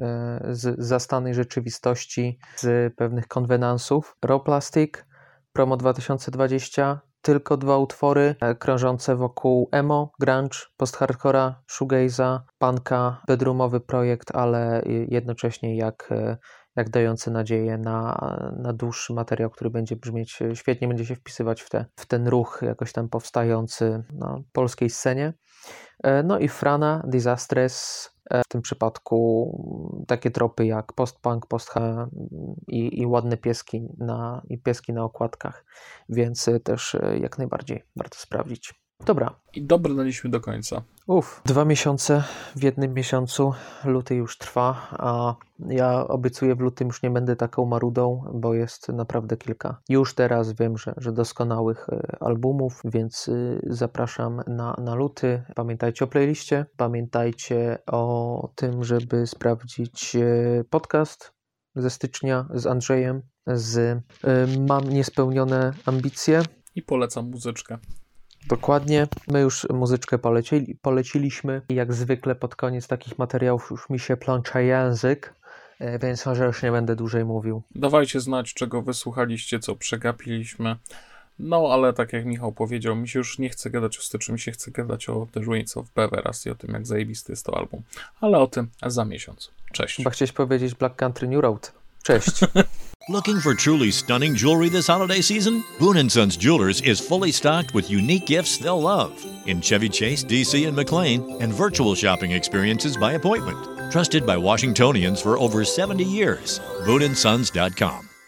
z 0.51 0.81
zastanej 0.81 1.35
rzeczywistości, 1.35 2.39
z 2.57 2.95
pewnych 2.95 3.29
konwenansów. 3.29 4.17
Raw 4.25 4.43
Plastic, 4.43 4.93
Promo 5.53 5.77
2020, 5.77 7.01
tylko 7.23 7.57
dwa 7.57 7.79
utwory 7.79 8.35
krążące 8.59 9.17
wokół 9.17 9.69
emo, 9.73 10.13
grunge, 10.21 10.59
post-hardcora, 10.77 11.63
shoegaze'a, 11.71 12.41
punka, 12.59 13.23
bedroomowy 13.27 13.81
projekt, 13.81 14.37
ale 14.37 14.83
jednocześnie 15.09 15.77
jak 15.77 16.11
jak 16.79 16.91
dający 16.91 17.31
nadzieję 17.31 17.79
na, 17.79 18.17
na 18.57 18.73
dłuższy 18.73 19.13
materiał, 19.13 19.51
który 19.51 19.71
będzie 19.71 19.97
brzmieć 19.97 20.39
świetnie, 20.55 20.89
będzie 20.89 21.07
się 21.07 21.15
wpisywać 21.15 21.63
w, 21.63 21.71
te, 21.71 21.85
w 21.97 22.07
ten 22.07 22.29
ruch 22.29 22.61
jakoś 22.63 22.93
tam 22.93 23.09
powstający 23.09 24.05
na 24.13 24.41
polskiej 24.53 24.91
scenie. 24.91 25.33
E, 26.03 26.23
no 26.23 26.39
i 26.39 26.49
Frana, 26.49 27.03
Disastress, 27.07 28.11
e, 28.31 28.43
w 28.43 28.49
tym 28.49 28.63
przypadku 28.63 30.05
takie 30.09 30.31
tropy 30.31 30.67
jak 30.67 30.93
post-punk, 30.93 31.47
post 31.47 31.75
i, 32.69 33.01
i 33.01 33.07
ładne 33.07 33.37
pieski 33.37 33.89
na, 33.99 34.43
i 34.49 34.59
pieski 34.59 34.93
na 34.93 35.05
okładkach, 35.05 35.65
więc 36.09 36.51
też 36.65 36.97
jak 37.21 37.39
najbardziej 37.39 37.85
warto 37.97 38.19
sprawdzić. 38.19 38.88
Dobra. 39.07 39.35
I 39.55 39.63
dobrnęliśmy 39.63 40.31
do 40.31 40.41
końca. 40.41 40.83
Uf, 41.07 41.43
dwa 41.45 41.65
miesiące 41.65 42.25
w 42.57 42.63
jednym 42.63 42.95
miesiącu, 42.95 43.55
luty 43.85 44.15
już 44.15 44.39
trwa, 44.39 44.89
a 44.91 45.35
ja 45.69 46.09
obiecuję 46.09 46.55
w 46.55 46.61
lutym 46.61 46.89
już 46.89 47.03
nie 47.03 47.11
będę 47.11 47.37
taką 47.37 47.67
marudą, 47.67 48.25
bo 48.35 48.55
jest 48.55 48.89
naprawdę 48.89 49.37
kilka. 49.37 49.81
Już 49.89 50.15
teraz 50.15 50.53
wiem, 50.53 50.79
że, 50.79 50.95
że 50.97 51.13
doskonałych 51.13 51.89
e, 51.89 52.17
albumów, 52.21 52.83
więc 52.85 53.29
y, 53.29 53.61
zapraszam 53.67 54.43
na, 54.47 54.77
na 54.79 54.95
luty. 54.95 55.43
Pamiętajcie 55.55 56.05
o 56.05 56.09
playliście, 56.09 56.67
pamiętajcie 56.77 57.79
o 57.87 58.53
tym, 58.55 58.85
żeby 58.85 59.27
sprawdzić 59.27 60.17
e, 60.17 60.65
podcast 60.71 61.33
ze 61.77 61.91
stycznia 61.91 62.49
z 62.55 62.67
Andrzejem, 62.67 63.23
z 63.47 63.77
y, 63.79 64.03
Mam 64.69 64.89
niespełnione 64.89 65.73
ambicje. 65.87 66.43
I 66.75 66.83
polecam 66.83 67.31
muzyczkę. 67.31 67.79
Dokładnie. 68.49 69.07
My 69.29 69.41
już 69.41 69.67
muzyczkę 69.71 70.19
polecili, 70.19 70.75
poleciliśmy. 70.83 71.63
Jak 71.69 71.95
zwykle 71.95 72.35
pod 72.35 72.57
koniec 72.57 72.87
takich 72.87 73.19
materiałów 73.19 73.69
już 73.71 73.91
mi 73.91 73.99
się 73.99 74.17
plącza 74.17 74.61
język, 74.61 75.35
e, 75.79 75.99
więc 75.99 76.27
może 76.27 76.45
już 76.45 76.63
nie 76.63 76.73
będę 76.73 76.97
dłużej 76.97 77.25
mówił. 77.25 77.63
Dawajcie 77.75 78.21
znać, 78.21 78.55
czego 78.55 78.83
wysłuchaliście, 78.83 79.59
co 79.61 79.77
przegapiliśmy. 79.77 80.77
No, 81.39 81.69
ale 81.73 81.93
tak 81.93 82.13
jak 82.13 82.27
Michał 82.27 82.53
powiedział, 82.53 82.97
mi 82.97 83.09
się 83.09 83.19
już 83.19 83.39
nie 83.39 83.49
chce 83.49 83.71
gadać 83.71 83.99
o 83.99 84.03
styczniu, 84.03 84.33
mi 84.33 84.41
się 84.41 84.53
chce 84.53 84.71
gadać 84.71 85.09
o 85.09 85.27
The 85.33 85.41
Ruins 85.41 85.77
of 85.77 85.91
Beveras 85.91 86.47
i 86.47 86.51
o 86.51 86.55
tym, 86.55 86.73
jak 86.73 86.87
zajebisty 86.87 87.33
jest 87.33 87.47
to 87.47 87.59
album. 87.59 87.83
Ale 88.21 88.39
o 88.39 88.47
tym 88.47 88.69
za 88.87 89.05
miesiąc. 89.05 89.51
Cześć. 89.73 89.97
Chyba 89.97 90.11
chciałeś 90.11 90.33
powiedzieć 90.33 90.75
Black 90.75 90.97
Country 90.97 91.29
New 91.29 91.41
Road. 91.41 91.78
Cześć. 92.03 92.45
Looking 93.11 93.41
for 93.41 93.55
truly 93.55 93.91
stunning 93.91 94.35
jewelry 94.35 94.69
this 94.69 94.87
holiday 94.87 95.23
season? 95.23 95.65
Boone 95.79 96.11
& 96.11 96.11
Sons 96.11 96.37
Jewelers 96.37 96.83
is 96.83 97.01
fully 97.01 97.33
stocked 97.33 97.73
with 97.75 97.91
unique 97.91 98.27
gifts 98.27 98.59
they'll 98.59 98.83
love 98.83 99.13
in 99.47 99.63
Chevy 99.63 99.89
Chase, 99.89 100.25
DC, 100.25 100.67
and 100.67 100.77
McLean, 100.77 101.39
and 101.41 101.51
virtual 101.51 101.95
shopping 101.95 102.33
experiences 102.33 102.99
by 102.99 103.13
appointment. 103.13 103.91
Trusted 103.91 104.27
by 104.27 104.37
Washingtonians 104.37 105.23
for 105.23 105.39
over 105.39 105.65
70 105.65 106.05
years. 106.05 106.61
BooneandSons.com. 106.85 108.08